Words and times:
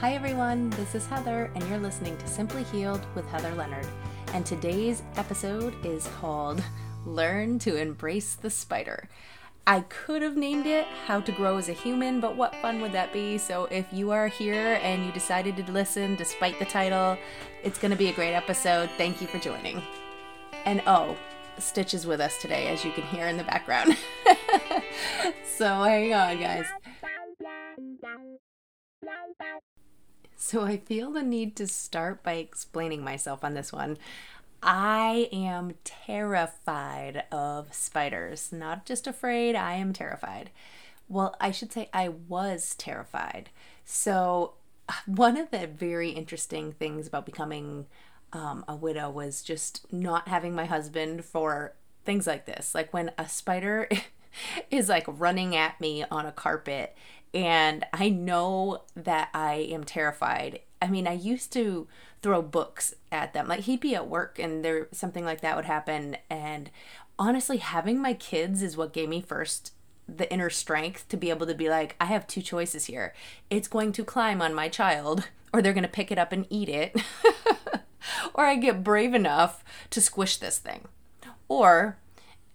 Hi, 0.00 0.12
everyone. 0.12 0.68
This 0.70 0.94
is 0.94 1.06
Heather, 1.06 1.50
and 1.54 1.66
you're 1.70 1.78
listening 1.78 2.18
to 2.18 2.26
Simply 2.28 2.64
Healed 2.64 3.06
with 3.14 3.26
Heather 3.30 3.54
Leonard. 3.54 3.86
And 4.34 4.44
today's 4.44 5.02
episode 5.16 5.74
is 5.86 6.06
called 6.20 6.62
Learn 7.06 7.58
to 7.60 7.76
Embrace 7.76 8.34
the 8.34 8.50
Spider. 8.50 9.08
I 9.66 9.80
could 9.88 10.20
have 10.20 10.36
named 10.36 10.66
it 10.66 10.84
How 11.06 11.22
to 11.22 11.32
Grow 11.32 11.56
as 11.56 11.70
a 11.70 11.72
Human, 11.72 12.20
but 12.20 12.36
what 12.36 12.54
fun 12.56 12.82
would 12.82 12.92
that 12.92 13.10
be? 13.10 13.38
So, 13.38 13.64
if 13.70 13.90
you 13.90 14.10
are 14.10 14.28
here 14.28 14.78
and 14.82 15.06
you 15.06 15.12
decided 15.12 15.56
to 15.56 15.72
listen 15.72 16.14
despite 16.14 16.58
the 16.58 16.66
title, 16.66 17.16
it's 17.64 17.78
going 17.78 17.90
to 17.90 17.96
be 17.96 18.10
a 18.10 18.14
great 18.14 18.34
episode. 18.34 18.90
Thank 18.98 19.22
you 19.22 19.26
for 19.26 19.38
joining. 19.38 19.80
And 20.66 20.82
oh, 20.86 21.16
Stitch 21.58 21.94
is 21.94 22.06
with 22.06 22.20
us 22.20 22.36
today, 22.38 22.68
as 22.68 22.84
you 22.84 22.92
can 22.92 23.04
hear 23.04 23.28
in 23.28 23.38
the 23.38 23.44
background. 23.44 23.96
so, 25.56 25.84
hang 25.84 26.12
on, 26.12 26.38
guys. 26.38 26.66
So 30.38 30.64
I 30.64 30.76
feel 30.76 31.10
the 31.10 31.22
need 31.22 31.56
to 31.56 31.66
start 31.66 32.22
by 32.22 32.34
explaining 32.34 33.02
myself 33.02 33.42
on 33.42 33.54
this 33.54 33.72
one. 33.72 33.96
I 34.62 35.28
am 35.32 35.74
terrified 35.84 37.24
of 37.32 37.72
spiders. 37.72 38.52
Not 38.52 38.84
just 38.84 39.06
afraid, 39.06 39.54
I 39.54 39.74
am 39.74 39.92
terrified. 39.92 40.50
Well, 41.08 41.34
I 41.40 41.52
should 41.52 41.72
say 41.72 41.88
I 41.92 42.08
was 42.08 42.74
terrified. 42.74 43.50
So, 43.84 44.54
one 45.06 45.36
of 45.36 45.50
the 45.50 45.66
very 45.66 46.10
interesting 46.10 46.72
things 46.72 47.06
about 47.06 47.26
becoming 47.26 47.86
um, 48.32 48.64
a 48.68 48.76
widow 48.76 49.08
was 49.08 49.42
just 49.42 49.90
not 49.92 50.28
having 50.28 50.54
my 50.54 50.66
husband 50.66 51.24
for 51.24 51.74
things 52.04 52.26
like 52.26 52.44
this. 52.46 52.74
Like 52.74 52.92
when 52.92 53.10
a 53.18 53.28
spider 53.28 53.88
is 54.70 54.88
like 54.88 55.04
running 55.06 55.56
at 55.56 55.80
me 55.80 56.04
on 56.10 56.26
a 56.26 56.32
carpet 56.32 56.96
and 57.36 57.84
I 57.92 58.08
know 58.08 58.84
that 58.96 59.28
I 59.34 59.56
am 59.70 59.84
terrified. 59.84 60.60
I 60.80 60.88
mean, 60.88 61.06
I 61.06 61.12
used 61.12 61.52
to 61.52 61.86
throw 62.22 62.40
books 62.40 62.94
at 63.12 63.34
them. 63.34 63.46
Like 63.46 63.60
he'd 63.60 63.80
be 63.80 63.94
at 63.94 64.08
work 64.08 64.38
and 64.38 64.64
there 64.64 64.88
something 64.90 65.22
like 65.22 65.42
that 65.42 65.54
would 65.54 65.66
happen 65.66 66.16
and 66.30 66.70
honestly 67.18 67.58
having 67.58 68.00
my 68.00 68.14
kids 68.14 68.62
is 68.62 68.76
what 68.76 68.94
gave 68.94 69.10
me 69.10 69.20
first 69.20 69.72
the 70.08 70.32
inner 70.32 70.48
strength 70.48 71.08
to 71.08 71.16
be 71.16 71.28
able 71.28 71.46
to 71.46 71.54
be 71.54 71.68
like 71.68 71.94
I 72.00 72.06
have 72.06 72.26
two 72.26 72.40
choices 72.40 72.86
here. 72.86 73.14
It's 73.50 73.68
going 73.68 73.92
to 73.92 74.04
climb 74.04 74.40
on 74.40 74.54
my 74.54 74.70
child 74.70 75.28
or 75.52 75.60
they're 75.60 75.74
going 75.74 75.82
to 75.82 75.88
pick 75.88 76.10
it 76.10 76.18
up 76.18 76.32
and 76.32 76.46
eat 76.48 76.70
it. 76.70 76.98
or 78.34 78.46
I 78.46 78.56
get 78.56 78.82
brave 78.82 79.12
enough 79.12 79.62
to 79.90 80.00
squish 80.00 80.38
this 80.38 80.56
thing 80.56 80.88
or 81.48 81.98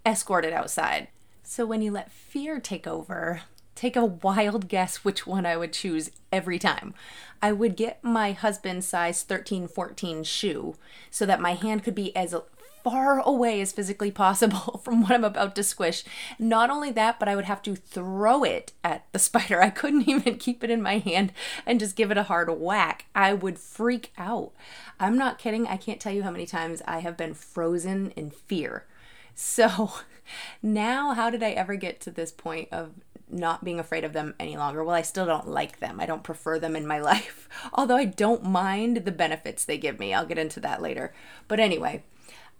escort 0.03 0.43
it 0.43 0.53
outside. 0.53 1.09
So 1.43 1.67
when 1.67 1.83
you 1.83 1.91
let 1.91 2.11
fear 2.11 2.59
take 2.59 2.87
over, 2.87 3.41
Take 3.81 3.95
a 3.95 4.05
wild 4.05 4.67
guess 4.67 4.97
which 4.97 5.25
one 5.25 5.43
I 5.43 5.57
would 5.57 5.73
choose 5.73 6.11
every 6.31 6.59
time. 6.59 6.93
I 7.41 7.51
would 7.51 7.75
get 7.75 8.03
my 8.03 8.31
husband's 8.31 8.87
size 8.87 9.23
13 9.23 9.67
14 9.67 10.23
shoe 10.23 10.75
so 11.09 11.25
that 11.25 11.41
my 11.41 11.55
hand 11.55 11.83
could 11.83 11.95
be 11.95 12.15
as 12.15 12.35
far 12.83 13.21
away 13.21 13.59
as 13.59 13.71
physically 13.71 14.11
possible 14.11 14.77
from 14.83 15.01
what 15.01 15.13
I'm 15.13 15.23
about 15.23 15.55
to 15.55 15.63
squish. 15.63 16.03
Not 16.37 16.69
only 16.69 16.91
that, 16.91 17.17
but 17.17 17.27
I 17.27 17.35
would 17.35 17.45
have 17.45 17.63
to 17.63 17.75
throw 17.75 18.43
it 18.43 18.71
at 18.83 19.11
the 19.13 19.17
spider. 19.17 19.59
I 19.59 19.71
couldn't 19.71 20.07
even 20.07 20.37
keep 20.37 20.63
it 20.63 20.69
in 20.69 20.83
my 20.83 20.99
hand 20.99 21.33
and 21.65 21.79
just 21.79 21.95
give 21.95 22.11
it 22.11 22.19
a 22.19 22.29
hard 22.29 22.51
whack. 22.51 23.05
I 23.15 23.33
would 23.33 23.57
freak 23.57 24.11
out. 24.15 24.51
I'm 24.99 25.17
not 25.17 25.39
kidding. 25.39 25.65
I 25.65 25.77
can't 25.77 25.99
tell 25.99 26.13
you 26.13 26.21
how 26.21 26.29
many 26.29 26.45
times 26.45 26.83
I 26.85 26.99
have 26.99 27.17
been 27.17 27.33
frozen 27.33 28.11
in 28.11 28.29
fear. 28.29 28.85
So 29.33 29.93
now, 30.61 31.15
how 31.15 31.31
did 31.31 31.41
I 31.41 31.49
ever 31.49 31.73
get 31.73 31.99
to 32.01 32.11
this 32.11 32.31
point 32.31 32.67
of 32.71 32.91
not 33.31 33.63
being 33.63 33.79
afraid 33.79 34.03
of 34.03 34.13
them 34.13 34.35
any 34.39 34.57
longer. 34.57 34.83
Well, 34.83 34.95
I 34.95 35.01
still 35.01 35.25
don't 35.25 35.47
like 35.47 35.79
them. 35.79 35.99
I 35.99 36.05
don't 36.05 36.23
prefer 36.23 36.59
them 36.59 36.75
in 36.75 36.87
my 36.87 36.99
life, 37.11 37.47
although 37.73 37.97
I 37.97 38.05
don't 38.05 38.43
mind 38.43 38.97
the 38.97 39.11
benefits 39.11 39.65
they 39.65 39.77
give 39.77 39.99
me. 39.99 40.13
I'll 40.13 40.25
get 40.25 40.37
into 40.37 40.59
that 40.61 40.81
later. 40.81 41.13
But 41.47 41.59
anyway, 41.59 42.03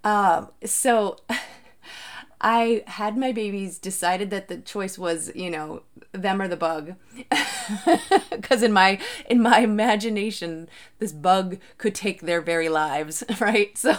um, 0.04 0.50
so 0.66 1.18
I 2.42 2.84
had 2.88 3.18
my 3.18 3.32
babies, 3.32 3.78
decided 3.78 4.32
that 4.32 4.48
the 4.48 4.58
choice 4.58 4.98
was, 4.98 5.32
you 5.36 5.50
know, 5.50 5.84
them 6.12 6.42
or 6.42 6.48
the 6.48 6.58
bug. 6.58 6.96
Cuz 8.42 8.64
in 8.64 8.74
my 8.74 9.00
in 9.30 9.42
my 9.42 9.60
imagination, 9.60 10.68
this 11.00 11.12
bug 11.12 11.58
could 11.78 11.94
take 11.94 12.22
their 12.22 12.42
very 12.42 12.68
lives, 12.68 13.24
right? 13.40 13.78
So 13.78 13.98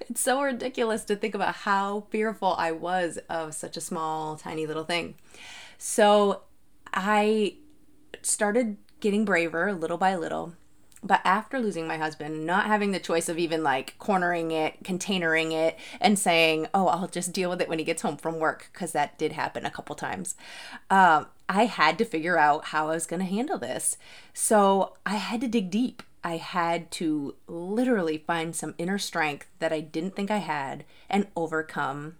it's 0.00 0.20
so 0.20 0.42
ridiculous 0.42 1.04
to 1.04 1.16
think 1.16 1.34
about 1.34 1.54
how 1.54 2.06
fearful 2.10 2.54
I 2.58 2.72
was 2.72 3.18
of 3.28 3.54
such 3.54 3.76
a 3.76 3.80
small, 3.80 4.36
tiny 4.36 4.66
little 4.66 4.84
thing. 4.84 5.14
So 5.78 6.42
I 6.92 7.56
started 8.22 8.76
getting 9.00 9.24
braver 9.24 9.72
little 9.72 9.98
by 9.98 10.16
little. 10.16 10.54
But 11.06 11.20
after 11.22 11.60
losing 11.60 11.86
my 11.86 11.98
husband, 11.98 12.46
not 12.46 12.64
having 12.64 12.92
the 12.92 12.98
choice 12.98 13.28
of 13.28 13.38
even 13.38 13.62
like 13.62 13.98
cornering 13.98 14.52
it, 14.52 14.82
containering 14.82 15.52
it, 15.52 15.76
and 16.00 16.18
saying, 16.18 16.68
oh, 16.72 16.86
I'll 16.86 17.08
just 17.08 17.34
deal 17.34 17.50
with 17.50 17.60
it 17.60 17.68
when 17.68 17.78
he 17.78 17.84
gets 17.84 18.00
home 18.00 18.16
from 18.16 18.38
work, 18.38 18.70
because 18.72 18.92
that 18.92 19.18
did 19.18 19.32
happen 19.32 19.66
a 19.66 19.70
couple 19.70 19.94
times, 19.96 20.34
um, 20.88 21.26
I 21.46 21.66
had 21.66 21.98
to 21.98 22.06
figure 22.06 22.38
out 22.38 22.66
how 22.66 22.88
I 22.88 22.94
was 22.94 23.04
going 23.04 23.20
to 23.20 23.26
handle 23.26 23.58
this. 23.58 23.98
So 24.32 24.94
I 25.04 25.16
had 25.16 25.42
to 25.42 25.48
dig 25.48 25.70
deep. 25.70 26.02
I 26.24 26.38
had 26.38 26.90
to 26.92 27.34
literally 27.46 28.16
find 28.16 28.56
some 28.56 28.74
inner 28.78 28.98
strength 28.98 29.46
that 29.58 29.74
I 29.74 29.80
didn't 29.80 30.16
think 30.16 30.30
I 30.30 30.38
had 30.38 30.84
and 31.10 31.26
overcome 31.36 32.16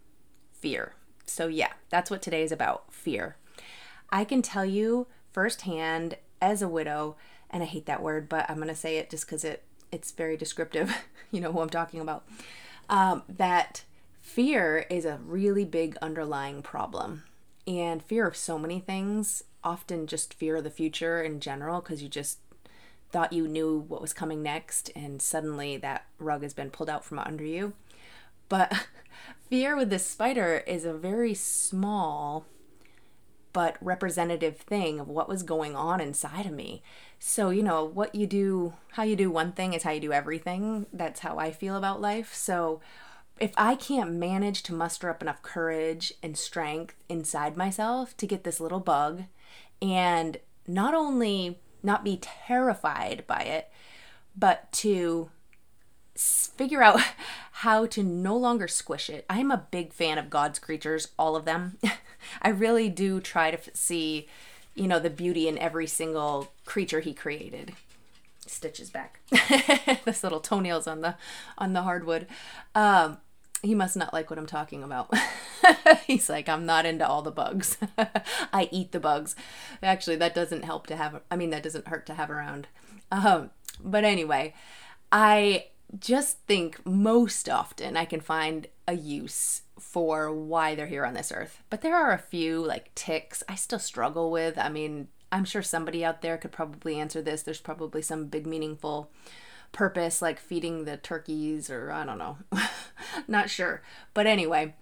fear. 0.53 0.93
So, 1.25 1.47
yeah, 1.47 1.73
that's 1.89 2.11
what 2.11 2.21
today 2.21 2.43
is 2.43 2.53
about 2.53 2.93
fear. 2.93 3.37
I 4.11 4.25
can 4.25 4.43
tell 4.43 4.67
you 4.67 5.07
firsthand 5.33 6.19
as 6.43 6.61
a 6.61 6.69
widow, 6.69 7.17
and 7.49 7.63
I 7.63 7.67
hate 7.67 7.87
that 7.87 8.03
word, 8.03 8.29
but 8.29 8.45
I'm 8.51 8.57
going 8.57 8.69
to 8.69 8.75
say 8.75 8.99
it 8.99 9.09
just 9.09 9.25
because 9.25 9.43
it, 9.43 9.63
it's 9.91 10.13
very 10.13 10.37
descriptive. 10.37 10.95
you 11.31 11.41
know 11.41 11.53
who 11.53 11.61
I'm 11.61 11.71
talking 11.71 12.01
about. 12.01 12.27
Um, 12.91 13.23
that 13.27 13.85
fear 14.21 14.87
is 14.91 15.07
a 15.07 15.19
really 15.25 15.65
big 15.65 15.97
underlying 16.03 16.61
problem. 16.61 17.25
And 17.67 18.03
fear 18.03 18.27
of 18.27 18.37
so 18.37 18.59
many 18.59 18.81
things, 18.81 19.45
often 19.63 20.07
just 20.07 20.35
fear 20.35 20.57
of 20.57 20.65
the 20.65 20.71
future 20.71 21.23
in 21.23 21.41
general, 21.41 21.81
because 21.81 22.03
you 22.03 22.11
just 22.11 22.39
thought 23.15 23.33
you 23.33 23.47
knew 23.47 23.79
what 23.87 24.01
was 24.01 24.13
coming 24.13 24.43
next, 24.43 24.91
and 24.97 25.23
suddenly 25.23 25.77
that 25.77 26.05
rug 26.19 26.43
has 26.43 26.53
been 26.53 26.69
pulled 26.69 26.91
out 26.91 27.05
from 27.05 27.21
under 27.21 27.45
you. 27.45 27.73
But 28.49 28.89
fear 29.49 29.77
with 29.77 29.89
this 29.89 30.05
spider 30.05 30.65
is 30.67 30.85
a 30.85 30.93
very 30.93 31.33
small 31.33 32.45
but 33.53 33.77
representative 33.81 34.57
thing 34.57 34.99
of 34.99 35.07
what 35.07 35.29
was 35.29 35.45
going 35.45 35.77
on 35.77 36.01
inside 36.01 36.45
of 36.45 36.51
me. 36.51 36.83
So, 37.21 37.51
you 37.51 37.63
know, 37.63 37.85
what 37.85 38.17
you 38.17 38.27
do, 38.27 38.73
how 38.95 39.05
you 39.05 39.15
do 39.15 39.31
one 39.31 39.53
thing 39.53 39.75
is 39.75 39.85
how 39.85 39.93
you 39.93 40.01
do 40.01 40.13
everything. 40.13 40.87
That's 40.93 41.21
how 41.21 41.39
I 41.39 41.53
feel 41.53 41.77
about 41.77 42.01
life. 42.01 42.35
So, 42.35 42.81
if 43.39 43.53
I 43.57 43.77
can't 43.77 44.11
manage 44.11 44.65
to 44.65 44.75
muster 44.75 45.09
up 45.09 45.23
enough 45.23 45.41
courage 45.41 46.13
and 46.21 46.37
strength 46.37 46.97
inside 47.09 47.57
myself 47.57 48.17
to 48.17 48.27
get 48.27 48.43
this 48.43 48.59
little 48.59 48.81
bug 48.81 49.23
and 49.81 50.39
not 50.67 50.95
only 50.95 51.61
not 51.85 52.05
be 52.05 52.19
terrified 52.21 53.25
by 53.27 53.41
it, 53.41 53.71
but 54.37 54.71
to 54.73 55.31
figure 56.17 56.83
out 56.83 57.01
how 57.53 57.87
to 57.87 58.03
no 58.03 58.37
longer 58.37 58.69
squish 58.69 59.11
it. 59.11 59.25
I'm 59.29 59.51
a 59.51 59.67
big 59.71 59.93
fan 59.93 60.19
of 60.19 60.31
God's 60.31 60.59
creatures, 60.59 61.09
all 61.19 61.37
of 61.37 61.45
them. 61.45 61.79
I 62.43 62.49
really 62.49 62.89
do 62.89 63.21
try 63.21 63.51
to 63.51 63.59
see, 63.75 64.29
you 64.75 64.89
know, 64.89 64.99
the 64.99 65.11
beauty 65.11 65.49
in 65.49 65.59
every 65.59 65.87
single 65.87 66.53
creature 66.65 67.01
he 67.01 67.15
created. 67.15 67.75
Stitches 68.47 68.91
back. 68.91 69.21
this 70.05 70.23
little 70.23 70.41
toenails 70.41 70.87
on 70.87 71.01
the 71.01 71.17
on 71.57 71.73
the 71.73 71.83
hardwood. 71.83 72.27
Um, 72.75 73.19
he 73.65 73.75
must 73.75 73.97
not 73.97 74.13
like 74.13 74.31
what 74.31 74.39
I'm 74.39 74.47
talking 74.47 74.83
about. 74.83 75.13
He's 76.07 76.29
like, 76.29 76.49
I'm 76.49 76.67
not 76.67 76.87
into 76.87 77.07
all 77.07 77.23
the 77.23 77.31
bugs. 77.31 77.79
I 78.53 78.69
eat 78.71 78.93
the 78.93 79.01
bugs. 79.01 79.35
Actually, 79.83 80.17
that 80.17 80.35
doesn't 80.35 80.65
help 80.65 80.87
to 80.89 80.97
have, 80.97 81.23
I 81.31 81.37
mean, 81.37 81.51
that 81.51 81.63
doesn't 81.63 81.89
hurt 81.89 82.07
to 82.07 82.15
have 82.15 82.31
around. 82.31 82.69
Um, 83.11 83.51
but 83.83 84.05
anyway, 84.05 84.55
I 85.11 85.67
just 85.99 86.41
think 86.47 86.85
most 86.85 87.49
often 87.49 87.97
I 87.97 88.05
can 88.05 88.21
find 88.21 88.67
a 88.87 88.95
use 88.95 89.63
for 89.79 90.33
why 90.33 90.75
they're 90.75 90.87
here 90.87 91.07
on 91.07 91.15
this 91.15 91.33
earth. 91.33 91.63
But 91.71 91.81
there 91.81 91.97
are 91.97 92.13
a 92.13 92.19
few 92.19 92.65
like 92.65 92.95
ticks 92.95 93.43
I 93.49 93.55
still 93.55 93.79
struggle 93.79 94.31
with. 94.31 94.59
I 94.59 94.69
mean, 94.69 95.09
I'm 95.33 95.45
sure 95.45 95.63
somebody 95.63 96.05
out 96.05 96.23
there 96.23 96.37
could 96.37 96.53
probably 96.53 96.99
answer 96.99 97.23
this. 97.23 97.43
There's 97.43 97.61
probably 97.61 98.03
some 98.03 98.27
big 98.27 98.47
meaningful 98.47 99.11
purpose, 99.75 100.23
like 100.23 100.39
feeding 100.39 100.87
the 100.87 100.97
turkeys, 100.97 101.69
or 101.69 101.93
I 101.93 102.07
don't 102.07 102.17
know. 102.17 102.39
Not 103.29 103.51
sure. 103.51 103.83
But 104.15 104.27
anyway, 104.27 104.75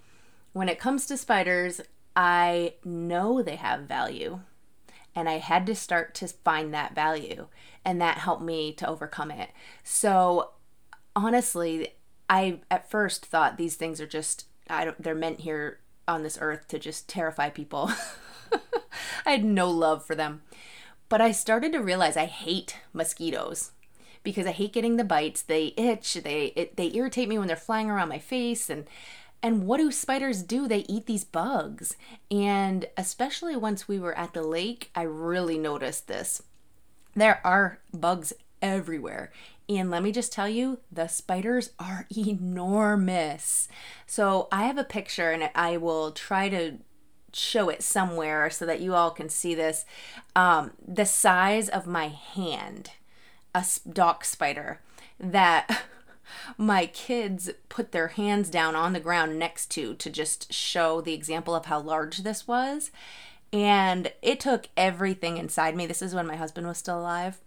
when 0.52 0.68
it 0.68 0.78
comes 0.78 1.06
to 1.06 1.16
spiders, 1.16 1.80
I 2.14 2.74
know 2.84 3.42
they 3.42 3.56
have 3.56 3.80
value. 3.82 4.40
And 5.14 5.28
I 5.28 5.38
had 5.38 5.66
to 5.66 5.74
start 5.74 6.14
to 6.16 6.28
find 6.28 6.72
that 6.72 6.94
value. 6.94 7.48
And 7.84 8.00
that 8.00 8.18
helped 8.18 8.42
me 8.42 8.72
to 8.74 8.88
overcome 8.88 9.30
it. 9.30 9.50
So 9.82 10.50
honestly, 11.16 11.94
I 12.30 12.60
at 12.70 12.90
first 12.90 13.26
thought 13.26 13.58
these 13.58 13.74
things 13.74 14.00
are 14.00 14.06
just 14.06 14.46
I 14.70 14.84
don't 14.84 15.02
they're 15.02 15.14
meant 15.14 15.40
here 15.40 15.80
on 16.08 16.22
this 16.22 16.38
earth 16.40 16.68
to 16.68 16.78
just 16.78 17.08
terrify 17.08 17.50
people. 17.50 17.90
I 19.26 19.32
had 19.32 19.44
no 19.44 19.70
love 19.70 20.04
for 20.04 20.14
them. 20.14 20.42
But 21.08 21.20
I 21.20 21.32
started 21.32 21.72
to 21.72 21.80
realize 21.82 22.16
I 22.16 22.24
hate 22.24 22.78
mosquitoes 22.94 23.72
because 24.22 24.46
I 24.46 24.52
hate 24.52 24.72
getting 24.72 24.96
the 24.96 25.04
bites. 25.04 25.42
They 25.42 25.74
itch, 25.76 26.14
they 26.14 26.46
it, 26.56 26.76
they 26.76 26.92
irritate 26.94 27.28
me 27.28 27.38
when 27.38 27.48
they're 27.48 27.56
flying 27.56 27.90
around 27.90 28.08
my 28.08 28.18
face 28.18 28.70
and 28.70 28.86
and 29.42 29.66
what 29.66 29.78
do 29.78 29.90
spiders 29.90 30.42
do? 30.42 30.68
They 30.68 30.84
eat 30.88 31.06
these 31.06 31.24
bugs. 31.24 31.96
And 32.30 32.86
especially 32.96 33.56
once 33.56 33.88
we 33.88 33.98
were 33.98 34.16
at 34.16 34.34
the 34.34 34.42
lake, 34.42 34.90
I 34.94 35.02
really 35.02 35.58
noticed 35.58 36.06
this. 36.06 36.42
There 37.16 37.40
are 37.44 37.80
bugs 37.92 38.32
everywhere. 38.60 39.32
And 39.68 39.90
let 39.90 40.02
me 40.02 40.12
just 40.12 40.32
tell 40.32 40.48
you, 40.48 40.78
the 40.92 41.08
spiders 41.08 41.70
are 41.78 42.06
enormous. 42.16 43.68
So 44.06 44.48
I 44.52 44.64
have 44.64 44.78
a 44.78 44.84
picture 44.84 45.32
and 45.32 45.50
I 45.56 45.76
will 45.76 46.12
try 46.12 46.48
to 46.48 46.78
show 47.32 47.68
it 47.68 47.82
somewhere 47.82 48.50
so 48.50 48.66
that 48.66 48.80
you 48.80 48.94
all 48.94 49.10
can 49.10 49.28
see 49.28 49.54
this. 49.54 49.84
Um, 50.36 50.72
the 50.86 51.06
size 51.06 51.68
of 51.68 51.86
my 51.86 52.08
hand, 52.08 52.90
a 53.54 53.64
dock 53.90 54.24
spider 54.24 54.80
that 55.18 55.84
my 56.58 56.86
kids 56.86 57.50
put 57.68 57.92
their 57.92 58.08
hands 58.08 58.48
down 58.48 58.74
on 58.74 58.92
the 58.92 59.00
ground 59.00 59.38
next 59.38 59.70
to 59.72 59.94
to 59.94 60.10
just 60.10 60.52
show 60.52 61.00
the 61.00 61.14
example 61.14 61.54
of 61.54 61.66
how 61.66 61.80
large 61.80 62.18
this 62.18 62.46
was. 62.46 62.90
And 63.52 64.12
it 64.22 64.40
took 64.40 64.68
everything 64.76 65.36
inside 65.36 65.76
me. 65.76 65.86
This 65.86 66.00
is 66.00 66.14
when 66.14 66.26
my 66.26 66.36
husband 66.36 66.66
was 66.66 66.78
still 66.78 67.00
alive. 67.00 67.38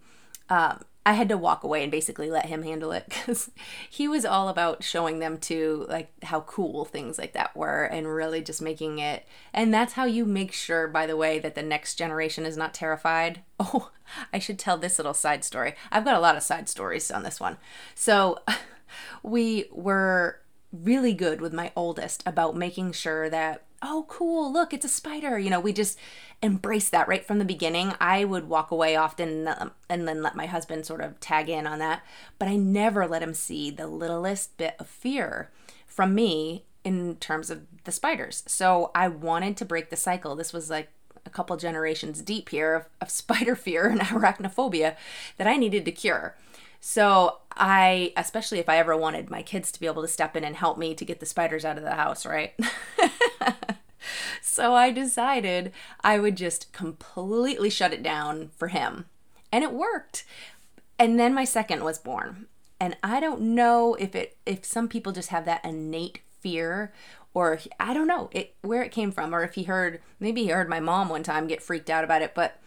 Um, 0.48 0.84
I 1.06 1.12
had 1.12 1.28
to 1.28 1.38
walk 1.38 1.62
away 1.62 1.84
and 1.84 1.92
basically 1.92 2.30
let 2.30 2.46
him 2.46 2.64
handle 2.64 2.90
it 2.90 3.04
because 3.08 3.50
he 3.88 4.08
was 4.08 4.26
all 4.26 4.48
about 4.48 4.82
showing 4.82 5.20
them 5.20 5.38
to 5.38 5.86
like 5.88 6.12
how 6.24 6.40
cool 6.40 6.84
things 6.84 7.16
like 7.16 7.32
that 7.34 7.56
were 7.56 7.84
and 7.84 8.12
really 8.12 8.42
just 8.42 8.60
making 8.60 8.98
it. 8.98 9.24
And 9.54 9.72
that's 9.72 9.92
how 9.92 10.04
you 10.04 10.24
make 10.26 10.52
sure, 10.52 10.88
by 10.88 11.06
the 11.06 11.16
way, 11.16 11.38
that 11.38 11.54
the 11.54 11.62
next 11.62 11.94
generation 11.94 12.44
is 12.44 12.56
not 12.56 12.74
terrified. 12.74 13.42
Oh, 13.58 13.90
I 14.32 14.38
should 14.38 14.56
tell 14.56 14.78
this 14.78 15.00
little 15.00 15.14
side 15.14 15.42
story. 15.42 15.74
I've 15.90 16.04
got 16.04 16.14
a 16.14 16.20
lot 16.20 16.36
of 16.36 16.44
side 16.44 16.68
stories 16.68 17.10
on 17.10 17.24
this 17.24 17.40
one. 17.40 17.56
So 17.96 18.38
we 19.24 19.64
were 19.72 20.40
really 20.70 21.12
good 21.12 21.40
with 21.40 21.52
my 21.52 21.72
oldest 21.74 22.22
about 22.24 22.54
making 22.54 22.92
sure 22.92 23.28
that 23.30 23.65
oh, 23.82 24.06
cool, 24.08 24.52
look, 24.52 24.72
it's 24.72 24.84
a 24.84 24.88
spider. 24.88 25.38
You 25.38 25.50
know, 25.50 25.60
we 25.60 25.72
just 25.72 25.98
embrace 26.42 26.88
that 26.90 27.08
right 27.08 27.24
from 27.24 27.38
the 27.38 27.44
beginning. 27.44 27.94
I 28.00 28.24
would 28.24 28.48
walk 28.48 28.70
away 28.70 28.96
often 28.96 29.48
um, 29.48 29.72
and 29.88 30.06
then 30.06 30.22
let 30.22 30.36
my 30.36 30.46
husband 30.46 30.86
sort 30.86 31.00
of 31.00 31.18
tag 31.20 31.48
in 31.48 31.66
on 31.66 31.78
that, 31.78 32.02
but 32.38 32.48
I 32.48 32.56
never 32.56 33.06
let 33.06 33.22
him 33.22 33.34
see 33.34 33.70
the 33.70 33.86
littlest 33.86 34.56
bit 34.56 34.76
of 34.78 34.86
fear 34.86 35.50
from 35.86 36.14
me 36.14 36.64
in 36.84 37.16
terms 37.16 37.50
of 37.50 37.62
the 37.84 37.92
spiders. 37.92 38.44
So 38.46 38.90
I 38.94 39.08
wanted 39.08 39.56
to 39.56 39.64
break 39.64 39.90
the 39.90 39.96
cycle. 39.96 40.36
This 40.36 40.52
was 40.52 40.70
like 40.70 40.88
a 41.24 41.30
couple 41.30 41.56
generations 41.56 42.22
deep 42.22 42.50
here 42.50 42.74
of, 42.74 42.86
of 43.00 43.10
spider 43.10 43.56
fear 43.56 43.88
and 43.88 44.00
arachnophobia 44.00 44.96
that 45.36 45.46
I 45.46 45.56
needed 45.56 45.84
to 45.84 45.92
cure. 45.92 46.36
So 46.80 47.38
I, 47.52 48.12
especially 48.16 48.58
if 48.58 48.68
I 48.68 48.78
ever 48.78 48.96
wanted 48.96 49.30
my 49.30 49.42
kids 49.42 49.72
to 49.72 49.80
be 49.80 49.86
able 49.86 50.02
to 50.02 50.08
step 50.08 50.36
in 50.36 50.44
and 50.44 50.56
help 50.56 50.78
me 50.78 50.94
to 50.94 51.04
get 51.04 51.20
the 51.20 51.26
spiders 51.26 51.64
out 51.64 51.78
of 51.78 51.84
the 51.84 51.94
house, 51.94 52.26
right? 52.26 52.54
so 54.42 54.74
I 54.74 54.90
decided 54.90 55.72
I 56.02 56.18
would 56.18 56.36
just 56.36 56.72
completely 56.72 57.70
shut 57.70 57.92
it 57.92 58.02
down 58.02 58.50
for 58.56 58.68
him. 58.68 59.06
And 59.52 59.64
it 59.64 59.72
worked. 59.72 60.24
And 60.98 61.18
then 61.18 61.34
my 61.34 61.44
second 61.44 61.84
was 61.84 61.98
born. 61.98 62.46
And 62.78 62.96
I 63.02 63.20
don't 63.20 63.40
know 63.40 63.94
if 63.94 64.14
it 64.14 64.36
if 64.44 64.64
some 64.64 64.88
people 64.88 65.12
just 65.12 65.30
have 65.30 65.46
that 65.46 65.64
innate 65.64 66.20
fear 66.40 66.92
or 67.32 67.58
I 67.80 67.94
don't 67.94 68.06
know 68.06 68.28
it 68.32 68.54
where 68.60 68.82
it 68.82 68.92
came 68.92 69.10
from 69.10 69.34
or 69.34 69.42
if 69.42 69.54
he 69.54 69.62
heard 69.64 70.00
maybe 70.20 70.42
he 70.42 70.48
heard 70.48 70.68
my 70.68 70.80
mom 70.80 71.08
one 71.08 71.22
time 71.22 71.46
get 71.46 71.62
freaked 71.62 71.88
out 71.88 72.04
about 72.04 72.22
it, 72.22 72.34
but 72.34 72.60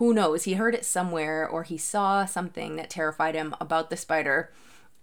who 0.00 0.14
knows? 0.14 0.44
He 0.44 0.54
heard 0.54 0.74
it 0.74 0.86
somewhere 0.86 1.46
or 1.46 1.62
he 1.62 1.76
saw 1.76 2.24
something 2.24 2.76
that 2.76 2.88
terrified 2.88 3.34
him 3.34 3.54
about 3.60 3.90
the 3.90 3.98
spider 3.98 4.50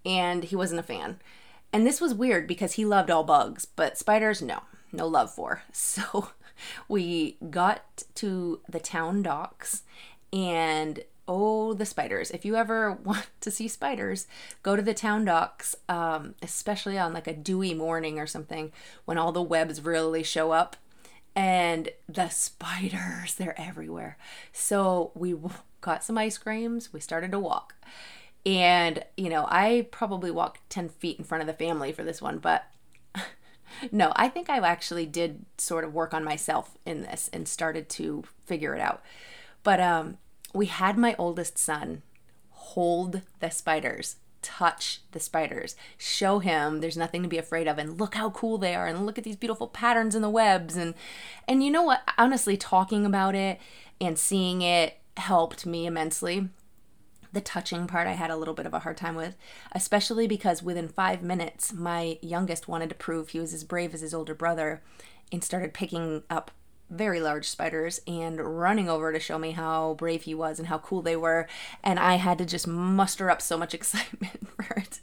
and 0.03 0.43
he 0.43 0.55
wasn't 0.55 0.79
a 0.79 0.83
fan. 0.83 1.19
And 1.71 1.85
this 1.85 2.01
was 2.01 2.15
weird 2.15 2.47
because 2.47 2.73
he 2.73 2.83
loved 2.83 3.11
all 3.11 3.23
bugs, 3.23 3.65
but 3.65 3.99
spiders, 3.99 4.41
no, 4.41 4.63
no 4.91 5.05
love 5.05 5.31
for. 5.31 5.61
So 5.71 6.29
we 6.87 7.37
got 7.51 8.05
to 8.15 8.59
the 8.67 8.79
town 8.79 9.21
docks 9.21 9.83
and 10.33 11.03
oh, 11.27 11.75
the 11.75 11.85
spiders. 11.85 12.31
If 12.31 12.43
you 12.43 12.55
ever 12.55 12.93
want 13.03 13.27
to 13.41 13.51
see 13.51 13.67
spiders, 13.67 14.25
go 14.63 14.75
to 14.75 14.81
the 14.81 14.95
town 14.95 15.25
docks, 15.25 15.75
um, 15.87 16.33
especially 16.41 16.97
on 16.97 17.13
like 17.13 17.27
a 17.27 17.33
dewy 17.33 17.75
morning 17.75 18.17
or 18.17 18.25
something 18.25 18.71
when 19.05 19.19
all 19.19 19.31
the 19.31 19.43
webs 19.43 19.79
really 19.79 20.23
show 20.23 20.53
up 20.53 20.75
and 21.37 21.89
the 22.09 22.29
spiders 22.29 23.35
they're 23.35 23.59
everywhere. 23.61 24.17
So 24.51 25.11
we 25.13 25.35
got 25.79 26.03
some 26.03 26.17
ice 26.17 26.37
creams 26.37 26.91
we 26.91 26.99
started 26.99 27.31
to 27.31 27.39
walk. 27.39 27.75
And 28.45 29.03
you 29.17 29.29
know 29.29 29.45
i 29.49 29.87
probably 29.91 30.31
walked 30.31 30.69
10 30.69 30.89
feet 30.89 31.19
in 31.19 31.25
front 31.25 31.41
of 31.41 31.47
the 31.47 31.53
family 31.53 31.91
for 31.91 32.03
this 32.03 32.21
one 32.21 32.37
but 32.37 32.65
no 33.91 34.13
i 34.15 34.29
think 34.29 34.49
i 34.49 34.57
actually 34.57 35.05
did 35.05 35.45
sort 35.57 35.83
of 35.83 35.93
work 35.93 36.13
on 36.13 36.23
myself 36.23 36.77
in 36.85 37.01
this 37.01 37.29
and 37.33 37.45
started 37.45 37.89
to 37.89 38.23
figure 38.45 38.73
it 38.73 38.79
out. 38.81 39.03
But 39.63 39.79
um 39.81 40.17
we 40.53 40.67
had 40.67 40.97
my 40.97 41.13
oldest 41.19 41.57
son 41.57 42.03
hold 42.51 43.21
the 43.39 43.49
spiders 43.49 44.15
touch 44.41 45.01
the 45.11 45.19
spiders. 45.19 45.75
Show 45.97 46.39
him 46.39 46.79
there's 46.79 46.97
nothing 46.97 47.23
to 47.23 47.29
be 47.29 47.37
afraid 47.37 47.67
of 47.67 47.77
and 47.77 47.99
look 47.99 48.15
how 48.15 48.29
cool 48.29 48.57
they 48.57 48.75
are 48.75 48.87
and 48.87 49.05
look 49.05 49.17
at 49.17 49.23
these 49.23 49.35
beautiful 49.35 49.67
patterns 49.67 50.15
in 50.15 50.21
the 50.21 50.29
webs 50.29 50.75
and 50.75 50.93
and 51.47 51.63
you 51.63 51.71
know 51.71 51.83
what? 51.83 52.01
Honestly, 52.17 52.57
talking 52.57 53.05
about 53.05 53.35
it 53.35 53.59
and 53.99 54.17
seeing 54.17 54.61
it 54.61 54.99
helped 55.17 55.65
me 55.65 55.85
immensely. 55.85 56.49
The 57.33 57.41
touching 57.41 57.87
part 57.87 58.07
I 58.07 58.13
had 58.13 58.31
a 58.31 58.37
little 58.37 58.53
bit 58.53 58.65
of 58.65 58.73
a 58.73 58.79
hard 58.79 58.97
time 58.97 59.15
with, 59.15 59.35
especially 59.73 60.27
because 60.27 60.63
within 60.63 60.87
5 60.87 61.21
minutes 61.21 61.73
my 61.73 62.17
youngest 62.21 62.67
wanted 62.67 62.89
to 62.89 62.95
prove 62.95 63.29
he 63.29 63.39
was 63.39 63.53
as 63.53 63.63
brave 63.63 63.93
as 63.93 64.01
his 64.01 64.13
older 64.13 64.33
brother 64.33 64.81
and 65.31 65.43
started 65.43 65.73
picking 65.73 66.23
up 66.29 66.51
very 66.89 67.19
large 67.19 67.47
spiders 67.47 67.99
and 68.07 68.39
running 68.39 68.89
over 68.89 69.11
to 69.11 69.19
show 69.19 69.37
me 69.37 69.51
how 69.51 69.95
brave 69.95 70.23
he 70.23 70.33
was 70.33 70.59
and 70.59 70.67
how 70.67 70.77
cool 70.77 71.01
they 71.01 71.15
were. 71.15 71.47
And 71.83 71.99
I 71.99 72.15
had 72.15 72.37
to 72.37 72.45
just 72.45 72.67
muster 72.67 73.29
up 73.29 73.41
so 73.41 73.57
much 73.57 73.73
excitement 73.73 74.47
for 74.49 74.75
it. 74.75 74.99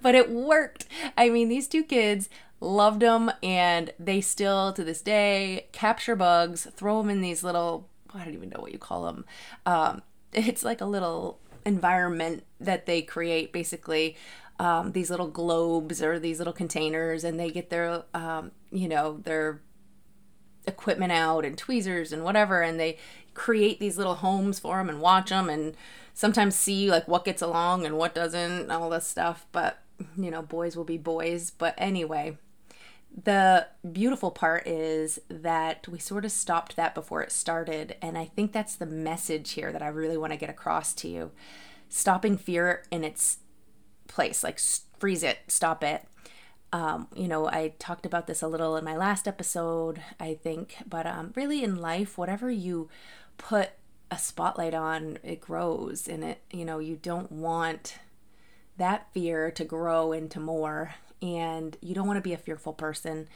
But 0.00 0.14
it 0.14 0.30
worked. 0.30 0.86
I 1.16 1.28
mean, 1.28 1.48
these 1.48 1.68
two 1.68 1.82
kids 1.82 2.28
loved 2.60 3.00
them 3.00 3.30
and 3.42 3.92
they 3.98 4.20
still 4.20 4.72
to 4.72 4.82
this 4.82 5.02
day 5.02 5.68
capture 5.72 6.16
bugs, 6.16 6.66
throw 6.74 7.00
them 7.00 7.10
in 7.10 7.20
these 7.20 7.44
little, 7.44 7.88
I 8.14 8.24
don't 8.24 8.34
even 8.34 8.48
know 8.48 8.60
what 8.60 8.72
you 8.72 8.78
call 8.78 9.04
them. 9.04 9.24
Um, 9.66 10.02
it's 10.32 10.64
like 10.64 10.80
a 10.80 10.86
little 10.86 11.38
environment 11.64 12.44
that 12.60 12.86
they 12.86 13.02
create 13.02 13.52
basically. 13.52 14.16
Um, 14.60 14.90
these 14.90 15.08
little 15.08 15.28
globes 15.28 16.02
or 16.02 16.18
these 16.18 16.38
little 16.38 16.52
containers 16.52 17.22
and 17.22 17.38
they 17.38 17.52
get 17.52 17.70
their 17.70 18.02
um, 18.12 18.50
you 18.72 18.88
know 18.88 19.18
their 19.22 19.60
equipment 20.68 21.10
out 21.10 21.44
and 21.44 21.58
tweezers 21.58 22.12
and 22.12 22.22
whatever 22.22 22.62
and 22.62 22.78
they 22.78 22.96
create 23.34 23.80
these 23.80 23.96
little 23.96 24.16
homes 24.16 24.58
for 24.58 24.78
them 24.78 24.88
and 24.88 25.00
watch 25.00 25.30
them 25.30 25.48
and 25.48 25.76
sometimes 26.14 26.54
see 26.54 26.90
like 26.90 27.06
what 27.08 27.24
gets 27.24 27.42
along 27.42 27.86
and 27.86 27.96
what 27.96 28.14
doesn't 28.14 28.62
and 28.62 28.72
all 28.72 28.90
this 28.90 29.06
stuff 29.06 29.46
but 29.52 29.82
you 30.16 30.30
know 30.30 30.42
boys 30.42 30.76
will 30.76 30.84
be 30.84 30.98
boys. 30.98 31.50
But 31.50 31.74
anyway 31.78 32.36
the 33.24 33.66
beautiful 33.90 34.30
part 34.30 34.66
is 34.66 35.18
that 35.28 35.88
we 35.88 35.98
sort 35.98 36.24
of 36.24 36.30
stopped 36.30 36.76
that 36.76 36.94
before 36.94 37.22
it 37.22 37.32
started 37.32 37.96
and 38.02 38.18
i 38.18 38.26
think 38.26 38.52
that's 38.52 38.76
the 38.76 38.86
message 38.86 39.52
here 39.52 39.72
that 39.72 39.82
i 39.82 39.88
really 39.88 40.18
want 40.18 40.32
to 40.32 40.38
get 40.38 40.50
across 40.50 40.92
to 40.94 41.08
you. 41.08 41.30
Stopping 41.88 42.36
fear 42.36 42.84
in 42.90 43.02
its 43.04 43.38
place 44.08 44.44
like 44.44 44.60
freeze 44.98 45.22
it 45.22 45.38
stop 45.48 45.82
it 45.84 46.04
um, 46.72 47.08
you 47.14 47.28
know, 47.28 47.46
I 47.46 47.74
talked 47.78 48.04
about 48.04 48.26
this 48.26 48.42
a 48.42 48.48
little 48.48 48.76
in 48.76 48.84
my 48.84 48.96
last 48.96 49.26
episode, 49.26 50.02
I 50.20 50.34
think, 50.34 50.76
but 50.86 51.06
um, 51.06 51.32
really 51.34 51.64
in 51.64 51.76
life, 51.76 52.18
whatever 52.18 52.50
you 52.50 52.88
put 53.38 53.70
a 54.10 54.18
spotlight 54.18 54.74
on, 54.74 55.18
it 55.22 55.40
grows, 55.40 56.08
and 56.08 56.22
it, 56.24 56.42
you 56.50 56.64
know, 56.64 56.78
you 56.78 56.96
don't 56.96 57.32
want 57.32 57.98
that 58.76 59.08
fear 59.12 59.50
to 59.50 59.64
grow 59.64 60.12
into 60.12 60.40
more, 60.40 60.94
and 61.22 61.76
you 61.80 61.94
don't 61.94 62.06
want 62.06 62.18
to 62.18 62.28
be 62.28 62.32
a 62.32 62.38
fearful 62.38 62.72
person. 62.72 63.28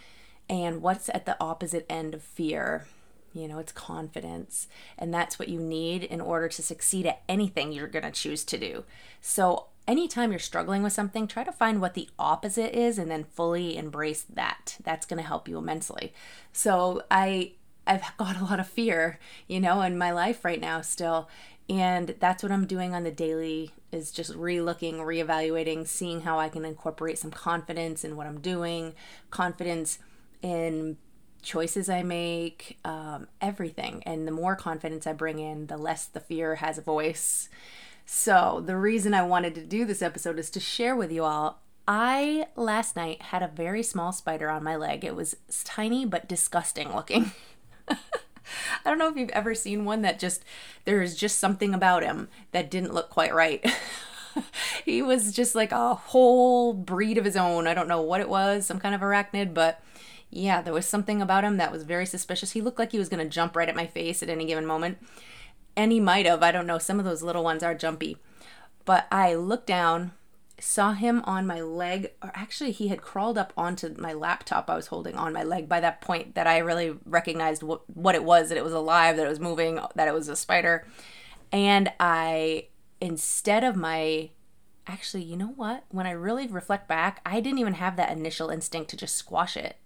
And 0.49 0.83
what's 0.83 1.09
at 1.09 1.25
the 1.25 1.37
opposite 1.41 1.87
end 1.89 2.15
of 2.15 2.23
fear? 2.23 2.87
You 3.33 3.49
know, 3.49 3.59
it's 3.59 3.73
confidence. 3.73 4.69
And 4.99 5.13
that's 5.13 5.39
what 5.39 5.49
you 5.49 5.59
need 5.59 6.05
in 6.05 6.21
order 6.21 6.49
to 6.49 6.63
succeed 6.63 7.07
at 7.07 7.23
anything 7.29 7.73
you're 7.73 7.87
going 7.87 8.05
to 8.05 8.11
choose 8.11 8.45
to 8.45 8.59
do. 8.59 8.85
So, 9.21 9.67
anytime 9.87 10.31
you're 10.31 10.39
struggling 10.39 10.83
with 10.83 10.93
something, 10.93 11.27
try 11.27 11.45
to 11.45 11.53
find 11.53 11.81
what 11.81 11.95
the 11.95 12.09
opposite 12.19 12.77
is 12.77 12.99
and 12.99 13.11
then 13.11 13.25
fully 13.25 13.77
embrace 13.77 14.23
that. 14.23 14.77
That's 14.83 15.07
going 15.07 15.21
to 15.21 15.27
help 15.27 15.49
you 15.49 15.59
immensely. 15.59 16.13
So, 16.53 17.03
I 17.11 17.53
I've 17.87 18.17
got 18.17 18.41
a 18.41 18.45
lot 18.45 18.61
of 18.61 18.69
fear, 18.69 19.19
you 19.49 19.61
know, 19.61 19.83
in 19.83 19.99
my 19.99 20.13
life 20.13 20.45
right 20.45 20.61
now 20.61 20.81
still. 20.81 21.29
And 21.69 22.15
that's 22.21 22.43
what 22.43 22.53
I'm 22.53 22.67
doing 22.67 22.95
on 22.95 23.05
the 23.05 23.11
daily 23.11 23.73
is 23.93 24.11
just 24.11 24.35
re-looking, 24.35 24.97
reevaluating, 24.97 25.87
seeing 25.87 26.23
how 26.23 26.39
I 26.39 26.49
can 26.49 26.65
incorporate 26.65 27.19
some 27.19 27.31
confidence 27.31 28.05
in 28.05 28.17
what 28.17 28.27
I'm 28.27 28.41
doing, 28.41 28.95
confidence 29.31 29.99
in 30.43 30.97
choices 31.43 31.89
I 31.89 32.03
make, 32.03 32.79
um, 32.85 33.29
everything. 33.41 34.03
And 34.05 34.27
the 34.27 34.33
more 34.33 34.57
confidence 34.57 35.07
I 35.07 35.13
bring 35.13 35.39
in, 35.39 35.67
the 35.67 35.77
less 35.77 36.07
the 36.07 36.21
fear 36.21 36.57
has 36.57 36.79
a 36.79 36.83
voice. 36.83 37.49
So, 38.15 38.63
the 38.65 38.77
reason 38.77 39.15
I 39.15 39.23
wanted 39.23 39.55
to 39.55 39.65
do 39.65 39.87
this 39.87 40.03
episode 40.03 40.39
is 40.39 40.51
to 40.51 40.61
share 40.61 40.95
with 40.95 41.11
you 41.11 41.25
all. 41.25 41.63
I 41.89 42.47
last 42.57 42.95
night 42.95 43.23
had 43.23 43.43
a 43.43 43.49
very 43.49 43.83
small 43.83 44.13
spider 44.13 44.51
on 44.51 44.63
my 44.63 44.77
leg. 44.77 45.03
It 45.03 45.17
was 45.17 45.35
tiny 45.65 46.05
but 46.05 46.29
disgusting 46.29 46.95
looking. 46.95 47.33
I 47.89 47.97
don't 48.85 48.99
know 48.99 49.09
if 49.09 49.17
you've 49.17 49.31
ever 49.31 49.55
seen 49.55 49.87
one 49.87 50.03
that 50.03 50.19
just, 50.19 50.45
there's 50.85 51.17
just 51.17 51.39
something 51.39 51.73
about 51.73 52.03
him 52.03 52.29
that 52.53 52.71
didn't 52.71 52.93
look 52.93 53.09
quite 53.09 53.35
right. 53.35 53.65
he 54.85 55.01
was 55.01 55.33
just 55.33 55.55
like 55.55 55.73
a 55.73 55.95
whole 55.95 56.75
breed 56.75 57.17
of 57.17 57.25
his 57.25 57.37
own. 57.37 57.67
I 57.67 57.73
don't 57.73 57.89
know 57.89 58.03
what 58.03 58.21
it 58.21 58.29
was, 58.29 58.67
some 58.67 58.79
kind 58.79 58.95
of 58.95 59.01
arachnid, 59.01 59.55
but 59.55 59.83
yeah, 60.29 60.61
there 60.61 60.75
was 60.75 60.85
something 60.85 61.23
about 61.23 61.45
him 61.45 61.57
that 61.57 61.73
was 61.73 61.85
very 61.85 62.05
suspicious. 62.05 62.53
He 62.53 62.61
looked 62.61 62.79
like 62.79 62.93
he 62.93 62.99
was 62.99 63.09
going 63.09 63.25
to 63.25 63.35
jump 63.35 63.57
right 63.57 63.71
at 63.71 63.75
my 63.75 63.87
face 63.87 64.23
at 64.23 64.29
any 64.29 64.45
given 64.45 64.67
moment. 64.67 64.99
And 65.77 65.93
he 65.93 66.01
might 66.01 66.27
have. 66.27 66.43
I 66.43 66.53
don't 66.53 66.67
know. 66.67 66.79
Some 66.79 66.99
of 66.99 67.05
those 67.05 67.23
little 67.23 67.45
ones 67.45 67.63
are 67.63 67.75
jumpy. 67.75 68.17
But 68.85 69.07
I 69.11 69.35
looked 69.35 69.67
down, 69.67 70.13
saw 70.59 70.93
him 70.93 71.23
on 71.25 71.47
my 71.47 71.61
leg, 71.61 72.13
or 72.23 72.33
actually, 72.35 72.73
he 72.73 72.89
had 72.89 73.01
crawled 73.01 73.39
up 73.39 73.53
onto 73.57 73.95
my 73.97 74.13
laptop 74.13 74.69
I 74.69 74.77
was 74.77 74.89
holding 74.89 75.15
on 75.15 75.33
my 75.33 75.45
leg 75.45 75.69
by 75.69 75.81
that 75.81 76.01
point 76.01 76.35
that 76.35 76.47
I 76.47 76.59
really 76.59 76.97
recognized 77.07 77.63
what, 77.63 77.89
what 77.89 78.15
it 78.15 78.25
was 78.25 78.49
that 78.49 78.59
it 78.59 78.65
was 78.65 78.73
alive, 78.73 79.17
that 79.17 79.27
it 79.27 79.31
was 79.31 79.41
moving, 79.41 79.79
that 79.95 80.09
it 80.09 80.15
was 80.15 80.29
a 80.29 80.37
spider. 80.37 80.87
And 81.53 81.93
I 82.01 82.67
instead 83.03 83.65
of 83.65 83.75
my 83.75 84.31
actually, 84.87 85.23
you 85.23 85.37
know 85.37 85.53
what? 85.57 85.85
When 85.91 86.07
I 86.07 86.13
really 86.13 86.47
reflect 86.47 86.89
back, 86.89 87.21
I 87.27 87.41
didn't 87.41 87.59
even 87.59 87.75
have 87.75 87.97
that 87.97 88.11
initial 88.11 88.49
instinct 88.49 88.91
to 88.91 88.97
just 88.97 89.17
squash 89.17 89.57
it. 89.57 89.77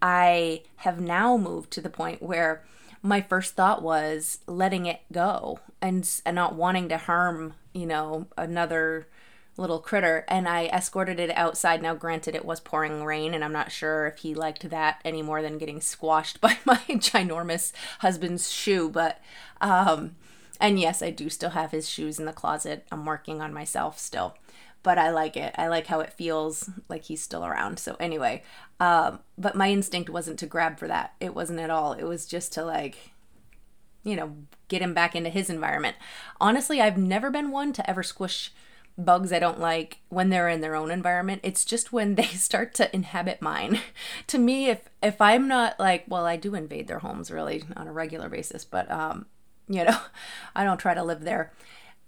I 0.00 0.62
have 0.76 1.00
now 1.00 1.36
moved 1.36 1.70
to 1.72 1.80
the 1.80 1.90
point 1.90 2.22
where 2.22 2.64
my 3.02 3.20
first 3.20 3.54
thought 3.54 3.82
was 3.82 4.38
letting 4.46 4.86
it 4.86 5.00
go 5.10 5.58
and, 5.80 6.08
and 6.24 6.34
not 6.36 6.54
wanting 6.54 6.88
to 6.88 6.96
harm, 6.96 7.54
you 7.72 7.86
know, 7.86 8.26
another 8.36 9.08
little 9.56 9.80
critter 9.80 10.24
and 10.28 10.48
I 10.48 10.66
escorted 10.66 11.20
it 11.20 11.30
outside. 11.36 11.82
Now, 11.82 11.94
granted, 11.94 12.34
it 12.34 12.44
was 12.44 12.60
pouring 12.60 13.04
rain, 13.04 13.34
and 13.34 13.44
I'm 13.44 13.52
not 13.52 13.72
sure 13.72 14.06
if 14.06 14.18
he 14.18 14.34
liked 14.34 14.70
that 14.70 15.00
any 15.04 15.20
more 15.20 15.42
than 15.42 15.58
getting 15.58 15.80
squashed 15.80 16.40
by 16.40 16.58
my 16.64 16.78
ginormous 16.88 17.72
husband's 17.98 18.50
shoe, 18.50 18.88
but 18.88 19.20
um, 19.60 20.16
and 20.60 20.78
yes, 20.78 21.02
I 21.02 21.10
do 21.10 21.28
still 21.28 21.50
have 21.50 21.72
his 21.72 21.88
shoes 21.88 22.20
in 22.20 22.24
the 22.24 22.32
closet. 22.32 22.86
I'm 22.92 23.04
working 23.04 23.40
on 23.40 23.52
myself 23.52 23.98
still. 23.98 24.36
But 24.82 24.98
I 24.98 25.10
like 25.10 25.36
it. 25.36 25.54
I 25.56 25.68
like 25.68 25.86
how 25.86 26.00
it 26.00 26.12
feels 26.12 26.68
like 26.88 27.04
he's 27.04 27.22
still 27.22 27.44
around. 27.44 27.78
So, 27.78 27.96
anyway, 28.00 28.42
um, 28.80 29.20
but 29.38 29.54
my 29.54 29.70
instinct 29.70 30.10
wasn't 30.10 30.38
to 30.40 30.46
grab 30.46 30.78
for 30.78 30.88
that. 30.88 31.14
It 31.20 31.34
wasn't 31.34 31.60
at 31.60 31.70
all. 31.70 31.92
It 31.92 32.02
was 32.02 32.26
just 32.26 32.52
to, 32.54 32.64
like, 32.64 33.12
you 34.02 34.16
know, 34.16 34.34
get 34.66 34.82
him 34.82 34.92
back 34.92 35.14
into 35.14 35.30
his 35.30 35.48
environment. 35.48 35.96
Honestly, 36.40 36.80
I've 36.80 36.98
never 36.98 37.30
been 37.30 37.52
one 37.52 37.72
to 37.74 37.88
ever 37.88 38.02
squish 38.02 38.52
bugs 38.98 39.32
I 39.32 39.38
don't 39.38 39.60
like 39.60 39.98
when 40.08 40.28
they're 40.28 40.48
in 40.48 40.60
their 40.60 40.74
own 40.74 40.90
environment. 40.90 41.40
It's 41.42 41.64
just 41.64 41.92
when 41.92 42.14
they 42.16 42.24
start 42.24 42.74
to 42.74 42.94
inhabit 42.94 43.42
mine. 43.42 43.80
to 44.26 44.38
me, 44.38 44.68
if 44.68 44.88
if 45.02 45.20
I'm 45.20 45.48
not 45.48 45.78
like, 45.78 46.04
well, 46.08 46.26
I 46.26 46.36
do 46.36 46.54
invade 46.54 46.88
their 46.88 47.00
homes 47.00 47.30
really 47.30 47.64
on 47.76 47.88
a 47.88 47.92
regular 47.92 48.28
basis, 48.28 48.64
but 48.64 48.90
um 48.90 49.26
you 49.68 49.84
know, 49.84 49.98
I 50.56 50.64
don't 50.64 50.78
try 50.78 50.94
to 50.94 51.04
live 51.04 51.22
there. 51.22 51.52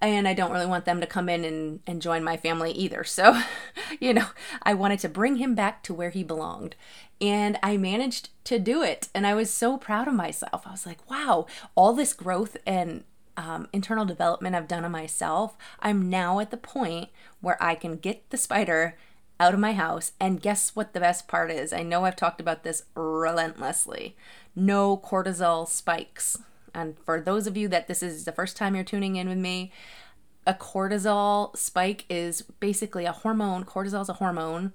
And 0.04 0.28
I 0.28 0.34
don't 0.34 0.52
really 0.52 0.66
want 0.66 0.84
them 0.84 1.00
to 1.00 1.06
come 1.06 1.30
in 1.30 1.46
and, 1.46 1.80
and 1.86 2.02
join 2.02 2.22
my 2.22 2.36
family 2.36 2.72
either. 2.72 3.04
So, 3.04 3.40
you 4.00 4.12
know, 4.12 4.26
I 4.62 4.74
wanted 4.74 4.98
to 5.00 5.08
bring 5.08 5.36
him 5.36 5.54
back 5.54 5.82
to 5.84 5.94
where 5.94 6.10
he 6.10 6.22
belonged. 6.22 6.76
And 7.22 7.58
I 7.62 7.78
managed 7.78 8.28
to 8.44 8.58
do 8.58 8.82
it. 8.82 9.08
And 9.14 9.26
I 9.26 9.32
was 9.32 9.50
so 9.50 9.78
proud 9.78 10.06
of 10.06 10.12
myself. 10.12 10.66
I 10.66 10.72
was 10.72 10.84
like, 10.84 11.10
wow, 11.10 11.46
all 11.74 11.94
this 11.94 12.12
growth 12.12 12.58
and 12.66 13.04
um, 13.38 13.66
internal 13.72 14.04
development 14.04 14.54
I've 14.54 14.68
done 14.68 14.84
on 14.84 14.92
myself, 14.92 15.56
I'm 15.80 16.10
now 16.10 16.38
at 16.38 16.50
the 16.50 16.58
point 16.58 17.08
where 17.40 17.60
I 17.62 17.74
can 17.74 17.96
get 17.96 18.28
the 18.28 18.36
spider 18.36 18.98
out 19.40 19.54
of 19.54 19.60
my 19.60 19.72
house. 19.72 20.12
And 20.20 20.42
guess 20.42 20.76
what 20.76 20.92
the 20.92 21.00
best 21.00 21.28
part 21.28 21.50
is? 21.50 21.72
I 21.72 21.82
know 21.82 22.04
I've 22.04 22.14
talked 22.14 22.42
about 22.42 22.62
this 22.62 22.84
relentlessly. 22.94 24.16
No 24.54 24.98
cortisol 24.98 25.66
spikes. 25.66 26.38
And 26.74 26.98
for 27.04 27.20
those 27.20 27.46
of 27.46 27.56
you 27.56 27.68
that 27.68 27.88
this 27.88 28.02
is 28.02 28.24
the 28.24 28.32
first 28.32 28.56
time 28.56 28.74
you're 28.74 28.84
tuning 28.84 29.16
in 29.16 29.28
with 29.28 29.38
me, 29.38 29.72
a 30.46 30.54
cortisol 30.54 31.56
spike 31.56 32.04
is 32.08 32.42
basically 32.60 33.04
a 33.04 33.12
hormone. 33.12 33.64
Cortisol 33.64 34.02
is 34.02 34.08
a 34.08 34.14
hormone, 34.14 34.72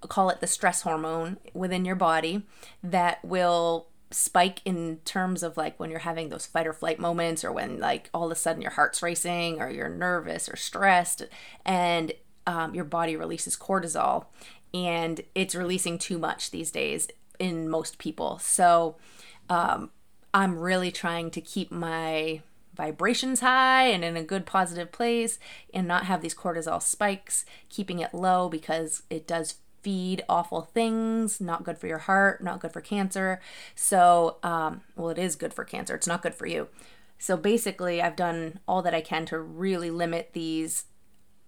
call 0.00 0.30
it 0.30 0.40
the 0.40 0.46
stress 0.46 0.82
hormone 0.82 1.36
within 1.52 1.84
your 1.84 1.96
body 1.96 2.42
that 2.82 3.22
will 3.24 3.88
spike 4.10 4.60
in 4.64 4.98
terms 5.04 5.42
of 5.42 5.56
like 5.56 5.78
when 5.78 5.90
you're 5.90 6.00
having 6.00 6.28
those 6.28 6.46
fight 6.46 6.66
or 6.66 6.72
flight 6.72 6.98
moments 6.98 7.44
or 7.44 7.52
when 7.52 7.78
like 7.78 8.10
all 8.12 8.26
of 8.26 8.32
a 8.32 8.34
sudden 8.34 8.62
your 8.62 8.72
heart's 8.72 9.02
racing 9.02 9.60
or 9.60 9.70
you're 9.70 9.88
nervous 9.88 10.48
or 10.48 10.56
stressed 10.56 11.22
and 11.64 12.12
um, 12.46 12.74
your 12.74 12.84
body 12.84 13.16
releases 13.16 13.56
cortisol 13.56 14.26
and 14.74 15.22
it's 15.34 15.54
releasing 15.54 15.98
too 15.98 16.18
much 16.18 16.50
these 16.50 16.70
days 16.70 17.08
in 17.38 17.68
most 17.68 17.98
people 17.98 18.38
so 18.38 18.96
um, 19.48 19.90
I'm 20.34 20.58
really 20.58 20.90
trying 20.90 21.30
to 21.32 21.40
keep 21.40 21.70
my 21.70 22.42
vibrations 22.74 23.40
high 23.40 23.84
and 23.84 24.02
in 24.02 24.16
a 24.16 24.24
good 24.24 24.46
positive 24.46 24.92
place 24.92 25.38
and 25.74 25.86
not 25.86 26.06
have 26.06 26.22
these 26.22 26.34
cortisol 26.34 26.80
spikes, 26.80 27.44
keeping 27.68 27.98
it 27.98 28.14
low 28.14 28.48
because 28.48 29.02
it 29.10 29.26
does 29.26 29.56
feed 29.82 30.24
awful 30.28 30.62
things, 30.62 31.40
not 31.40 31.64
good 31.64 31.76
for 31.76 31.86
your 31.86 31.98
heart, 31.98 32.42
not 32.42 32.60
good 32.60 32.72
for 32.72 32.80
cancer. 32.80 33.40
So, 33.74 34.38
um, 34.42 34.82
well, 34.96 35.10
it 35.10 35.18
is 35.18 35.36
good 35.36 35.52
for 35.52 35.64
cancer, 35.64 35.94
it's 35.94 36.06
not 36.06 36.22
good 36.22 36.34
for 36.34 36.46
you. 36.46 36.68
So, 37.18 37.36
basically, 37.36 38.00
I've 38.00 38.16
done 38.16 38.60
all 38.66 38.82
that 38.82 38.94
I 38.94 39.00
can 39.00 39.26
to 39.26 39.38
really 39.38 39.90
limit 39.90 40.30
these 40.32 40.84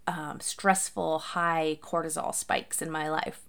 um, 0.07 0.41
stressful, 0.41 1.19
high 1.19 1.79
cortisol 1.83 2.35
spikes 2.35 2.83
in 2.83 2.91
my 2.91 3.09
life 3.09 3.44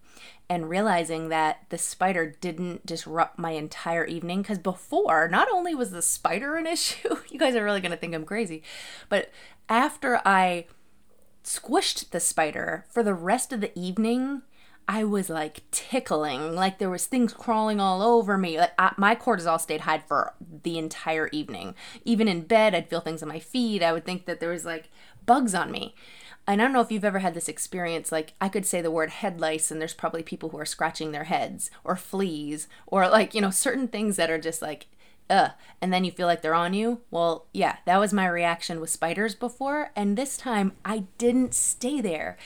and 0.49 0.69
realizing 0.69 1.29
that 1.29 1.65
the 1.69 1.77
spider 1.77 2.35
didn't 2.39 2.85
disrupt 2.85 3.39
my 3.39 3.51
entire 3.51 4.05
evening 4.05 4.41
because 4.41 4.59
before 4.59 5.27
not 5.27 5.47
only 5.51 5.73
was 5.73 5.91
the 5.91 6.01
spider 6.01 6.55
an 6.55 6.67
issue 6.75 7.15
you 7.29 7.39
guys 7.39 7.55
are 7.55 7.63
really 7.63 7.81
going 7.81 7.91
to 7.91 7.97
think 7.97 8.13
i'm 8.13 8.25
crazy 8.25 8.63
but 9.09 9.31
after 9.69 10.21
i 10.25 10.65
squished 11.43 12.09
the 12.09 12.19
spider 12.19 12.85
for 12.89 13.03
the 13.03 13.13
rest 13.13 13.53
of 13.53 13.61
the 13.61 13.77
evening 13.77 14.41
i 14.87 15.03
was 15.03 15.29
like 15.29 15.61
tickling 15.71 16.53
like 16.55 16.79
there 16.79 16.89
was 16.89 17.05
things 17.05 17.33
crawling 17.33 17.79
all 17.79 18.01
over 18.01 18.37
me 18.37 18.57
like 18.57 18.73
I, 18.77 18.93
my 18.97 19.15
cortisol 19.15 19.59
stayed 19.59 19.81
high 19.81 19.99
for 19.99 20.33
the 20.63 20.77
entire 20.77 21.27
evening. 21.27 21.75
Even 22.03 22.27
in 22.27 22.41
bed 22.41 22.73
i'd 22.73 22.89
feel 22.89 23.01
things 23.01 23.21
on 23.21 23.29
my 23.29 23.39
feet 23.39 23.83
i 23.83 23.93
would 23.93 24.05
think 24.05 24.25
that 24.25 24.39
there 24.39 24.49
was 24.49 24.65
like 24.65 24.89
bugs 25.25 25.55
on 25.55 25.71
me 25.71 25.95
I 26.47 26.55
don't 26.55 26.73
know 26.73 26.81
if 26.81 26.91
you've 26.91 27.05
ever 27.05 27.19
had 27.19 27.33
this 27.33 27.49
experience. 27.49 28.11
Like, 28.11 28.33
I 28.39 28.49
could 28.49 28.65
say 28.65 28.81
the 28.81 28.91
word 28.91 29.09
head 29.09 29.39
lice, 29.41 29.71
and 29.71 29.81
there's 29.81 29.93
probably 29.93 30.23
people 30.23 30.49
who 30.49 30.59
are 30.59 30.65
scratching 30.65 31.11
their 31.11 31.23
heads, 31.25 31.71
or 31.83 31.95
fleas, 31.95 32.67
or 32.85 33.07
like, 33.07 33.33
you 33.33 33.41
know, 33.41 33.49
certain 33.49 33.87
things 33.87 34.15
that 34.17 34.29
are 34.29 34.39
just 34.39 34.61
like, 34.61 34.87
ugh, 35.29 35.51
and 35.81 35.91
then 35.91 36.03
you 36.03 36.11
feel 36.11 36.27
like 36.27 36.41
they're 36.41 36.53
on 36.53 36.73
you. 36.73 37.01
Well, 37.09 37.45
yeah, 37.51 37.77
that 37.85 37.99
was 37.99 38.13
my 38.13 38.27
reaction 38.27 38.79
with 38.79 38.89
spiders 38.89 39.33
before. 39.33 39.91
And 39.95 40.15
this 40.17 40.37
time, 40.37 40.73
I 40.83 41.05
didn't 41.17 41.53
stay 41.53 41.99
there. 41.99 42.37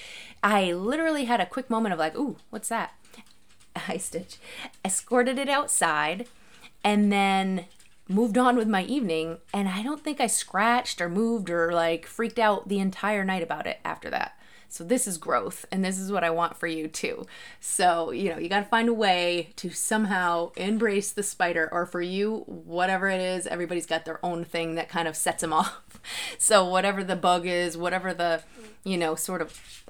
I 0.42 0.72
literally 0.72 1.26
had 1.26 1.42
a 1.42 1.46
quick 1.46 1.70
moment 1.70 1.94
of 1.94 2.00
like, 2.00 2.16
ooh, 2.16 2.38
what's 2.50 2.70
that? 2.70 2.94
I 3.88 3.98
stitch. 3.98 4.38
Escorted 4.86 5.38
it 5.38 5.50
outside, 5.50 6.28
and 6.84 7.12
then 7.12 7.66
moved 8.10 8.38
on 8.38 8.58
with 8.58 8.68
my 8.68 8.84
evening 8.84 9.38
and 9.54 9.70
I 9.70 9.84
don't 9.84 10.04
think 10.04 10.20
I 10.20 10.28
scratched 10.28 11.00
or 11.00 11.08
moved 11.08 11.50
or 11.50 11.72
like 11.72 12.06
freaked 12.06 12.40
out 12.40 12.68
the 12.68 12.80
entire 12.80 13.24
night 13.24 13.44
about 13.44 13.68
it 13.68 13.80
after 13.86 14.10
that. 14.10 14.36
So 14.68 14.84
this 14.84 15.08
is 15.08 15.18
growth 15.18 15.66
and 15.72 15.84
this 15.84 15.98
is 15.98 16.12
what 16.12 16.24
I 16.24 16.30
want 16.30 16.58
for 16.58 16.68
you 16.68 16.88
too. 16.88 17.26
So, 17.60 18.12
you 18.12 18.30
know, 18.30 18.38
you 18.38 18.50
got 18.50 18.60
to 18.60 18.66
find 18.66 18.88
a 18.88 18.94
way 18.94 19.50
to 19.58 19.70
somehow 19.70 20.52
embrace 20.56 21.12
the 21.12 21.24
spider 21.24 21.70
or 21.72 21.86
for 21.86 22.02
you 22.02 22.44
whatever 22.46 23.08
it 23.10 23.20
is, 23.20 23.48
everybody's 23.48 23.88
got 23.88 24.06
their 24.06 24.24
own 24.24 24.44
thing 24.44 24.76
that 24.76 24.90
kind 24.90 25.08
of 25.08 25.16
sets 25.16 25.42
them 25.42 25.54
off. 25.54 26.00
So, 26.38 26.66
whatever 26.66 27.04
the 27.04 27.16
bug 27.16 27.46
is, 27.46 27.78
whatever 27.78 28.14
the, 28.14 28.44
you 28.84 28.98
know, 28.98 29.16
sort 29.16 29.42
of 29.42 29.84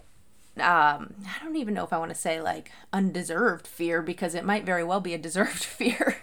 um, 0.57 1.15
I 1.25 1.43
don't 1.43 1.55
even 1.55 1.73
know 1.73 1.83
if 1.83 1.93
I 1.93 1.97
want 1.97 2.09
to 2.09 2.15
say 2.15 2.41
like 2.41 2.71
undeserved 2.91 3.67
fear 3.67 4.01
because 4.01 4.35
it 4.35 4.43
might 4.43 4.65
very 4.65 4.83
well 4.83 4.99
be 4.99 5.13
a 5.13 5.17
deserved 5.17 5.63
fear. 5.63 6.17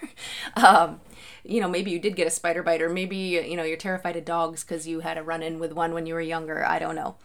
um, 0.56 1.00
you 1.44 1.60
know, 1.60 1.68
maybe 1.68 1.90
you 1.90 1.98
did 1.98 2.16
get 2.16 2.26
a 2.26 2.30
spider 2.30 2.62
bite, 2.62 2.82
or 2.82 2.88
maybe, 2.88 3.16
you 3.16 3.56
know, 3.56 3.62
you're 3.62 3.76
terrified 3.76 4.16
of 4.16 4.24
dogs 4.24 4.64
because 4.64 4.86
you 4.86 5.00
had 5.00 5.16
a 5.16 5.22
run 5.22 5.42
in 5.42 5.58
with 5.58 5.72
one 5.72 5.94
when 5.94 6.06
you 6.06 6.14
were 6.14 6.20
younger. 6.20 6.66
I 6.66 6.78
don't 6.78 6.96
know. 6.96 7.16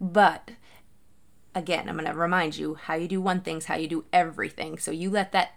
But 0.00 0.50
again, 1.54 1.88
I'm 1.88 1.96
going 1.96 2.10
to 2.10 2.18
remind 2.18 2.56
you 2.56 2.74
how 2.74 2.94
you 2.94 3.08
do 3.08 3.20
one 3.20 3.40
thing's 3.40 3.66
how 3.66 3.76
you 3.76 3.88
do 3.88 4.04
everything. 4.12 4.78
So 4.78 4.90
you 4.90 5.10
let 5.10 5.32
that 5.32 5.52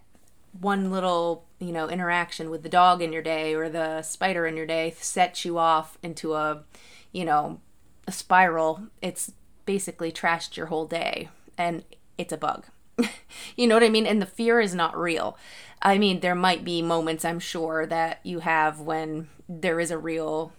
one 0.60 0.92
little, 0.92 1.46
you 1.60 1.72
know, 1.72 1.90
interaction 1.90 2.50
with 2.50 2.64
the 2.64 2.70
dog 2.70 3.02
in 3.02 3.14
your 3.14 3.22
day 3.22 3.56
or 3.56 3.70
the 3.70 4.02
spider 4.02 4.46
in 4.46 4.58
your 4.58 4.66
day 4.66 4.94
set 4.98 5.46
you 5.46 5.58
off 5.58 5.98
into 6.04 6.34
a, 6.34 6.64
you 7.12 7.26
know, 7.26 7.60
a 8.08 8.12
spiral. 8.12 8.84
It's 9.02 9.32
basically 9.72 10.12
trashed 10.12 10.58
your 10.58 10.66
whole 10.66 10.86
day 10.86 11.30
and 11.58 11.86
it's 12.18 12.34
a 12.34 12.38
bug. 12.38 12.66
you 13.56 13.66
know 13.66 13.76
what 13.76 13.84
I 13.84 13.88
mean? 13.88 14.06
And 14.06 14.22
the 14.22 14.26
fear 14.26 14.60
is 14.60 14.76
not 14.76 14.98
real. 14.98 15.38
I 15.82 15.98
mean, 15.98 16.20
there 16.20 16.36
might 16.36 16.66
be 16.66 16.82
moments, 16.82 17.24
I'm 17.24 17.40
sure, 17.40 17.86
that 17.86 18.20
you 18.22 18.40
have 18.40 18.82
when 18.82 19.30
there 19.48 19.80
is 19.80 19.90
a 19.90 19.98
real 19.98 20.52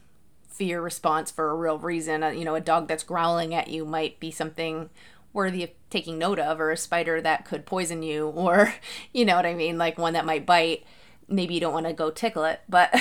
fear 0.48 0.80
response 0.80 1.30
for 1.30 1.50
a 1.50 1.54
real 1.54 1.78
reason. 1.78 2.22
Uh, 2.22 2.30
you 2.30 2.46
know, 2.46 2.54
a 2.54 2.60
dog 2.60 2.88
that's 2.88 3.02
growling 3.02 3.54
at 3.54 3.68
you 3.68 3.84
might 3.84 4.18
be 4.18 4.30
something 4.30 4.88
worthy 5.34 5.62
of 5.62 5.70
taking 5.90 6.18
note 6.18 6.38
of, 6.38 6.58
or 6.58 6.70
a 6.70 6.76
spider 6.78 7.20
that 7.20 7.44
could 7.44 7.66
poison 7.66 8.02
you, 8.02 8.28
or, 8.34 8.72
you 9.12 9.26
know 9.26 9.36
what 9.36 9.44
I 9.44 9.52
mean? 9.52 9.76
Like 9.76 9.98
one 9.98 10.14
that 10.14 10.24
might 10.24 10.46
bite. 10.46 10.84
Maybe 11.28 11.52
you 11.52 11.60
don't 11.60 11.74
want 11.74 11.84
to 11.84 11.92
go 11.92 12.10
tickle 12.10 12.44
it, 12.44 12.62
but 12.66 12.98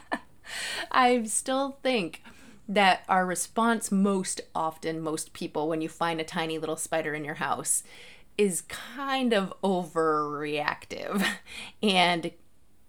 I 0.92 1.24
still 1.24 1.78
think 1.82 2.22
that 2.68 3.04
our 3.08 3.26
response 3.26 3.92
most 3.92 4.40
often, 4.54 5.00
most 5.00 5.32
people, 5.32 5.68
when 5.68 5.80
you 5.80 5.88
find 5.88 6.20
a 6.20 6.24
tiny 6.24 6.58
little 6.58 6.76
spider 6.76 7.14
in 7.14 7.24
your 7.24 7.34
house, 7.34 7.82
is 8.38 8.62
kind 8.62 9.32
of 9.32 9.52
overreactive. 9.62 11.24
And 11.82 12.32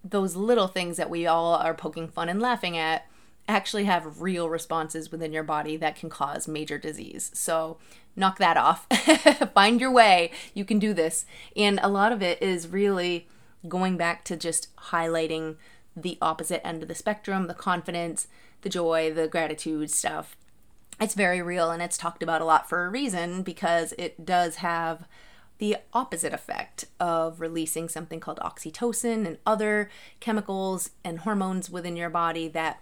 those 0.04 0.36
little 0.36 0.68
things 0.68 0.98
that 0.98 1.10
we 1.10 1.26
all 1.26 1.56
are 1.56 1.74
poking 1.74 2.08
fun 2.08 2.30
and 2.30 2.40
laughing 2.40 2.78
at 2.78 3.08
actually 3.48 3.86
have 3.86 4.22
real 4.22 4.50
responses 4.50 5.12
within 5.12 5.34
your 5.34 5.44
body 5.44 5.78
that 5.78 5.96
can 5.96 6.10
cause 6.10 6.48
major 6.48 6.78
disease. 6.78 7.32
So 7.34 7.78
knock 8.16 8.38
that 8.38 8.58
off. 8.58 8.88
Find 9.54 9.82
your 9.82 9.92
way. 9.92 10.32
You 10.54 10.66
can 10.66 10.80
do 10.80 10.94
this. 10.94 11.26
And 11.56 11.80
a 11.84 11.90
lot 11.90 12.12
of 12.12 12.22
it 12.22 12.42
is 12.42 12.68
really 12.68 13.28
going 13.68 13.98
back 13.98 14.24
to 14.26 14.36
just 14.36 14.76
highlighting 14.76 15.58
the 15.96 16.18
opposite 16.22 16.66
end 16.66 16.82
of 16.82 16.88
the 16.88 16.96
spectrum 16.96 17.48
the 17.48 17.54
confidence, 17.54 18.28
the 18.66 18.70
joy, 18.70 19.14
the 19.14 19.28
gratitude 19.28 19.92
stuff. 19.92 20.36
It's 21.00 21.14
very 21.14 21.40
real 21.42 21.70
and 21.70 21.84
it's 21.84 22.00
talked 22.00 22.24
about 22.24 22.42
a 22.42 22.46
lot 22.46 22.68
for 22.68 22.86
a 22.86 22.90
reason 22.90 23.44
because 23.44 23.94
it 23.98 24.26
does 24.26 24.56
have 24.56 25.08
the 25.60 25.78
opposite 25.94 26.34
effect 26.34 26.86
of 27.00 27.40
releasing 27.40 27.88
something 27.88 28.20
called 28.20 28.40
oxytocin 28.40 29.28
and 29.28 29.38
other 29.46 29.90
chemicals 30.20 30.90
and 31.04 31.20
hormones 31.20 31.70
within 31.70 31.96
your 31.96 32.10
body 32.10 32.48
that 32.48 32.82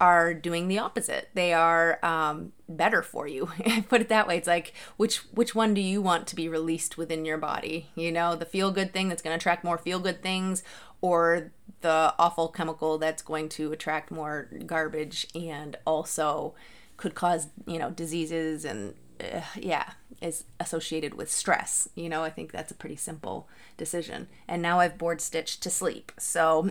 are 0.00 0.34
doing 0.34 0.68
the 0.68 0.78
opposite. 0.78 1.30
They 1.34 1.52
are 1.52 1.98
um, 2.04 2.52
better 2.68 3.02
for 3.02 3.26
you. 3.26 3.46
Put 3.88 4.02
it 4.02 4.08
that 4.10 4.28
way. 4.28 4.36
It's 4.36 4.46
like 4.46 4.74
which 4.96 5.18
which 5.32 5.54
one 5.54 5.74
do 5.74 5.80
you 5.80 6.02
want 6.02 6.26
to 6.28 6.36
be 6.36 6.48
released 6.48 6.98
within 6.98 7.24
your 7.24 7.38
body? 7.38 7.88
You 7.94 8.12
know, 8.12 8.36
the 8.36 8.44
feel 8.44 8.70
good 8.70 8.92
thing 8.92 9.08
that's 9.08 9.22
going 9.22 9.32
to 9.32 9.40
attract 9.40 9.64
more 9.64 9.78
feel 9.78 9.98
good 9.98 10.22
things, 10.22 10.62
or 11.00 11.52
the 11.80 12.14
awful 12.18 12.48
chemical 12.48 12.98
that's 12.98 13.22
going 13.22 13.48
to 13.50 13.72
attract 13.72 14.10
more 14.10 14.48
garbage 14.66 15.26
and 15.34 15.76
also 15.86 16.54
could 16.96 17.14
cause 17.14 17.48
you 17.66 17.78
know 17.78 17.90
diseases 17.90 18.64
and 18.64 18.94
uh, 19.20 19.40
yeah 19.56 19.92
is 20.20 20.44
associated 20.60 21.14
with 21.14 21.30
stress. 21.30 21.88
You 21.94 22.08
know, 22.08 22.22
I 22.22 22.30
think 22.30 22.52
that's 22.52 22.70
a 22.70 22.74
pretty 22.74 22.96
simple 22.96 23.48
decision. 23.76 24.28
And 24.48 24.62
now 24.62 24.80
I've 24.80 24.98
bored 24.98 25.20
stitched 25.20 25.62
to 25.62 25.70
sleep. 25.70 26.12
So 26.18 26.70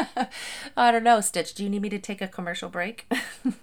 I 0.76 0.90
don't 0.90 1.04
know, 1.04 1.20
Stitch, 1.20 1.54
do 1.54 1.62
you 1.62 1.70
need 1.70 1.82
me 1.82 1.88
to 1.90 1.98
take 1.98 2.22
a 2.22 2.28
commercial 2.28 2.68
break? 2.68 3.10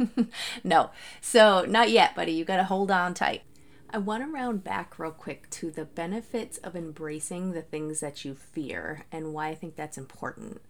no. 0.63 0.91
So 1.21 1.65
not 1.67 1.89
yet, 1.89 2.15
buddy. 2.15 2.33
You 2.33 2.45
got 2.45 2.57
to 2.57 2.63
hold 2.63 2.91
on 2.91 3.13
tight. 3.13 3.43
I 3.89 3.99
want 3.99 4.23
to 4.23 4.31
round 4.31 4.63
back 4.63 4.99
real 4.99 5.11
quick 5.11 5.49
to 5.51 5.71
the 5.71 5.85
benefits 5.85 6.57
of 6.59 6.75
embracing 6.75 7.51
the 7.53 7.61
things 7.61 8.01
that 8.01 8.25
you 8.25 8.35
fear 8.35 9.05
and 9.11 9.33
why 9.33 9.47
I 9.47 9.55
think 9.55 9.75
that's 9.75 9.97
important. 9.97 10.61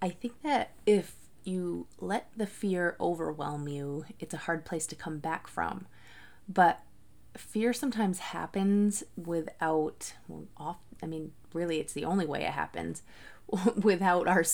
I 0.00 0.10
think 0.10 0.42
that 0.42 0.70
if 0.86 1.16
you 1.44 1.86
let 2.00 2.28
the 2.36 2.46
fear 2.46 2.96
overwhelm 3.00 3.66
you, 3.66 4.04
it's 4.20 4.34
a 4.34 4.38
hard 4.38 4.64
place 4.64 4.86
to 4.88 4.94
come 4.94 5.18
back 5.18 5.48
from. 5.48 5.86
But 6.48 6.80
fear 7.36 7.72
sometimes 7.72 8.18
happens 8.18 9.02
without 9.16 10.14
well, 10.28 10.46
off 10.56 10.76
I 11.02 11.06
mean 11.06 11.32
really 11.54 11.80
it's 11.80 11.92
the 11.92 12.04
only 12.04 12.26
way 12.26 12.42
it 12.42 12.50
happens 12.50 13.02
without 13.76 14.28
our 14.28 14.44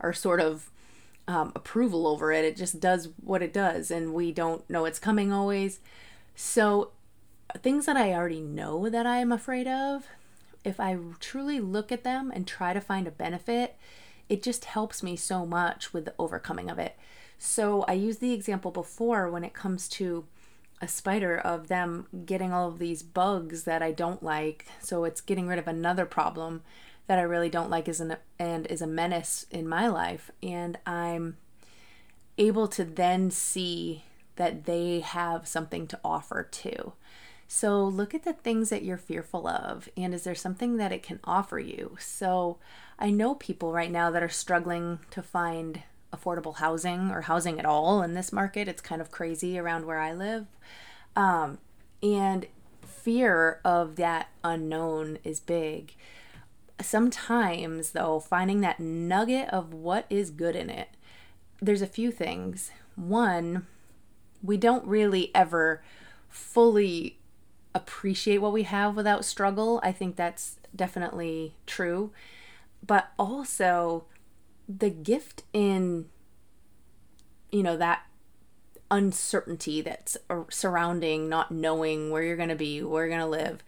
our 0.00 0.12
sort 0.12 0.40
of 0.40 0.70
um, 1.26 1.52
approval 1.54 2.06
over 2.06 2.32
it 2.32 2.44
it 2.44 2.56
just 2.56 2.80
does 2.80 3.08
what 3.22 3.42
it 3.42 3.52
does 3.52 3.90
and 3.90 4.12
we 4.12 4.32
don't 4.32 4.68
know 4.68 4.84
it's 4.84 4.98
coming 4.98 5.32
always 5.32 5.80
so 6.34 6.90
things 7.58 7.86
that 7.86 7.96
I 7.96 8.12
already 8.12 8.40
know 8.40 8.88
that 8.88 9.06
I 9.06 9.18
am 9.18 9.32
afraid 9.32 9.66
of 9.66 10.06
if 10.64 10.80
I 10.80 10.96
truly 11.20 11.60
look 11.60 11.92
at 11.92 12.04
them 12.04 12.32
and 12.34 12.46
try 12.46 12.72
to 12.72 12.80
find 12.80 13.06
a 13.06 13.12
benefit 13.12 13.76
it 14.28 14.42
just 14.42 14.64
helps 14.64 15.02
me 15.02 15.16
so 15.16 15.44
much 15.44 15.92
with 15.92 16.06
the 16.06 16.14
overcoming 16.18 16.70
of 16.70 16.78
it 16.78 16.96
so 17.38 17.82
I 17.82 17.92
used 17.92 18.20
the 18.20 18.32
example 18.32 18.70
before 18.70 19.30
when 19.30 19.44
it 19.44 19.52
comes 19.52 19.88
to 19.90 20.24
a 20.80 20.88
spider 20.88 21.36
of 21.38 21.68
them 21.68 22.06
getting 22.26 22.52
all 22.52 22.68
of 22.68 22.78
these 22.78 23.02
bugs 23.02 23.64
that 23.64 23.82
I 23.82 23.92
don't 23.92 24.22
like. 24.22 24.66
So 24.80 25.04
it's 25.04 25.20
getting 25.20 25.46
rid 25.46 25.58
of 25.58 25.68
another 25.68 26.04
problem 26.04 26.62
that 27.06 27.18
I 27.18 27.22
really 27.22 27.48
don't 27.48 27.70
like 27.70 27.88
is 27.88 28.00
an, 28.00 28.16
and 28.38 28.66
is 28.66 28.82
a 28.82 28.86
menace 28.86 29.46
in 29.50 29.68
my 29.68 29.88
life. 29.88 30.30
And 30.42 30.78
I'm 30.86 31.36
able 32.38 32.68
to 32.68 32.84
then 32.84 33.30
see 33.30 34.04
that 34.36 34.64
they 34.64 35.00
have 35.00 35.46
something 35.46 35.86
to 35.86 36.00
offer 36.04 36.42
too. 36.42 36.92
So 37.46 37.84
look 37.84 38.14
at 38.14 38.24
the 38.24 38.32
things 38.32 38.70
that 38.70 38.84
you're 38.84 38.96
fearful 38.96 39.46
of 39.46 39.88
and 39.96 40.14
is 40.14 40.24
there 40.24 40.34
something 40.34 40.76
that 40.78 40.92
it 40.92 41.02
can 41.02 41.20
offer 41.24 41.58
you? 41.58 41.96
So 42.00 42.58
I 42.98 43.10
know 43.10 43.34
people 43.34 43.72
right 43.72 43.90
now 43.90 44.10
that 44.10 44.22
are 44.22 44.28
struggling 44.28 45.00
to 45.10 45.22
find 45.22 45.82
affordable 46.12 46.56
housing 46.56 47.10
or 47.10 47.22
housing 47.22 47.58
at 47.58 47.66
all 47.66 48.02
in 48.02 48.14
this 48.14 48.32
market. 48.32 48.68
It's 48.68 48.80
kind 48.82 49.00
of 49.00 49.10
crazy 49.10 49.58
around 49.58 49.86
where 49.86 49.98
I 49.98 50.12
live. 50.12 50.46
Um, 51.16 51.58
and 52.02 52.46
fear 52.82 53.60
of 53.64 53.96
that 53.96 54.28
unknown 54.42 55.18
is 55.24 55.40
big. 55.40 55.94
Sometimes, 56.80 57.90
though, 57.90 58.20
finding 58.20 58.60
that 58.60 58.80
nugget 58.80 59.48
of 59.50 59.72
what 59.72 60.06
is 60.10 60.30
good 60.30 60.56
in 60.56 60.70
it, 60.70 60.88
there's 61.60 61.82
a 61.82 61.86
few 61.86 62.10
things. 62.10 62.70
One, 62.96 63.66
we 64.42 64.56
don't 64.56 64.86
really 64.86 65.30
ever 65.34 65.82
fully 66.28 67.18
appreciate 67.74 68.38
what 68.38 68.52
we 68.52 68.62
have 68.64 68.96
without 68.96 69.24
struggle. 69.24 69.80
I 69.82 69.92
think 69.92 70.16
that's 70.16 70.58
definitely 70.74 71.54
true. 71.66 72.12
But 72.86 73.10
also, 73.18 74.04
the 74.68 74.90
gift 74.90 75.42
in 75.52 76.06
you 77.50 77.62
know 77.62 77.76
that 77.76 78.02
uncertainty 78.90 79.80
that's 79.80 80.16
surrounding 80.50 81.28
not 81.28 81.50
knowing 81.50 82.10
where 82.10 82.22
you're 82.22 82.36
going 82.36 82.48
to 82.48 82.54
be 82.54 82.82
where 82.82 83.06
you're 83.06 83.16
going 83.16 83.20
to 83.20 83.26
live 83.26 83.62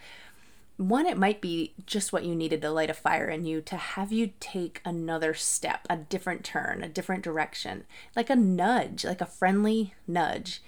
one 0.76 1.06
it 1.06 1.16
might 1.16 1.40
be 1.40 1.72
just 1.86 2.12
what 2.12 2.24
you 2.24 2.34
needed 2.34 2.60
to 2.60 2.70
light 2.70 2.90
a 2.90 2.94
fire 2.94 3.28
in 3.28 3.46
you 3.46 3.60
to 3.60 3.76
have 3.76 4.12
you 4.12 4.32
take 4.40 4.80
another 4.84 5.32
step 5.32 5.86
a 5.88 5.96
different 5.96 6.44
turn 6.44 6.82
a 6.82 6.88
different 6.88 7.24
direction 7.24 7.84
like 8.14 8.28
a 8.28 8.36
nudge 8.36 9.04
like 9.04 9.20
a 9.20 9.26
friendly 9.26 9.94
nudge 10.06 10.62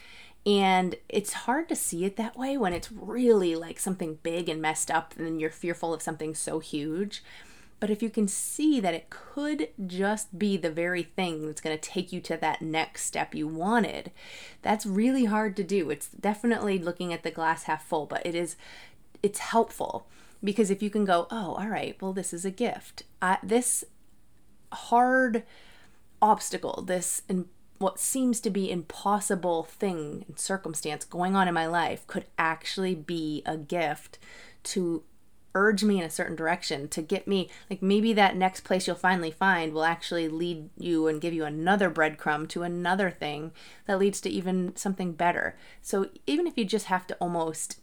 and 0.48 0.96
it's 1.10 1.32
hard 1.34 1.68
to 1.68 1.76
see 1.76 2.06
it 2.06 2.16
that 2.16 2.36
way 2.36 2.56
when 2.56 2.72
it's 2.72 2.90
really 2.90 3.54
like 3.54 3.78
something 3.78 4.18
big 4.22 4.48
and 4.48 4.62
messed 4.62 4.90
up 4.90 5.14
and 5.18 5.40
you're 5.40 5.50
fearful 5.50 5.92
of 5.92 6.00
something 6.00 6.34
so 6.34 6.58
huge 6.58 7.22
but 7.80 7.90
if 7.90 8.02
you 8.02 8.10
can 8.10 8.26
see 8.26 8.80
that 8.80 8.94
it 8.94 9.10
could 9.10 9.68
just 9.86 10.38
be 10.38 10.56
the 10.56 10.70
very 10.70 11.04
thing 11.04 11.46
that's 11.46 11.60
going 11.60 11.78
to 11.78 11.90
take 11.90 12.12
you 12.12 12.20
to 12.22 12.36
that 12.36 12.60
next 12.60 13.04
step 13.04 13.34
you 13.34 13.46
wanted, 13.46 14.10
that's 14.62 14.84
really 14.84 15.26
hard 15.26 15.56
to 15.56 15.62
do. 15.64 15.88
It's 15.90 16.08
definitely 16.08 16.78
looking 16.78 17.12
at 17.12 17.22
the 17.22 17.30
glass 17.30 17.64
half 17.64 17.84
full, 17.84 18.06
but 18.06 18.26
it 18.26 18.34
is 18.34 18.56
it's 19.22 19.38
helpful 19.38 20.06
because 20.42 20.70
if 20.70 20.82
you 20.82 20.90
can 20.90 21.04
go, 21.04 21.26
"Oh, 21.30 21.54
all 21.54 21.68
right, 21.68 21.96
well 22.00 22.12
this 22.12 22.32
is 22.32 22.44
a 22.44 22.50
gift." 22.50 23.04
I, 23.22 23.38
this 23.42 23.84
hard 24.72 25.44
obstacle, 26.20 26.82
this 26.86 27.22
what 27.78 27.98
seems 27.98 28.40
to 28.40 28.50
be 28.50 28.70
impossible 28.70 29.64
thing 29.64 30.24
and 30.26 30.38
circumstance 30.38 31.04
going 31.04 31.36
on 31.36 31.48
in 31.48 31.54
my 31.54 31.66
life 31.66 32.06
could 32.06 32.24
actually 32.38 32.94
be 32.94 33.42
a 33.46 33.56
gift 33.56 34.18
to 34.64 35.02
urge 35.54 35.82
me 35.82 35.98
in 35.98 36.04
a 36.04 36.10
certain 36.10 36.36
direction 36.36 36.88
to 36.88 37.02
get 37.02 37.26
me 37.26 37.48
like 37.70 37.82
maybe 37.82 38.12
that 38.12 38.36
next 38.36 38.60
place 38.60 38.86
you'll 38.86 38.96
finally 38.96 39.30
find 39.30 39.72
will 39.72 39.84
actually 39.84 40.28
lead 40.28 40.68
you 40.76 41.06
and 41.08 41.20
give 41.20 41.32
you 41.32 41.44
another 41.44 41.90
breadcrumb 41.90 42.48
to 42.48 42.62
another 42.62 43.10
thing 43.10 43.50
that 43.86 43.98
leads 43.98 44.20
to 44.20 44.30
even 44.30 44.76
something 44.76 45.12
better. 45.12 45.56
So 45.80 46.10
even 46.26 46.46
if 46.46 46.56
you 46.56 46.64
just 46.64 46.86
have 46.86 47.06
to 47.08 47.16
almost 47.16 47.80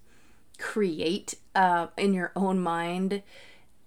create 0.57 1.35
uh, 1.53 1.87
in 1.97 2.13
your 2.13 2.31
own 2.35 2.59
mind 2.59 3.23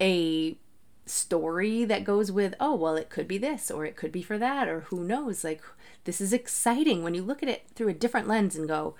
a 0.01 0.57
story 1.05 1.83
that 1.85 2.03
goes 2.03 2.31
with 2.31 2.53
oh 2.59 2.75
well 2.75 2.95
it 2.95 3.09
could 3.09 3.27
be 3.27 3.39
this 3.39 3.71
or 3.71 3.83
it 3.83 3.95
could 3.95 4.11
be 4.11 4.21
for 4.21 4.37
that 4.37 4.67
or 4.67 4.81
who 4.81 5.03
knows 5.03 5.43
like 5.43 5.63
this 6.03 6.21
is 6.21 6.33
exciting 6.33 7.03
when 7.03 7.13
you 7.13 7.21
look 7.21 7.43
at 7.43 7.49
it 7.49 7.67
through 7.75 7.89
a 7.89 7.93
different 7.93 8.27
lens 8.27 8.55
and 8.55 8.67
go 8.67 8.95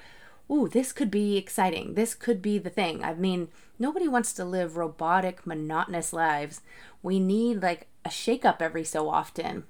ooh, 0.51 0.67
this 0.67 0.91
could 0.91 1.11
be 1.11 1.37
exciting. 1.37 1.93
This 1.93 2.15
could 2.15 2.41
be 2.41 2.57
the 2.57 2.69
thing. 2.69 3.03
I 3.03 3.13
mean, 3.13 3.49
nobody 3.77 4.07
wants 4.07 4.33
to 4.33 4.45
live 4.45 4.77
robotic, 4.77 5.45
monotonous 5.45 6.11
lives. 6.11 6.61
We 7.03 7.19
need 7.19 7.61
like 7.61 7.87
a 8.03 8.09
shakeup 8.09 8.61
every 8.61 8.83
so 8.83 9.09
often. 9.09 9.65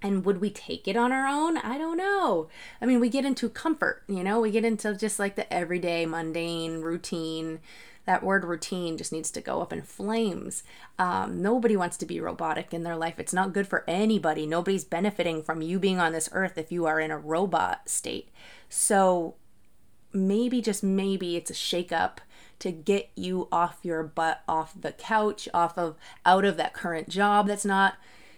And 0.00 0.24
would 0.24 0.40
we 0.40 0.50
take 0.50 0.86
it 0.86 0.96
on 0.96 1.12
our 1.12 1.26
own? 1.26 1.58
I 1.58 1.76
don't 1.76 1.96
know. 1.96 2.48
I 2.80 2.86
mean, 2.86 3.00
we 3.00 3.08
get 3.08 3.24
into 3.24 3.48
comfort, 3.48 4.04
you 4.06 4.22
know, 4.22 4.40
we 4.40 4.52
get 4.52 4.64
into 4.64 4.94
just 4.94 5.18
like 5.18 5.34
the 5.34 5.52
everyday, 5.52 6.06
mundane 6.06 6.80
routine 6.80 7.58
That 8.08 8.22
word 8.22 8.46
routine 8.46 8.96
just 8.96 9.12
needs 9.12 9.30
to 9.32 9.42
go 9.42 9.60
up 9.60 9.70
in 9.70 9.82
flames. 9.82 10.62
Um, 10.98 11.42
nobody 11.42 11.76
wants 11.76 11.98
to 11.98 12.06
be 12.06 12.22
robotic 12.22 12.72
in 12.72 12.82
their 12.82 12.96
life. 12.96 13.18
It's 13.18 13.34
not 13.34 13.52
good 13.52 13.68
for 13.68 13.84
anybody. 13.86 14.46
Nobody's 14.46 14.82
benefiting 14.82 15.42
from 15.42 15.60
you 15.60 15.78
being 15.78 16.00
on 16.00 16.12
this 16.12 16.30
earth 16.32 16.56
if 16.56 16.72
you 16.72 16.86
are 16.86 16.98
in 17.00 17.10
a 17.10 17.18
robot 17.18 17.86
state. 17.86 18.30
So 18.70 19.34
maybe, 20.10 20.62
just 20.62 20.82
maybe, 20.82 21.36
it's 21.36 21.50
a 21.50 21.54
shake 21.54 21.92
up 21.92 22.22
to 22.60 22.72
get 22.72 23.10
you 23.14 23.46
off 23.52 23.80
your 23.82 24.02
butt, 24.04 24.40
off 24.48 24.72
the 24.80 24.92
couch, 24.92 25.46
off 25.52 25.76
of 25.76 25.98
out 26.24 26.46
of 26.46 26.56
that 26.56 26.72
current 26.72 27.10
job 27.10 27.46
that's 27.46 27.66
not 27.66 27.96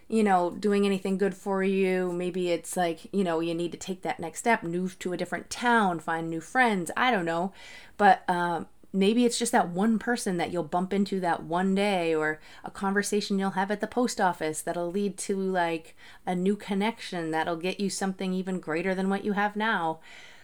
you 0.08 0.24
know, 0.24 0.50
doing 0.50 0.84
anything 0.84 1.16
good 1.16 1.36
for 1.36 1.62
you. 1.62 2.10
Maybe 2.10 2.50
it's 2.50 2.76
like, 2.76 3.06
you 3.12 3.22
know, 3.22 3.38
you 3.38 3.54
need 3.54 3.70
to 3.70 3.78
take 3.78 4.02
that 4.02 4.18
next 4.18 4.40
step, 4.40 4.64
move 4.64 4.98
to 4.98 5.12
a 5.12 5.16
different 5.16 5.48
town, 5.48 6.00
find 6.00 6.28
new 6.28 6.40
friends. 6.40 6.90
I 6.96 7.12
don't 7.12 7.24
know. 7.24 7.52
But 7.96 8.28
um, 8.28 8.66
maybe 8.92 9.24
it's 9.24 9.38
just 9.38 9.52
that 9.52 9.68
one 9.68 9.98
person 9.98 10.36
that 10.36 10.50
you'll 10.50 10.64
bump 10.64 10.92
into 10.92 11.20
that 11.20 11.42
one 11.42 11.74
day 11.74 12.14
or 12.14 12.40
a 12.64 12.70
conversation 12.70 13.38
you'll 13.38 13.50
have 13.50 13.70
at 13.70 13.80
the 13.80 13.86
post 13.86 14.20
office 14.20 14.60
that'll 14.60 14.90
lead 14.90 15.16
to 15.16 15.36
like 15.36 15.96
a 16.26 16.34
new 16.34 16.56
connection 16.56 17.30
that'll 17.30 17.56
get 17.56 17.78
you 17.78 17.88
something 17.88 18.32
even 18.32 18.58
greater 18.58 18.94
than 18.94 19.08
what 19.08 19.24
you 19.24 19.32
have 19.32 19.54
now. 19.54 20.00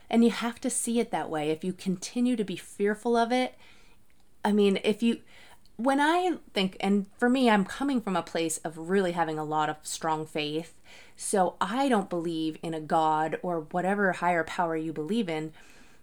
And 0.08 0.22
you 0.22 0.30
have 0.30 0.60
to 0.60 0.70
see 0.70 1.00
it 1.00 1.10
that 1.10 1.28
way. 1.28 1.50
If 1.50 1.64
you 1.64 1.72
continue 1.72 2.36
to 2.36 2.44
be 2.44 2.56
fearful 2.56 3.16
of 3.16 3.32
it, 3.32 3.56
I 4.44 4.52
mean, 4.52 4.78
if 4.84 5.02
you 5.02 5.20
when 5.76 6.00
I 6.00 6.38
think, 6.54 6.76
and 6.80 7.06
for 7.18 7.28
me, 7.28 7.50
I'm 7.50 7.64
coming 7.64 8.00
from 8.00 8.16
a 8.16 8.22
place 8.22 8.56
of 8.58 8.88
really 8.88 9.12
having 9.12 9.38
a 9.38 9.44
lot 9.44 9.68
of 9.68 9.76
strong 9.82 10.24
faith. 10.24 10.72
So 11.16 11.56
I 11.60 11.90
don't 11.90 12.08
believe 12.08 12.56
in 12.62 12.72
a 12.72 12.80
God 12.80 13.38
or 13.42 13.60
whatever 13.60 14.12
higher 14.12 14.42
power 14.42 14.74
you 14.74 14.92
believe 14.92 15.28
in 15.28 15.52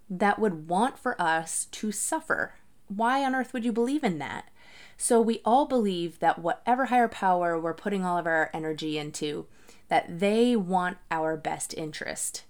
that 0.09 0.39
would 0.39 0.67
want 0.67 0.97
for 0.97 1.19
us 1.21 1.65
to 1.71 1.91
suffer. 1.91 2.55
Why 2.87 3.23
on 3.23 3.35
earth 3.35 3.53
would 3.53 3.65
you 3.65 3.71
believe 3.71 4.03
in 4.03 4.19
that? 4.19 4.49
So 4.97 5.19
we 5.19 5.41
all 5.43 5.65
believe 5.65 6.19
that 6.19 6.39
whatever 6.39 6.85
higher 6.85 7.07
power 7.07 7.59
we're 7.59 7.73
putting 7.73 8.05
all 8.05 8.17
of 8.17 8.27
our 8.27 8.49
energy 8.53 8.97
into, 8.97 9.47
that 9.87 10.19
they 10.19 10.55
want 10.55 10.97
our 11.09 11.35
best 11.35 11.73
interest. 11.73 12.43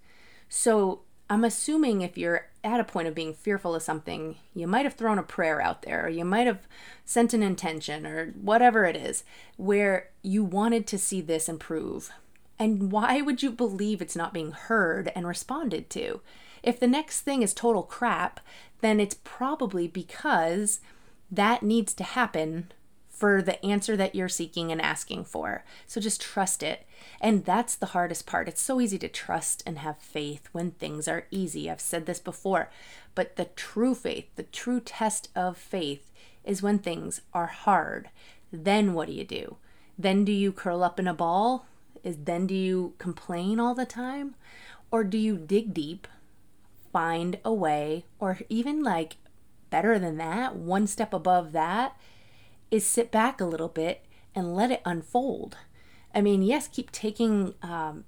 So 0.50 1.02
I'm 1.30 1.44
assuming 1.44 2.02
if 2.02 2.18
you're 2.18 2.48
at 2.63 2.80
a 2.80 2.84
point 2.84 3.08
of 3.08 3.16
being 3.16 3.34
fearful 3.34 3.74
of 3.76 3.82
something, 3.82 4.36
you 4.54 4.68
might 4.68 4.86
have 4.86 4.94
thrown 4.94 5.18
a 5.18 5.24
prayer 5.24 5.62
out 5.62 5.82
there, 5.82 6.06
or 6.06 6.10
you 6.10 6.26
might 6.26 6.48
have 6.48 6.68
sent 7.06 7.34
an 7.34 7.42
intention, 7.42 8.06
or 8.06 8.28
whatever 8.39 8.86
it 8.86 8.96
is, 8.96 9.24
where 9.58 10.10
you 10.22 10.44
wanted 10.44 10.86
to 10.88 10.98
see 10.98 11.22
this 11.22 11.50
improve. 11.50 12.12
And 12.60 12.92
why 12.92 13.22
would 13.22 13.42
you 13.42 13.52
believe 13.52 14.02
it's 14.02 14.16
not 14.16 14.34
being 14.34 14.52
heard 14.52 15.12
and 15.16 15.28
responded 15.28 15.89
to? 15.92 16.22
If 16.63 16.80
the 16.80 16.88
next 16.88 17.21
thing 17.21 17.41
is 17.41 17.54
total 17.54 17.84
crap, 17.84 18.39
then 18.82 18.99
it's 18.99 19.17
probably 19.23 19.88
because 19.88 20.80
that 21.30 21.62
needs 21.62 21.93
to 21.95 22.04
happen 22.04 22.71
for 23.10 23.41
the 23.41 23.63
answer 23.63 23.95
that 23.95 24.15
you're 24.15 24.28
seeking 24.28 24.71
and 24.71 24.82
asking 24.82 25.23
for. 25.23 25.63
So 25.86 26.02
just 26.02 26.21
trust 26.21 26.63
it. 26.63 26.86
And 27.21 27.45
that's 27.45 27.76
the 27.76 27.88
hardest 27.88 28.26
part. 28.26 28.47
It's 28.47 28.62
so 28.62 28.82
easy 28.82 28.97
to 28.99 29.08
trust 29.08 29.62
and 29.65 29.78
have 29.78 29.97
faith 29.97 30.49
when 30.52 30.71
things 30.71 31.08
are 31.08 31.28
easy. 31.32 31.69
I've 31.69 31.80
said 31.80 32.06
this 32.06 32.19
before, 32.19 32.69
but 33.13 33.36
the 33.36 33.45
true 33.45 33.93
faith, 33.93 34.26
the 34.36 34.43
true 34.43 34.80
test 34.80 35.30
of 35.36 35.58
faith 35.58 36.12
is 36.43 36.62
when 36.62 36.80
things 36.80 37.21
are 37.34 37.47
hard. 37.47 38.10
Then 38.52 38.93
what 38.93 39.08
do 39.08 39.13
you 39.13 39.23
do? 39.23 39.58
Then 39.97 40.26
do 40.26 40.32
you 40.32 40.52
curl 40.52 40.84
up 40.84 40.99
in 40.99 41.08
a 41.08 41.13
ball? 41.13 41.65
Is 42.04 42.17
then 42.23 42.47
do 42.47 42.56
you 42.56 42.93
complain 42.97 43.60
all 43.60 43.76
the 43.76 43.86
time? 43.86 44.36
Or 44.91 45.04
do 45.04 45.17
you 45.17 45.38
dig 45.38 45.73
deep, 45.73 46.08
find 46.93 47.39
a 47.43 47.51
way, 47.51 48.06
or 48.19 48.39
even 48.47 48.84
like 48.84 49.17
better 49.69 49.99
than 49.99 50.17
that, 50.17 50.56
one 50.56 50.88
step 50.88 51.13
above 51.13 51.51
that, 51.51 51.97
is 52.71 52.86
sit 52.86 53.12
back 53.12 53.41
a 53.41 53.45
little 53.45 53.67
bit 53.67 54.06
and 54.34 54.56
let 54.56 54.71
it 54.71 54.82
unfold. 54.86 55.58
I 56.13 56.21
mean, 56.21 56.43
yes, 56.43 56.67
keep 56.67 56.91
taking 56.91 57.56
um, 57.63 58.06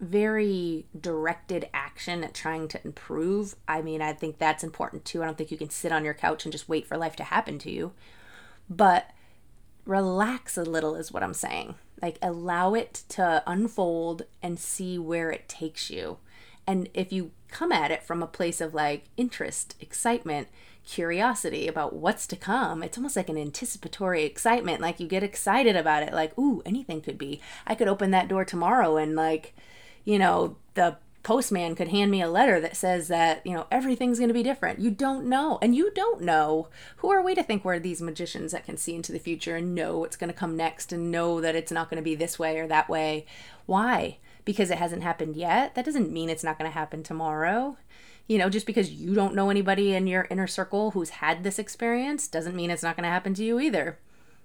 very 0.00 0.86
directed 0.98 1.68
action 1.72 2.22
at 2.22 2.34
trying 2.34 2.68
to 2.68 2.84
improve. 2.84 3.56
I 3.66 3.82
mean, 3.82 4.02
I 4.02 4.12
think 4.12 4.38
that's 4.38 4.62
important 4.62 5.04
too. 5.04 5.22
I 5.22 5.26
don't 5.26 5.36
think 5.36 5.50
you 5.50 5.58
can 5.58 5.70
sit 5.70 5.90
on 5.90 6.04
your 6.04 6.14
couch 6.14 6.44
and 6.44 6.52
just 6.52 6.68
wait 6.68 6.86
for 6.86 6.96
life 6.96 7.16
to 7.16 7.24
happen 7.24 7.58
to 7.60 7.70
you. 7.70 7.92
But 8.68 9.10
relax 9.86 10.58
a 10.58 10.62
little 10.62 10.94
is 10.94 11.10
what 11.10 11.22
I'm 11.22 11.34
saying. 11.34 11.76
Like, 12.00 12.18
allow 12.22 12.74
it 12.74 13.02
to 13.10 13.42
unfold 13.46 14.22
and 14.42 14.58
see 14.58 14.98
where 14.98 15.30
it 15.30 15.48
takes 15.48 15.90
you. 15.90 16.18
And 16.66 16.88
if 16.92 17.12
you 17.12 17.32
come 17.50 17.72
at 17.72 17.90
it 17.90 18.02
from 18.02 18.22
a 18.22 18.26
place 18.26 18.60
of 18.60 18.74
like 18.74 19.04
interest, 19.16 19.74
excitement, 19.80 20.48
curiosity 20.86 21.68
about 21.68 21.94
what's 21.94 22.26
to 22.26 22.36
come. 22.36 22.82
It's 22.82 22.96
almost 22.96 23.16
like 23.16 23.28
an 23.28 23.36
anticipatory 23.36 24.24
excitement. 24.24 24.80
Like 24.80 24.98
you 25.00 25.06
get 25.06 25.22
excited 25.22 25.76
about 25.76 26.02
it, 26.02 26.14
like, 26.14 26.36
ooh, 26.38 26.62
anything 26.64 27.00
could 27.00 27.18
be. 27.18 27.40
I 27.66 27.74
could 27.74 27.88
open 27.88 28.10
that 28.12 28.28
door 28.28 28.44
tomorrow 28.44 28.96
and, 28.96 29.14
like, 29.14 29.54
you 30.04 30.18
know, 30.18 30.56
the 30.74 30.96
postman 31.22 31.74
could 31.74 31.88
hand 31.88 32.10
me 32.10 32.22
a 32.22 32.30
letter 32.30 32.58
that 32.58 32.74
says 32.74 33.08
that, 33.08 33.46
you 33.46 33.52
know, 33.52 33.66
everything's 33.70 34.18
going 34.18 34.28
to 34.28 34.34
be 34.34 34.42
different. 34.42 34.78
You 34.78 34.90
don't 34.90 35.26
know. 35.26 35.58
And 35.60 35.74
you 35.74 35.90
don't 35.92 36.22
know. 36.22 36.68
Who 36.98 37.10
are 37.10 37.22
we 37.22 37.34
to 37.34 37.42
think 37.42 37.64
we're 37.64 37.78
these 37.78 38.00
magicians 38.00 38.52
that 38.52 38.64
can 38.64 38.78
see 38.78 38.94
into 38.94 39.12
the 39.12 39.18
future 39.18 39.56
and 39.56 39.74
know 39.74 39.98
what's 39.98 40.16
going 40.16 40.32
to 40.32 40.38
come 40.38 40.56
next 40.56 40.90
and 40.90 41.10
know 41.10 41.42
that 41.42 41.54
it's 41.54 41.72
not 41.72 41.90
going 41.90 42.02
to 42.02 42.02
be 42.02 42.14
this 42.14 42.38
way 42.38 42.58
or 42.58 42.66
that 42.68 42.88
way? 42.88 43.26
Why? 43.66 44.16
Because 44.48 44.70
it 44.70 44.78
hasn't 44.78 45.02
happened 45.02 45.36
yet? 45.36 45.74
That 45.74 45.84
doesn't 45.84 46.10
mean 46.10 46.30
it's 46.30 46.42
not 46.42 46.58
going 46.58 46.70
to 46.70 46.74
happen 46.74 47.02
tomorrow. 47.02 47.76
You 48.26 48.38
know, 48.38 48.48
just 48.48 48.64
because 48.64 48.90
you 48.90 49.14
don't 49.14 49.34
know 49.34 49.50
anybody 49.50 49.92
in 49.92 50.06
your 50.06 50.26
inner 50.30 50.46
circle 50.46 50.92
who's 50.92 51.10
had 51.10 51.44
this 51.44 51.58
experience 51.58 52.26
doesn't 52.26 52.56
mean 52.56 52.70
it's 52.70 52.82
not 52.82 52.96
going 52.96 53.04
to 53.04 53.10
happen 53.10 53.34
to 53.34 53.44
you 53.44 53.60
either. 53.60 53.98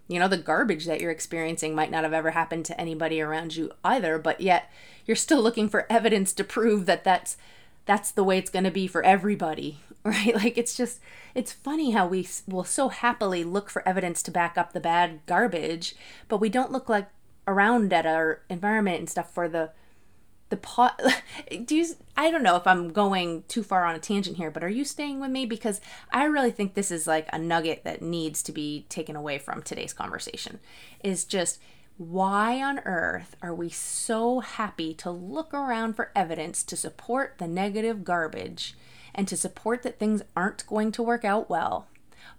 You 0.10 0.20
know, 0.20 0.28
the 0.28 0.36
garbage 0.36 0.88
that 0.88 1.00
you're 1.00 1.10
experiencing 1.10 1.74
might 1.74 1.90
not 1.90 2.04
have 2.04 2.12
ever 2.12 2.32
happened 2.32 2.66
to 2.66 2.78
anybody 2.78 3.22
around 3.22 3.56
you 3.56 3.72
either, 3.82 4.20
but 4.20 4.42
yet 4.42 4.70
you're 5.06 5.16
still 5.16 5.42
looking 5.42 5.70
for 5.70 5.90
evidence 5.90 6.34
to 6.34 6.44
prove 6.44 6.86
that 6.86 7.06
that's 7.06 7.38
that's 7.86 8.12
the 8.12 8.26
way 8.26 8.38
it's 8.38 8.50
going 8.52 8.66
to 8.66 8.72
be 8.72 8.88
for 8.88 9.04
everybody, 9.04 9.80
right? 10.04 10.36
Like 10.36 10.58
it's 10.58 10.76
just 10.76 11.00
it's 11.34 11.54
funny 11.54 11.92
how 11.92 12.08
we 12.08 12.28
will 12.46 12.66
so 12.66 12.90
happily 12.90 13.46
look 13.46 13.70
for 13.70 13.88
evidence 13.88 14.22
to 14.24 14.32
back 14.32 14.58
up 14.58 14.74
the 14.74 14.82
bad 14.82 15.22
garbage, 15.28 15.96
but 16.28 16.42
we 16.42 16.50
don't 16.50 16.74
look 16.74 16.90
like 16.90 17.08
around 17.48 17.94
at 17.94 18.06
our 18.06 18.42
environment 18.50 19.00
and 19.00 19.10
stuff 19.10 19.34
for 19.34 19.48
the 19.48 19.72
the 20.54 20.58
pot 20.58 21.02
do 21.66 21.76
you 21.76 21.88
i 22.16 22.30
don't 22.30 22.44
know 22.44 22.56
if 22.56 22.68
i'm 22.68 22.94
going 22.94 23.44
too 23.48 23.64
far 23.64 23.86
on 23.86 23.96
a 23.96 24.00
tangent 24.00 24.38
here 24.38 24.52
but 24.52 24.64
are 24.64 24.70
you 24.70 24.86
staying 24.86 25.20
with 25.20 25.32
me? 25.32 25.48
Because 25.48 25.82
i 26.12 26.26
really 26.26 26.52
think 26.52 26.76
this 26.76 26.92
is 26.92 27.08
like 27.08 27.28
a 27.34 27.40
nugget 27.40 27.84
that 27.84 28.04
needs 28.04 28.44
to 28.44 28.52
be 28.52 28.86
taken 28.88 29.16
away 29.16 29.40
from 29.40 29.64
today's 29.64 29.94
conversation 29.94 30.60
is 31.04 31.26
just 31.26 31.60
why 31.98 32.62
on 32.62 32.80
earth 32.86 33.36
are 33.42 33.56
we 33.56 33.68
so 33.68 34.42
happy 34.42 34.94
to 34.94 35.10
look 35.10 35.56
around 35.56 35.96
for 35.96 36.12
evidence 36.16 36.64
to 36.64 36.78
support 36.78 37.36
the 37.40 37.48
negative 37.48 38.04
garbage 38.04 38.76
and 39.16 39.28
to 39.28 39.36
support 39.36 39.82
that 39.82 39.98
things 39.98 40.22
aren't 40.36 40.68
going 40.68 40.92
to 40.92 41.02
work 41.02 41.26
out 41.26 41.50
well 41.50 41.88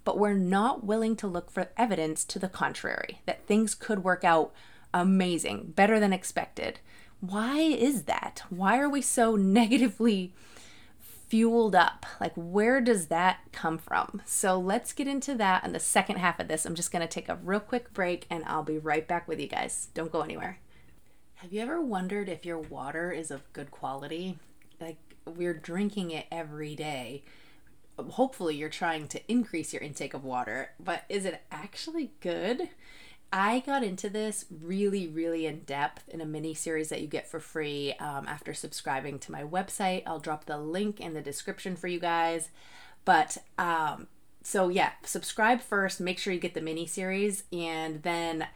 but 0.05 0.19
we're 0.19 0.35
not 0.35 0.85
willing 0.85 1.17
to 1.17 1.27
look 1.27 1.51
for 1.51 1.69
evidence 1.77 2.25
to 2.25 2.39
the 2.39 2.49
contrary 2.49 3.21
that 3.27 3.45
things 3.47 3.75
could 3.75 4.05
work 4.05 4.23
out 4.23 4.53
amazing 4.93 5.73
better 5.75 5.99
than 5.99 6.13
expected 6.13 6.79
why 7.31 7.59
is 7.59 8.05
that? 8.05 8.43
Why 8.51 8.79
are 8.79 8.89
we 8.89 9.01
so 9.03 9.37
negatively 9.37 10.33
fueled 10.99 11.75
up? 11.75 12.07
Like, 12.21 12.33
where 12.37 12.81
does 12.81 13.07
that 13.07 13.41
come 13.53 13.79
from? 13.79 14.23
So, 14.25 14.59
let's 14.59 14.93
get 14.93 15.09
into 15.09 15.35
that 15.37 15.65
in 15.65 15.73
the 15.73 15.81
second 15.81 16.17
half 16.17 16.39
of 16.39 16.49
this. 16.49 16.65
I'm 16.65 16.75
just 16.75 16.93
going 16.93 17.03
to 17.03 17.09
take 17.09 17.29
a 17.29 17.39
real 17.43 17.61
quick 17.61 17.93
break 17.93 18.27
and 18.31 18.45
I'll 18.47 18.63
be 18.63 18.79
right 18.79 19.07
back 19.07 19.27
with 19.27 19.41
you 19.41 19.49
guys. 19.49 19.89
Don't 19.95 20.13
go 20.13 20.21
anywhere. 20.21 20.59
Have 21.37 21.53
you 21.53 21.61
ever 21.61 21.81
wondered 21.81 22.29
if 22.29 22.47
your 22.47 22.59
water 22.59 23.11
is 23.11 23.31
of 23.31 23.53
good 23.53 23.71
quality? 23.71 24.39
Like, 24.81 24.99
we're 25.27 25.55
drinking 25.55 26.11
it 26.11 26.27
every 26.31 26.75
day. 26.75 27.25
Hopefully, 27.99 28.57
you're 28.57 28.69
trying 28.69 29.09
to 29.09 29.21
increase 29.31 29.73
your 29.73 29.83
intake 29.83 30.15
of 30.15 30.25
water, 30.25 30.71
but 30.81 31.05
is 31.09 31.25
it 31.25 31.43
actually 31.51 32.13
good? 32.21 32.69
I 33.37 33.65
got 33.67 33.83
into 33.83 34.09
this 34.09 34.45
really, 34.63 35.09
really 35.09 35.45
in 35.45 35.63
depth 35.63 36.09
in 36.09 36.21
a 36.21 36.25
mini 36.25 36.55
series 36.55 36.89
that 36.91 37.01
you 37.01 37.09
get 37.09 37.29
for 37.29 37.41
free 37.41 37.93
um, 37.95 38.29
after 38.29 38.55
subscribing 38.55 39.19
to 39.19 39.33
my 39.33 39.43
website. 39.43 40.05
I'll 40.07 40.21
drop 40.21 40.45
the 40.45 40.57
link 40.57 41.01
in 41.01 41.15
the 41.15 41.21
description 41.21 41.75
for 41.75 41.89
you 41.89 41.99
guys. 41.99 42.51
But 43.05 43.39
um, 43.59 44.07
so, 44.45 44.69
yeah, 44.69 44.93
subscribe 45.03 45.61
first, 45.61 46.01
make 46.01 46.21
sure 46.21 46.33
you 46.33 46.39
get 46.39 46.55
the 46.55 46.61
mini 46.61 46.87
series, 46.87 47.43
and 47.53 48.05
then 48.05 48.47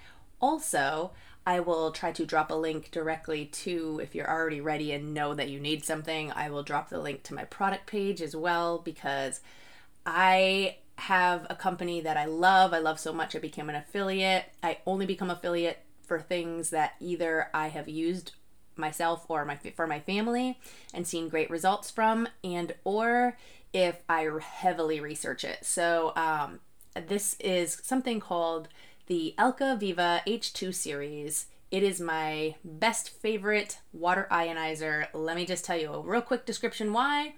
also 0.41 1.11
I 1.45 1.59
will 1.59 1.91
try 1.91 2.12
to 2.12 2.25
drop 2.25 2.53
a 2.53 2.55
link 2.55 2.93
directly 2.93 3.47
to 3.47 3.99
if 4.01 4.14
you're 4.14 4.31
already 4.31 4.61
ready 4.61 4.93
and 4.93 5.12
know 5.12 5.35
that 5.35 5.49
you 5.49 5.59
need 5.59 5.85
something. 5.85 6.31
I 6.31 6.51
will 6.51 6.62
drop 6.62 6.88
the 6.88 7.01
link 7.01 7.25
to 7.25 7.35
my 7.35 7.45
product 7.45 7.87
page 7.87 8.23
as 8.23 8.37
well 8.37 8.79
because 8.79 9.41
I 10.07 10.77
have 10.99 11.47
a 11.49 11.55
company 11.55 12.01
that 12.01 12.17
I 12.17 12.25
love. 12.25 12.73
I 12.73 12.79
love 12.79 12.99
so 12.99 13.13
much 13.13 13.37
I 13.37 13.39
became 13.39 13.69
an 13.69 13.77
affiliate. 13.77 14.47
I 14.63 14.79
only 14.85 15.07
become 15.07 15.31
affiliate 15.31 15.79
for 16.03 16.21
things 16.21 16.71
that 16.71 16.95
either 17.01 17.49
I 17.55 17.69
have 17.69 17.89
used 17.89 18.33
myself 18.77 19.25
or 19.29 19.45
my 19.45 19.57
for 19.77 19.87
my 19.87 20.01
family 20.01 20.59
and 20.93 21.07
seen 21.07 21.29
great 21.29 21.51
results 21.51 21.91
from 21.91 22.29
and 22.43 22.75
or 22.85 23.37
if 23.73 24.03
I 24.09 24.29
heavily 24.41 24.99
research 24.99 25.45
it. 25.45 25.65
So, 25.65 26.13
um, 26.17 26.61
this 27.07 27.37
is 27.39 27.81
something 27.85 28.19
called 28.19 28.69
the 29.07 29.35
AlkaViva 29.39 30.23
H2 30.27 30.75
series. 30.75 31.47
It 31.71 31.83
is 31.83 32.01
my 32.01 32.57
best 32.65 33.11
favorite 33.11 33.79
water 33.93 34.27
ionizer. 34.33 35.07
Let 35.13 35.37
me 35.37 35.47
just 35.47 35.65
tell 35.65 35.77
you 35.77 35.93
a 35.93 36.01
real 36.01 36.23
quick 36.23 36.45
description 36.45 36.93
why. 36.93 37.35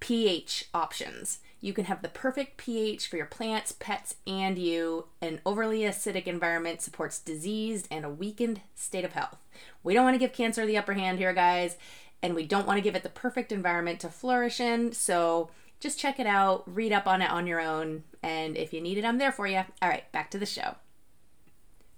pH 0.00 0.66
options. 0.74 1.38
You 1.60 1.72
can 1.74 1.84
have 1.84 2.00
the 2.00 2.08
perfect 2.08 2.56
pH 2.56 3.08
for 3.08 3.16
your 3.16 3.26
plants, 3.26 3.72
pets, 3.72 4.16
and 4.26 4.58
you. 4.58 5.06
An 5.20 5.40
overly 5.44 5.80
acidic 5.80 6.26
environment 6.26 6.80
supports 6.80 7.18
diseased 7.18 7.86
and 7.90 8.04
a 8.04 8.10
weakened 8.10 8.62
state 8.74 9.04
of 9.04 9.12
health. 9.12 9.46
We 9.82 9.92
don't 9.92 10.04
want 10.04 10.14
to 10.14 10.18
give 10.18 10.32
cancer 10.32 10.64
the 10.64 10.78
upper 10.78 10.94
hand 10.94 11.18
here, 11.18 11.34
guys, 11.34 11.76
and 12.22 12.34
we 12.34 12.46
don't 12.46 12.66
want 12.66 12.78
to 12.78 12.82
give 12.82 12.94
it 12.94 13.02
the 13.02 13.10
perfect 13.10 13.52
environment 13.52 14.00
to 14.00 14.08
flourish 14.08 14.58
in. 14.58 14.92
So 14.92 15.50
just 15.80 15.98
check 15.98 16.18
it 16.18 16.26
out, 16.26 16.64
read 16.66 16.92
up 16.92 17.06
on 17.06 17.20
it 17.20 17.30
on 17.30 17.46
your 17.46 17.60
own, 17.60 18.04
and 18.22 18.56
if 18.56 18.72
you 18.72 18.80
need 18.80 18.98
it, 18.98 19.04
I'm 19.04 19.18
there 19.18 19.32
for 19.32 19.46
you. 19.46 19.62
All 19.82 19.88
right, 19.88 20.10
back 20.12 20.30
to 20.30 20.38
the 20.38 20.46
show. 20.46 20.76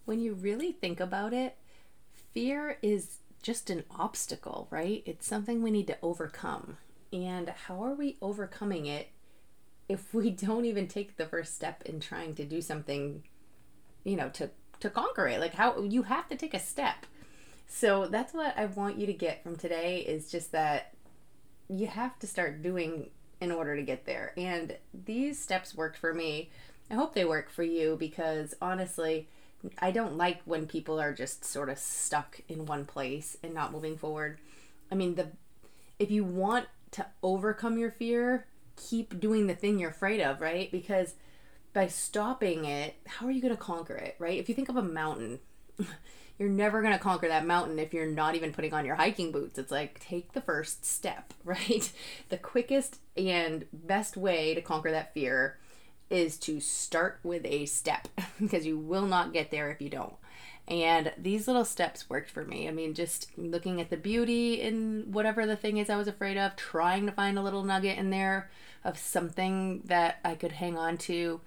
When 0.04 0.20
you 0.20 0.34
really 0.34 0.72
think 0.72 0.98
about 0.98 1.32
it, 1.32 1.56
fear 2.32 2.78
is 2.82 3.18
just 3.42 3.70
an 3.70 3.84
obstacle, 3.90 4.66
right? 4.70 5.02
It's 5.06 5.26
something 5.26 5.62
we 5.62 5.70
need 5.70 5.86
to 5.88 5.98
overcome. 6.02 6.78
And 7.12 7.48
how 7.66 7.84
are 7.84 7.94
we 7.94 8.16
overcoming 8.22 8.86
it 8.86 9.10
if 9.88 10.14
we 10.14 10.30
don't 10.30 10.64
even 10.64 10.86
take 10.86 11.16
the 11.16 11.26
first 11.26 11.54
step 11.54 11.82
in 11.84 12.00
trying 12.00 12.34
to 12.36 12.44
do 12.44 12.60
something, 12.60 13.22
you 14.04 14.16
know, 14.16 14.28
to 14.30 14.50
to 14.80 14.90
conquer 14.90 15.28
it? 15.28 15.40
Like 15.40 15.54
how 15.54 15.82
you 15.82 16.02
have 16.04 16.28
to 16.28 16.36
take 16.36 16.54
a 16.54 16.58
step. 16.58 17.06
So 17.66 18.06
that's 18.06 18.34
what 18.34 18.56
I 18.58 18.66
want 18.66 18.98
you 18.98 19.06
to 19.06 19.12
get 19.12 19.42
from 19.42 19.56
today 19.56 20.00
is 20.00 20.30
just 20.30 20.52
that 20.52 20.94
you 21.68 21.86
have 21.86 22.18
to 22.18 22.26
start 22.26 22.62
doing 22.62 23.10
in 23.40 23.50
order 23.50 23.76
to 23.76 23.82
get 23.82 24.04
there. 24.04 24.32
And 24.36 24.76
these 24.92 25.38
steps 25.38 25.74
worked 25.74 25.96
for 25.96 26.12
me. 26.12 26.50
I 26.90 26.94
hope 26.94 27.14
they 27.14 27.24
work 27.24 27.50
for 27.50 27.62
you 27.62 27.96
because 27.98 28.54
honestly, 28.60 29.28
I 29.78 29.90
don't 29.90 30.16
like 30.16 30.40
when 30.44 30.66
people 30.66 31.00
are 31.00 31.12
just 31.12 31.44
sort 31.44 31.68
of 31.68 31.78
stuck 31.78 32.40
in 32.48 32.66
one 32.66 32.84
place 32.84 33.36
and 33.42 33.54
not 33.54 33.72
moving 33.72 33.96
forward. 33.96 34.38
I 34.90 34.94
mean, 34.94 35.14
the 35.14 35.28
if 35.98 36.10
you 36.10 36.24
want 36.24 36.66
to 36.92 37.06
overcome 37.22 37.78
your 37.78 37.90
fear, 37.90 38.46
keep 38.76 39.20
doing 39.20 39.46
the 39.46 39.54
thing 39.54 39.78
you're 39.78 39.90
afraid 39.90 40.20
of, 40.20 40.40
right? 40.40 40.70
Because 40.70 41.14
by 41.72 41.86
stopping 41.86 42.64
it, 42.64 42.94
how 43.06 43.26
are 43.26 43.30
you 43.30 43.40
going 43.40 43.54
to 43.54 43.60
conquer 43.60 43.94
it, 43.94 44.16
right? 44.18 44.38
If 44.38 44.48
you 44.48 44.54
think 44.54 44.68
of 44.68 44.76
a 44.76 44.82
mountain, 44.82 45.40
you're 46.38 46.48
never 46.48 46.82
going 46.82 46.92
to 46.92 46.98
conquer 46.98 47.28
that 47.28 47.46
mountain 47.46 47.78
if 47.78 47.94
you're 47.94 48.06
not 48.06 48.34
even 48.34 48.52
putting 48.52 48.74
on 48.74 48.84
your 48.84 48.96
hiking 48.96 49.32
boots. 49.32 49.58
It's 49.58 49.70
like 49.70 50.00
take 50.00 50.32
the 50.32 50.40
first 50.40 50.84
step, 50.84 51.32
right? 51.44 51.90
The 52.28 52.38
quickest 52.38 53.00
and 53.16 53.66
best 53.72 54.16
way 54.16 54.54
to 54.54 54.60
conquer 54.60 54.90
that 54.90 55.14
fear 55.14 55.58
is 56.10 56.36
to 56.38 56.60
start 56.60 57.20
with 57.22 57.44
a 57.46 57.64
step 57.66 58.08
because 58.40 58.66
you 58.66 58.78
will 58.78 59.06
not 59.06 59.32
get 59.32 59.50
there 59.50 59.70
if 59.70 59.80
you 59.80 59.88
don't. 59.88 60.14
And 60.68 61.12
these 61.18 61.46
little 61.46 61.64
steps 61.64 62.08
worked 62.08 62.30
for 62.30 62.44
me. 62.44 62.68
I 62.68 62.70
mean, 62.70 62.94
just 62.94 63.36
looking 63.36 63.80
at 63.80 63.90
the 63.90 63.96
beauty 63.96 64.60
in 64.60 65.06
whatever 65.10 65.44
the 65.44 65.56
thing 65.56 65.76
is 65.76 65.90
I 65.90 65.96
was 65.96 66.08
afraid 66.08 66.38
of, 66.38 66.56
trying 66.56 67.04
to 67.06 67.12
find 67.12 67.36
a 67.36 67.42
little 67.42 67.64
nugget 67.64 67.98
in 67.98 68.10
there 68.10 68.48
of 68.84 68.96
something 68.96 69.82
that 69.84 70.20
I 70.24 70.34
could 70.34 70.52
hang 70.52 70.78
on 70.78 70.98
to. 70.98 71.40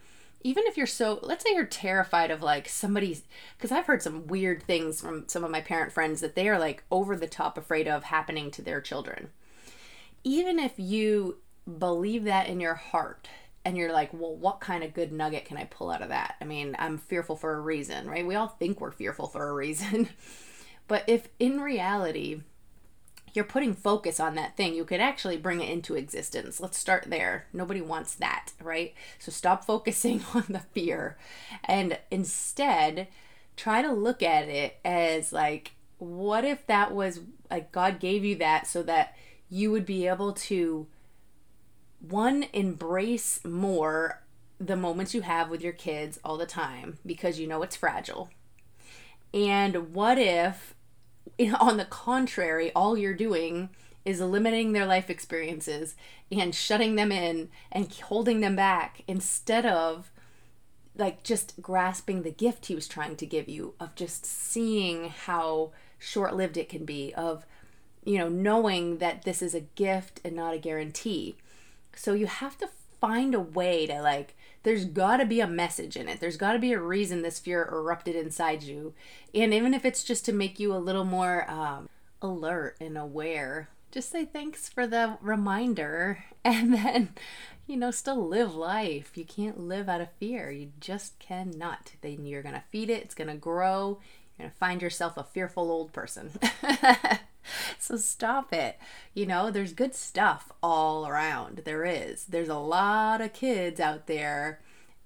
Even 0.43 0.65
if 0.67 0.77
you're 0.77 0.85
so, 0.85 1.19
let's 1.23 1.43
say 1.43 1.55
you're 1.55 1.65
terrified 1.65 2.29
of 2.29 2.43
like 2.43 2.67
somebody's, 2.67 3.23
because 3.57 3.71
I've 3.71 3.87
heard 3.87 4.03
some 4.03 4.27
weird 4.27 4.61
things 4.61 5.01
from 5.01 5.27
some 5.27 5.43
of 5.43 5.49
my 5.49 5.61
parent 5.61 5.91
friends 5.91 6.21
that 6.21 6.35
they 6.35 6.47
are 6.49 6.59
like 6.59 6.83
over 6.91 7.15
the 7.15 7.25
top 7.25 7.57
afraid 7.57 7.87
of 7.87 8.03
happening 8.03 8.51
to 8.51 8.61
their 8.61 8.81
children. 8.81 9.29
Even 10.23 10.59
if 10.59 10.73
you 10.77 11.37
believe 11.79 12.25
that 12.25 12.47
in 12.47 12.59
your 12.59 12.75
heart, 12.75 13.27
and 13.65 13.75
you're 13.75 13.91
like, 13.91 14.13
well, 14.13 14.35
what 14.35 14.59
kind 14.59 14.83
of 14.83 14.93
good 14.93 15.11
nugget 15.11 15.45
can 15.45 15.57
I 15.57 15.63
pull 15.65 15.89
out 15.89 16.03
of 16.03 16.09
that? 16.09 16.35
I 16.39 16.45
mean, 16.45 16.75
I'm 16.77 16.99
fearful 16.99 17.35
for 17.35 17.55
a 17.55 17.59
reason, 17.59 18.07
right? 18.07 18.25
We 18.25 18.35
all 18.35 18.47
think 18.47 18.79
we're 18.79 18.91
fearful 18.91 19.27
for 19.27 19.49
a 19.49 19.53
reason. 19.53 20.09
but 20.87 21.03
if 21.07 21.27
in 21.39 21.59
reality, 21.59 22.41
you're 23.33 23.43
putting 23.43 23.73
focus 23.73 24.19
on 24.19 24.35
that 24.35 24.55
thing, 24.55 24.75
you 24.75 24.85
could 24.85 25.01
actually 25.01 25.37
bring 25.37 25.61
it 25.61 25.69
into 25.69 25.95
existence. 25.95 26.61
Let's 26.61 26.77
start 26.77 27.05
there. 27.07 27.47
Nobody 27.51 27.81
wants 27.81 28.13
that, 28.15 28.51
right? 28.61 28.93
So 29.17 29.31
stop 29.31 29.65
focusing 29.65 30.23
on 30.35 30.45
the 30.47 30.59
fear 30.59 31.17
and 31.63 31.97
instead 32.11 33.07
try 33.57 33.81
to 33.81 33.91
look 33.91 34.21
at 34.21 34.47
it 34.47 34.77
as 34.85 35.33
like, 35.33 35.71
what 35.97 36.45
if 36.45 36.67
that 36.67 36.93
was 36.93 37.21
like 37.49 37.71
God 37.71 37.99
gave 37.99 38.23
you 38.23 38.35
that 38.35 38.67
so 38.67 38.83
that 38.83 39.15
you 39.49 39.71
would 39.71 39.85
be 39.85 40.07
able 40.07 40.33
to 40.33 40.87
one 42.09 42.45
embrace 42.53 43.43
more 43.43 44.21
the 44.59 44.75
moments 44.75 45.13
you 45.13 45.21
have 45.21 45.49
with 45.49 45.61
your 45.61 45.73
kids 45.73 46.19
all 46.23 46.37
the 46.37 46.45
time 46.45 46.97
because 47.05 47.39
you 47.39 47.47
know 47.47 47.61
it's 47.61 47.75
fragile. 47.75 48.29
And 49.33 49.93
what 49.93 50.17
if, 50.17 50.75
on 51.59 51.77
the 51.77 51.85
contrary, 51.85 52.71
all 52.73 52.97
you're 52.97 53.13
doing 53.13 53.69
is 54.05 54.21
limiting 54.21 54.71
their 54.71 54.85
life 54.85 55.09
experiences 55.09 55.95
and 56.31 56.53
shutting 56.53 56.95
them 56.95 57.11
in 57.11 57.49
and 57.71 57.91
holding 57.91 58.39
them 58.39 58.55
back 58.55 59.01
instead 59.07 59.65
of 59.65 60.11
like 60.97 61.23
just 61.23 61.61
grasping 61.61 62.21
the 62.21 62.31
gift 62.31 62.67
he 62.67 62.75
was 62.75 62.87
trying 62.87 63.15
to 63.17 63.25
give 63.25 63.49
you 63.49 63.73
of 63.79 63.95
just 63.95 64.25
seeing 64.25 65.09
how 65.09 65.71
short 65.97 66.35
lived 66.35 66.55
it 66.55 66.69
can 66.69 66.85
be, 66.85 67.13
of, 67.15 67.45
you 68.03 68.17
know, 68.17 68.29
knowing 68.29 68.99
that 68.99 69.23
this 69.23 69.41
is 69.41 69.53
a 69.53 69.61
gift 69.61 70.21
and 70.23 70.35
not 70.35 70.53
a 70.53 70.59
guarantee. 70.59 71.35
So 71.95 72.13
you 72.13 72.27
have 72.27 72.57
to 72.59 72.69
find 72.99 73.35
a 73.35 73.39
way 73.39 73.85
to 73.85 74.01
like 74.01 74.35
there's 74.63 74.85
got 74.85 75.17
to 75.17 75.25
be 75.25 75.41
a 75.41 75.47
message 75.47 75.95
in 75.95 76.09
it. 76.09 76.19
There's 76.19 76.37
got 76.37 76.53
to 76.53 76.59
be 76.59 76.73
a 76.73 76.79
reason 76.81 77.21
this 77.21 77.37
fear 77.37 77.69
erupted 77.71 78.15
inside 78.15 78.63
you. 78.63 78.95
And 79.33 79.53
even 79.53 79.75
if 79.75 79.85
it's 79.85 80.03
just 80.03 80.25
to 80.25 80.33
make 80.33 80.59
you 80.59 80.73
a 80.73 80.77
little 80.77 81.05
more 81.05 81.49
um, 81.49 81.87
alert 82.19 82.75
and 82.81 82.97
aware, 82.97 83.69
just 83.91 84.11
say 84.11 84.25
thanks 84.25 84.67
for 84.67 84.87
the 84.87 85.19
reminder 85.21 86.23
and 86.43 86.73
then, 86.73 87.13
you 87.67 87.77
know, 87.77 87.91
still 87.91 88.27
live 88.27 88.55
life. 88.55 89.11
You 89.13 89.23
can't 89.23 89.59
live 89.59 89.87
out 89.87 90.01
of 90.01 90.11
fear. 90.19 90.49
You 90.49 90.71
just 90.79 91.19
cannot. 91.19 91.91
Then 92.01 92.25
you're 92.25 92.41
going 92.41 92.55
to 92.55 92.63
feed 92.71 92.89
it, 92.89 93.03
it's 93.03 93.15
going 93.15 93.29
to 93.29 93.35
grow. 93.35 93.99
You're 94.37 94.47
going 94.47 94.51
to 94.51 94.57
find 94.57 94.81
yourself 94.81 95.15
a 95.15 95.23
fearful 95.23 95.69
old 95.69 95.93
person. 95.93 96.31
so 97.79 97.97
stop 97.97 98.53
it. 98.53 98.77
You 99.13 99.25
know, 99.25 99.51
there's 99.51 99.73
good 99.73 99.95
stuff 99.95 100.51
all 100.61 101.07
around. 101.07 101.61
There 101.65 101.85
is. 101.85 102.25
There's 102.25 102.49
a 102.49 102.55
lot 102.55 103.21
of 103.21 103.33
kids 103.33 103.79
out 103.79 104.07
there, 104.07 104.59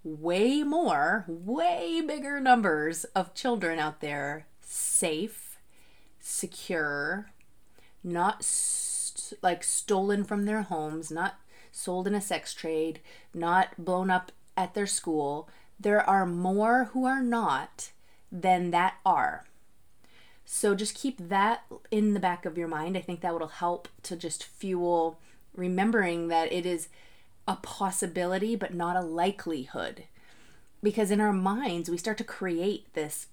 way 0.03 0.63
more, 0.63 1.25
way 1.27 2.01
bigger 2.01 2.39
numbers 2.39 3.03
of 3.15 3.33
children 3.33 3.79
out 3.79 4.01
there, 4.01 4.47
safe, 4.61 5.59
secure, 6.19 7.31
not 8.03 8.43
st- 8.43 9.41
like 9.43 9.63
stolen 9.63 10.23
from 10.23 10.45
their 10.45 10.63
homes, 10.63 11.11
not 11.11 11.39
sold 11.71 12.07
in 12.07 12.15
a 12.15 12.21
sex 12.21 12.53
trade, 12.53 12.99
not 13.33 13.69
blown 13.77 14.09
up 14.09 14.31
at 14.57 14.73
their 14.73 14.87
school. 14.87 15.49
There 15.79 16.07
are 16.07 16.25
more 16.25 16.89
who 16.93 17.05
are 17.05 17.21
not 17.21 17.91
than 18.31 18.71
that 18.71 18.95
are. 19.05 19.45
So 20.51 20.73
just 20.73 20.95
keep 20.95 21.29
that 21.29 21.63
in 21.91 22.15
the 22.15 22.19
back 22.19 22.43
of 22.43 22.57
your 22.57 22.67
mind. 22.67 22.97
I 22.97 23.01
think 23.01 23.21
that 23.21 23.39
will 23.39 23.47
help 23.49 23.87
to 24.01 24.15
just 24.15 24.43
fuel 24.43 25.19
remembering 25.53 26.27
that 26.29 26.51
it 26.51 26.65
is 26.65 26.87
a 27.47 27.55
possibility 27.57 28.55
but 28.55 28.73
not 28.73 28.95
a 28.95 29.01
likelihood. 29.01 30.05
Because 30.81 31.11
in 31.11 31.21
our 31.21 31.31
minds, 31.31 31.87
we 31.87 31.97
start 31.97 32.17
to 32.17 32.23
create 32.23 32.91
this 32.95 33.27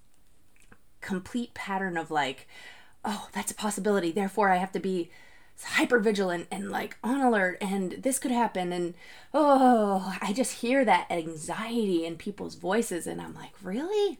complete 1.01 1.55
pattern 1.55 1.97
of 1.97 2.11
like, 2.11 2.47
oh, 3.03 3.29
that's 3.33 3.51
a 3.51 3.55
possibility. 3.55 4.11
Therefore, 4.11 4.51
I 4.51 4.57
have 4.57 4.71
to 4.73 4.79
be 4.79 5.09
hyper 5.63 5.97
vigilant 5.97 6.45
and 6.51 6.69
like 6.69 6.97
on 7.03 7.19
alert 7.19 7.57
and 7.59 7.93
this 7.93 8.19
could 8.19 8.29
happen 8.29 8.71
and 8.71 8.93
oh 9.33 10.15
i 10.21 10.31
just 10.31 10.61
hear 10.61 10.85
that 10.85 11.07
anxiety 11.09 12.05
in 12.05 12.15
people's 12.15 12.53
voices 12.53 13.07
and 13.07 13.19
i'm 13.19 13.33
like 13.33 13.53
really 13.63 14.19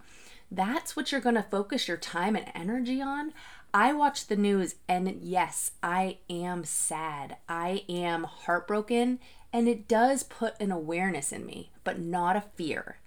that's 0.50 0.96
what 0.96 1.12
you're 1.12 1.22
going 1.22 1.36
to 1.36 1.44
focus 1.44 1.88
your 1.88 1.98
time 1.98 2.36
and 2.36 2.52
energy 2.56 3.02
on. 3.02 3.34
I 3.74 3.94
watch 3.94 4.28
the 4.28 4.36
news 4.36 4.76
and 4.88 5.20
yes, 5.22 5.72
I 5.84 6.18
am 6.30 6.64
sad. 6.64 7.38
I 7.50 7.84
am 7.90 8.24
heartbroken 8.24 9.20
and 9.52 9.68
it 9.68 9.88
does 9.88 10.24
put 10.24 10.60
an 10.60 10.72
awareness 10.72 11.32
in 11.32 11.46
me, 11.46 11.72
but 11.84 12.00
not 12.00 12.36
a 12.36 12.44
fear. 12.56 12.98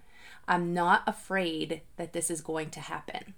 I'm 0.47 0.75
not 0.75 1.03
afraid 1.07 1.83
that 1.97 2.13
this 2.13 2.31
is 2.31 2.41
going 2.41 2.71
to 2.71 2.81
happen. 2.81 3.35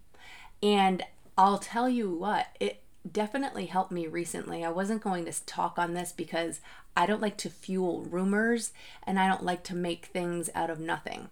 And 0.62 1.02
I'll 1.36 1.58
tell 1.58 1.88
you 1.88 2.10
what, 2.10 2.48
it 2.58 2.82
definitely 3.10 3.66
helped 3.66 3.92
me 3.92 4.06
recently. 4.06 4.64
I 4.64 4.70
wasn't 4.70 5.02
going 5.02 5.24
to 5.24 5.46
talk 5.46 5.78
on 5.78 5.94
this 5.94 6.12
because 6.12 6.60
I 6.96 7.06
don't 7.06 7.22
like 7.22 7.36
to 7.38 7.50
fuel 7.50 8.02
rumors 8.02 8.72
and 9.04 9.18
I 9.18 9.28
don't 9.28 9.44
like 9.44 9.62
to 9.64 9.76
make 9.76 10.06
things 10.06 10.50
out 10.54 10.70
of 10.70 10.80
nothing 10.80 11.28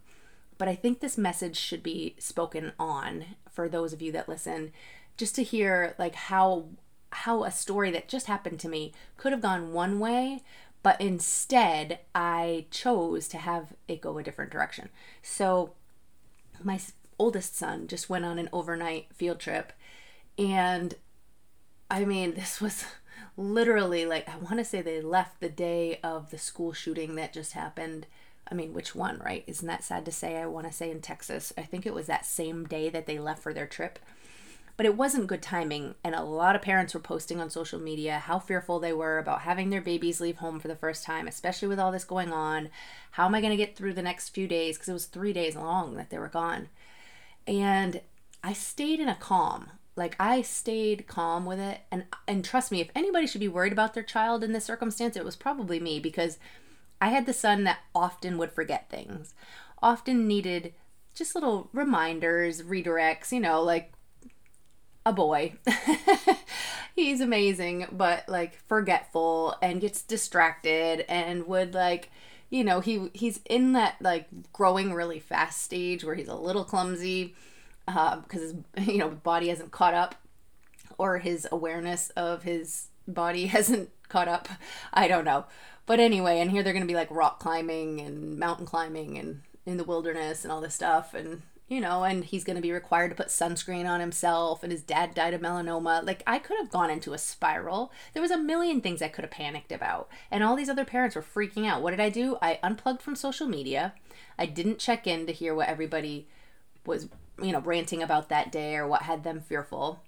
but 0.60 0.68
I 0.68 0.74
think 0.76 1.00
this 1.00 1.16
message 1.16 1.56
should 1.56 1.82
be 1.82 2.14
spoken 2.18 2.72
on 2.78 3.24
for 3.50 3.66
those 3.66 3.94
of 3.94 4.02
you 4.02 4.12
that 4.12 4.28
listen 4.28 4.72
just 5.16 5.34
to 5.36 5.42
hear 5.42 5.94
like 5.98 6.14
how 6.14 6.66
how 7.12 7.44
a 7.44 7.50
story 7.50 7.90
that 7.92 8.08
just 8.08 8.26
happened 8.26 8.60
to 8.60 8.68
me 8.68 8.92
could 9.16 9.32
have 9.32 9.40
gone 9.40 9.72
one 9.72 9.98
way 9.98 10.42
But 10.82 11.00
instead, 11.00 12.00
I 12.14 12.66
chose 12.70 13.28
to 13.28 13.38
have 13.38 13.74
it 13.88 14.00
go 14.00 14.18
a 14.18 14.22
different 14.22 14.50
direction. 14.50 14.88
So 15.22 15.72
my 16.62 16.80
oldest 17.18 17.56
son 17.56 17.86
just 17.86 18.08
went 18.08 18.24
on 18.24 18.38
an 18.38 18.48
overnight 18.52 19.08
field 19.12 19.40
trip. 19.40 19.72
And 20.38 20.94
I 21.90 22.04
mean, 22.04 22.34
this 22.34 22.60
was 22.60 22.84
literally 23.36 24.06
like, 24.06 24.28
I 24.28 24.36
want 24.38 24.58
to 24.58 24.64
say 24.64 24.80
they 24.80 25.02
left 25.02 25.40
the 25.40 25.48
day 25.50 26.00
of 26.02 26.30
the 26.30 26.38
school 26.38 26.72
shooting 26.72 27.14
that 27.16 27.32
just 27.32 27.52
happened. 27.52 28.06
I 28.48 28.54
mean, 28.54 28.72
which 28.74 28.94
one, 28.94 29.20
right? 29.24 29.44
Isn't 29.46 29.68
that 29.68 29.84
sad 29.84 30.04
to 30.04 30.12
say? 30.12 30.36
I 30.36 30.46
want 30.46 30.66
to 30.66 30.72
say 30.72 30.90
in 30.90 31.00
Texas. 31.00 31.52
I 31.56 31.62
think 31.62 31.86
it 31.86 31.94
was 31.94 32.06
that 32.06 32.26
same 32.26 32.66
day 32.66 32.88
that 32.88 33.06
they 33.06 33.18
left 33.18 33.42
for 33.42 33.54
their 33.54 33.66
trip. 33.66 33.98
But 34.76 34.86
it 34.86 34.96
wasn't 34.96 35.26
good 35.26 35.42
timing, 35.42 35.94
and 36.02 36.14
a 36.14 36.22
lot 36.22 36.56
of 36.56 36.62
parents 36.62 36.94
were 36.94 37.00
posting 37.00 37.38
on 37.38 37.50
social 37.50 37.78
media 37.78 38.18
how 38.18 38.38
fearful 38.38 38.80
they 38.80 38.94
were 38.94 39.18
about 39.18 39.42
having 39.42 39.68
their 39.68 39.82
babies 39.82 40.20
leave 40.20 40.38
home 40.38 40.58
for 40.58 40.68
the 40.68 40.74
first 40.74 41.04
time, 41.04 41.28
especially 41.28 41.68
with 41.68 41.78
all 41.78 41.92
this 41.92 42.04
going 42.04 42.32
on. 42.32 42.70
How 43.10 43.26
am 43.26 43.34
I 43.34 43.42
going 43.42 43.50
to 43.50 43.58
get 43.58 43.76
through 43.76 43.92
the 43.92 44.02
next 44.02 44.30
few 44.30 44.48
days? 44.48 44.76
Because 44.76 44.88
it 44.88 44.94
was 44.94 45.04
three 45.04 45.34
days 45.34 45.54
long 45.54 45.96
that 45.96 46.08
they 46.08 46.18
were 46.18 46.28
gone. 46.28 46.70
And 47.46 48.00
I 48.42 48.54
stayed 48.54 49.00
in 49.00 49.08
a 49.08 49.14
calm. 49.14 49.70
Like 49.96 50.16
I 50.18 50.40
stayed 50.40 51.06
calm 51.06 51.44
with 51.44 51.58
it 51.58 51.80
and 51.90 52.04
and 52.26 52.42
trust 52.42 52.72
me 52.72 52.80
if 52.80 52.88
anybody 52.94 53.26
should 53.26 53.40
be 53.40 53.48
worried 53.48 53.72
about 53.72 53.92
their 53.92 54.02
child 54.02 54.42
in 54.42 54.52
this 54.52 54.64
circumstance 54.64 55.14
it 55.14 55.26
was 55.26 55.36
probably 55.36 55.78
me 55.78 56.00
because 56.00 56.38
I 57.00 57.08
had 57.08 57.26
the 57.26 57.32
son 57.32 57.64
that 57.64 57.80
often 57.94 58.38
would 58.38 58.52
forget 58.52 58.90
things. 58.90 59.34
Often 59.82 60.28
needed 60.28 60.74
just 61.14 61.34
little 61.34 61.68
reminders, 61.72 62.62
redirects, 62.62 63.32
you 63.32 63.40
know, 63.40 63.62
like 63.62 63.92
a 65.06 65.12
boy. 65.12 65.54
He's 66.94 67.20
amazing, 67.20 67.86
but 67.92 68.28
like 68.28 68.58
forgetful 68.66 69.56
and 69.62 69.80
gets 69.80 70.02
distracted 70.02 71.04
and 71.08 71.46
would 71.46 71.74
like 71.74 72.10
you 72.50 72.64
know, 72.64 72.80
he 72.80 73.10
he's 73.14 73.40
in 73.48 73.72
that 73.72 73.96
like 74.00 74.26
growing 74.52 74.92
really 74.92 75.20
fast 75.20 75.62
stage 75.62 76.04
where 76.04 76.16
he's 76.16 76.28
a 76.28 76.34
little 76.34 76.64
clumsy 76.64 77.34
because 77.86 78.54
uh, 78.76 78.80
his 78.80 78.88
you 78.88 78.98
know 78.98 79.08
body 79.08 79.48
hasn't 79.48 79.70
caught 79.70 79.94
up 79.94 80.16
or 80.98 81.18
his 81.18 81.46
awareness 81.50 82.10
of 82.10 82.42
his 82.42 82.88
body 83.06 83.46
hasn't 83.56 83.90
caught 84.08 84.28
up. 84.28 84.48
I 84.92 85.08
don't 85.08 85.24
know. 85.24 85.46
But 85.90 85.98
anyway, 85.98 86.38
and 86.38 86.52
here 86.52 86.62
they're 86.62 86.72
going 86.72 86.84
to 86.84 86.86
be 86.86 86.94
like 86.94 87.10
rock 87.10 87.40
climbing 87.40 88.00
and 88.00 88.38
mountain 88.38 88.64
climbing 88.64 89.18
and 89.18 89.42
in 89.66 89.76
the 89.76 89.82
wilderness 89.82 90.44
and 90.44 90.52
all 90.52 90.60
this 90.60 90.76
stuff 90.76 91.14
and 91.14 91.42
you 91.66 91.80
know, 91.80 92.04
and 92.04 92.24
he's 92.24 92.44
going 92.44 92.54
to 92.54 92.62
be 92.62 92.70
required 92.70 93.08
to 93.08 93.16
put 93.16 93.26
sunscreen 93.26 93.88
on 93.88 93.98
himself, 93.98 94.62
and 94.62 94.70
his 94.70 94.82
dad 94.82 95.14
died 95.14 95.34
of 95.34 95.40
melanoma. 95.40 96.04
Like, 96.04 96.22
I 96.28 96.38
could 96.38 96.58
have 96.58 96.70
gone 96.70 96.90
into 96.90 97.12
a 97.12 97.18
spiral. 97.18 97.90
There 98.12 98.22
was 98.22 98.30
a 98.30 98.38
million 98.38 98.80
things 98.80 99.02
I 99.02 99.08
could 99.08 99.24
have 99.24 99.32
panicked 99.32 99.72
about. 99.72 100.08
And 100.30 100.44
all 100.44 100.54
these 100.54 100.68
other 100.68 100.84
parents 100.84 101.16
were 101.16 101.22
freaking 101.22 101.66
out. 101.66 101.82
What 101.82 101.90
did 101.90 102.00
I 102.00 102.08
do? 102.08 102.38
I 102.40 102.60
unplugged 102.62 103.02
from 103.02 103.16
social 103.16 103.48
media. 103.48 103.94
I 104.38 104.46
didn't 104.46 104.78
check 104.78 105.08
in 105.08 105.26
to 105.26 105.32
hear 105.32 105.56
what 105.56 105.68
everybody 105.68 106.28
was, 106.86 107.08
you 107.42 107.50
know, 107.50 107.60
ranting 107.60 108.02
about 108.02 108.28
that 108.28 108.52
day 108.52 108.76
or 108.76 108.86
what 108.86 109.02
had 109.02 109.24
them 109.24 109.40
fearful. 109.40 110.02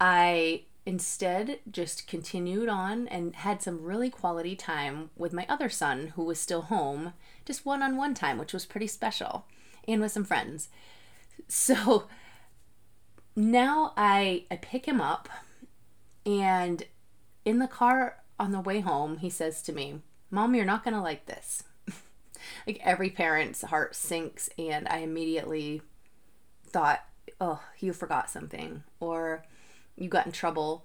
I 0.00 0.62
instead 0.88 1.58
just 1.70 2.06
continued 2.06 2.66
on 2.66 3.06
and 3.08 3.36
had 3.36 3.60
some 3.60 3.84
really 3.84 4.08
quality 4.08 4.56
time 4.56 5.10
with 5.16 5.34
my 5.34 5.44
other 5.46 5.68
son 5.68 6.14
who 6.16 6.24
was 6.24 6.40
still 6.40 6.62
home, 6.62 7.12
just 7.44 7.66
one 7.66 7.82
on 7.82 7.98
one 7.98 8.14
time, 8.14 8.38
which 8.38 8.54
was 8.54 8.64
pretty 8.64 8.86
special 8.86 9.44
and 9.86 10.00
with 10.00 10.10
some 10.10 10.24
friends. 10.24 10.70
So 11.46 12.08
now 13.36 13.94
I 13.96 14.44
I 14.50 14.56
pick 14.56 14.86
him 14.86 15.00
up 15.00 15.28
and 16.26 16.82
in 17.44 17.58
the 17.58 17.68
car 17.68 18.16
on 18.38 18.50
the 18.50 18.60
way 18.60 18.80
home 18.80 19.18
he 19.18 19.30
says 19.30 19.62
to 19.62 19.72
me, 19.72 20.02
"Mom, 20.30 20.54
you're 20.54 20.64
not 20.66 20.84
going 20.84 20.94
to 20.94 21.00
like 21.00 21.26
this." 21.26 21.62
like 22.66 22.80
every 22.82 23.08
parent's 23.08 23.62
heart 23.62 23.94
sinks 23.94 24.50
and 24.58 24.88
I 24.88 24.98
immediately 24.98 25.80
thought, 26.66 27.04
"Oh, 27.40 27.60
you 27.78 27.92
forgot 27.92 28.28
something." 28.28 28.82
Or 28.98 29.44
you 30.00 30.08
got 30.08 30.26
in 30.26 30.32
trouble 30.32 30.84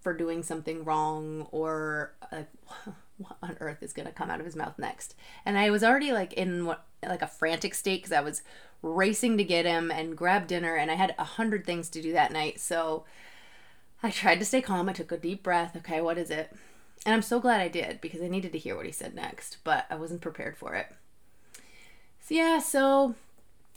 for 0.00 0.12
doing 0.12 0.42
something 0.42 0.84
wrong 0.84 1.48
or 1.50 2.14
uh, 2.30 2.42
what 3.18 3.36
on 3.42 3.56
earth 3.60 3.82
is 3.82 3.92
going 3.92 4.06
to 4.06 4.12
come 4.12 4.30
out 4.30 4.38
of 4.38 4.46
his 4.46 4.54
mouth 4.54 4.78
next? 4.78 5.14
And 5.44 5.58
i 5.58 5.70
was 5.70 5.82
already 5.82 6.12
like 6.12 6.32
in 6.34 6.64
what 6.64 6.84
like 7.06 7.22
a 7.22 7.26
frantic 7.26 7.74
state 7.74 8.02
because 8.02 8.12
i 8.12 8.20
was 8.20 8.42
racing 8.82 9.36
to 9.38 9.44
get 9.44 9.64
him 9.64 9.90
and 9.90 10.16
grab 10.16 10.46
dinner 10.46 10.76
and 10.76 10.90
i 10.90 10.94
had 10.94 11.14
a 11.18 11.24
hundred 11.24 11.64
things 11.66 11.88
to 11.90 12.02
do 12.02 12.12
that 12.12 12.32
night. 12.32 12.60
So 12.60 13.04
i 14.02 14.10
tried 14.10 14.38
to 14.38 14.44
stay 14.44 14.60
calm. 14.62 14.88
I 14.88 14.92
took 14.92 15.10
a 15.12 15.16
deep 15.16 15.42
breath. 15.42 15.76
Okay 15.76 16.00
what 16.00 16.18
is 16.18 16.30
it? 16.30 16.54
And 17.04 17.14
i'm 17.14 17.22
so 17.22 17.40
glad 17.40 17.60
i 17.60 17.68
did 17.68 18.00
because 18.00 18.22
i 18.22 18.28
needed 18.28 18.52
to 18.52 18.58
hear 18.58 18.76
what 18.76 18.86
he 18.86 18.92
said 18.92 19.14
next 19.14 19.58
but 19.64 19.86
i 19.90 19.96
wasn't 19.96 20.20
prepared 20.20 20.56
for 20.56 20.74
it. 20.74 20.86
So 22.20 22.34
yeah 22.34 22.58
so 22.58 23.14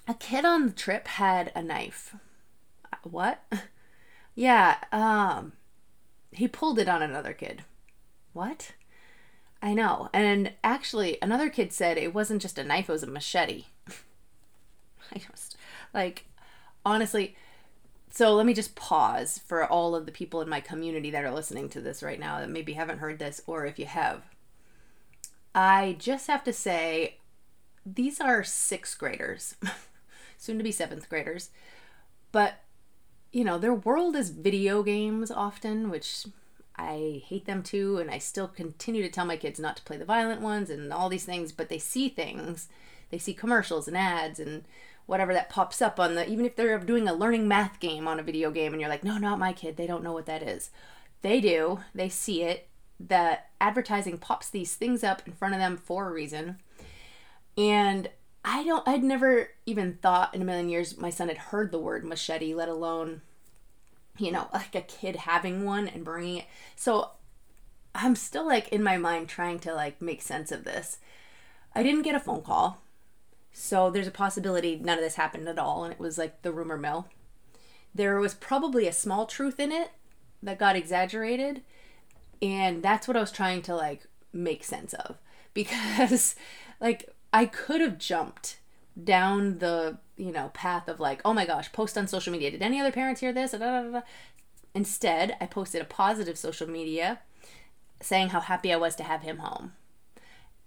a 0.08 0.14
kid 0.14 0.46
on 0.46 0.68
the 0.68 0.74
trip 0.74 1.08
had 1.08 1.52
a 1.56 1.64
knife. 1.64 2.16
What 3.04 3.44
yeah 4.36 4.78
um 4.92 5.54
he 6.32 6.48
pulled 6.48 6.80
it 6.80 6.88
on 6.88 7.02
another 7.02 7.34
kid 7.34 7.64
what 8.34 8.74
I 9.62 9.74
know. 9.74 10.10
And 10.14 10.54
actually, 10.64 11.18
another 11.22 11.50
kid 11.50 11.74
said 11.74 11.98
it 11.98 12.14
wasn't 12.14 12.42
just 12.42 12.58
a 12.58 12.64
knife, 12.64 12.90
it 12.90 12.94
was 12.94 13.04
a 13.04 13.08
machete. 13.08 13.66
I 15.14 15.18
just, 15.18 15.58
like, 15.94 16.26
honestly, 16.86 17.36
so 18.12 18.34
let 18.34 18.46
me 18.46 18.54
just 18.54 18.76
pause 18.76 19.40
for 19.46 19.66
all 19.66 19.96
of 19.96 20.06
the 20.06 20.12
people 20.12 20.42
in 20.42 20.50
my 20.50 20.62
community 20.62 21.12
that 21.12 21.26
are 21.26 21.32
listening 21.32 21.70
to 21.70 21.82
this 21.82 22.02
right 22.02 22.20
now 22.20 22.40
that 22.40 22.50
maybe 22.50 22.74
haven't 22.74 23.00
heard 23.00 23.20
this, 23.20 23.42
or 23.48 23.66
if 23.66 23.78
you 23.78 23.86
have. 23.86 24.24
I 25.54 25.96
just 26.00 26.28
have 26.28 26.44
to 26.46 26.54
say, 26.54 27.18
these 27.86 28.22
are 28.22 28.44
sixth 28.44 28.98
graders, 28.98 29.56
soon 30.38 30.58
to 30.58 30.64
be 30.64 30.72
seventh 30.72 31.10
graders, 31.10 31.50
but 32.32 32.62
you 33.32 33.44
know, 33.44 33.58
their 33.58 33.74
world 33.74 34.16
is 34.16 34.30
video 34.30 34.84
games 34.84 35.30
often, 35.32 35.90
which 35.90 36.26
I 36.76 37.22
hate 37.26 37.46
them 37.46 37.62
too, 37.62 37.98
and 37.98 38.10
I 38.10 38.18
still 38.18 38.48
continue 38.48 39.04
to 39.04 39.10
tell 39.10 39.26
my 39.26 39.38
kids 39.38 39.60
not 39.60 39.78
to 39.78 39.84
play 39.84 39.98
the 39.98 40.06
violent 40.06 40.42
ones 40.42 40.70
and 40.70 40.92
all 40.92 41.10
these 41.10 41.26
things, 41.26 41.52
but 41.52 41.70
they 41.70 41.78
see 41.78 42.10
things. 42.10 42.70
They 43.12 43.18
see 43.18 43.34
commercials 43.34 43.88
and 43.88 43.98
ads 43.98 44.40
and 44.40 44.64
whatever 45.06 45.34
that 45.34 45.50
pops 45.50 45.82
up 45.82 46.00
on 46.00 46.16
the, 46.16 46.30
even 46.30 46.46
if 46.46 46.56
they're 46.56 46.80
doing 46.80 47.08
a 47.08 47.14
learning 47.14 47.48
math 47.48 47.80
game 47.80 48.08
on 48.08 48.20
a 48.20 48.24
video 48.24 48.52
game 48.52 48.72
and 48.72 48.80
you're 48.80 48.90
like, 48.90 49.04
no, 49.04 49.18
not 49.18 49.40
my 49.40 49.52
kid, 49.52 49.76
they 49.76 49.88
don't 49.88 50.04
know 50.04 50.14
what 50.14 50.28
that 50.28 50.44
is. 50.44 50.70
They 51.22 51.42
do, 51.42 51.80
they 51.94 52.10
see 52.10 52.44
it. 52.44 52.68
The 53.00 53.40
advertising 53.60 54.18
pops 54.18 54.50
these 54.50 54.76
things 54.76 55.04
up 55.04 55.22
in 55.26 55.34
front 55.34 55.54
of 55.54 55.60
them 55.60 55.78
for 55.78 56.08
a 56.08 56.14
reason. 56.14 56.60
And 57.58 58.10
I 58.52 58.64
don't, 58.64 58.88
I'd 58.88 59.04
never 59.04 59.52
even 59.68 60.00
thought 60.02 60.34
in 60.34 60.42
a 60.42 60.46
million 60.46 60.70
years 60.70 60.98
my 60.98 61.12
son 61.12 61.28
had 61.28 61.38
heard 61.38 61.72
the 61.72 61.78
word 61.78 62.04
machete, 62.04 62.56
let 62.56 62.68
alone 62.68 63.22
you 64.18 64.32
know, 64.32 64.48
like 64.54 64.76
a 64.76 64.82
kid 64.82 65.16
having 65.16 65.64
one 65.64 65.88
and 65.88 66.04
bringing 66.04 66.38
it. 66.38 66.46
So 66.76 67.12
I'm 67.96 68.16
still 68.16 68.46
like 68.46 68.68
in 68.70 68.84
my 68.84 68.98
mind 68.98 69.30
trying 69.30 69.60
to 69.60 69.74
like 69.74 70.02
make 70.02 70.22
sense 70.22 70.52
of 70.52 70.64
this. 70.64 70.98
I 71.74 71.84
didn't 71.84 72.02
get 72.02 72.16
a 72.16 72.20
phone 72.20 72.42
call. 72.42 72.82
So 73.52 73.90
there's 73.90 74.08
a 74.08 74.12
possibility 74.12 74.78
none 74.78 74.98
of 74.98 75.04
this 75.04 75.16
happened 75.16 75.48
at 75.48 75.60
all 75.60 75.84
and 75.84 75.94
it 75.94 76.00
was 76.00 76.18
like 76.18 76.42
the 76.42 76.52
rumor 76.52 76.78
mill. 76.78 77.08
There 77.94 78.20
was 78.20 78.34
probably 78.34 78.88
a 78.88 78.94
small 78.94 79.26
truth 79.26 79.60
in 79.60 79.72
it 79.72 79.92
that 80.42 80.60
got 80.60 80.76
exaggerated 80.76 81.62
and 82.42 82.84
that's 82.84 83.08
what 83.08 83.16
I 83.16 83.22
was 83.22 83.32
trying 83.32 83.62
to 83.64 83.76
like 83.76 84.08
make 84.34 84.64
sense 84.64 84.94
of 84.94 85.18
because 85.54 86.36
like 86.80 87.10
I 87.32 87.46
could 87.46 87.82
have 87.82 87.98
jumped 87.98 88.58
down 89.02 89.60
the 89.60 89.98
you 90.18 90.32
know 90.32 90.52
path 90.54 90.88
of 90.88 91.00
like 91.00 91.22
oh 91.24 91.34
my 91.34 91.46
gosh 91.46 91.72
post 91.72 91.98
on 91.98 92.08
social 92.08 92.32
media. 92.32 92.52
Did 92.52 92.62
any 92.62 92.80
other 92.80 92.92
parents 92.92 93.22
hear 93.22 93.34
this? 93.34 93.56
Instead 94.76 95.36
i 95.42 95.46
posted 95.46 95.82
a 95.82 95.86
positive 95.86 96.38
social 96.38 96.68
media 96.68 97.20
saying 98.02 98.30
how 98.30 98.40
happy 98.40 98.72
i 98.72 98.78
was 98.78 98.96
to 98.96 99.04
have 99.04 99.22
him 99.22 99.40
home. 99.40 99.74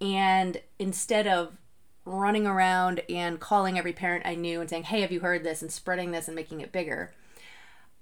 And 0.00 0.60
instead 0.78 1.26
of 1.26 1.56
running 2.04 2.46
around 2.46 3.00
and 3.08 3.38
calling 3.38 3.78
every 3.78 3.92
parent 3.92 4.26
i 4.26 4.34
knew 4.34 4.60
and 4.60 4.68
saying 4.68 4.84
hey 4.84 5.00
have 5.02 5.12
you 5.12 5.20
heard 5.20 5.44
this? 5.44 5.62
and 5.62 5.70
spreading 5.70 6.10
this 6.10 6.26
and 6.26 6.34
making 6.34 6.60
it 6.60 6.72
bigger 6.72 7.12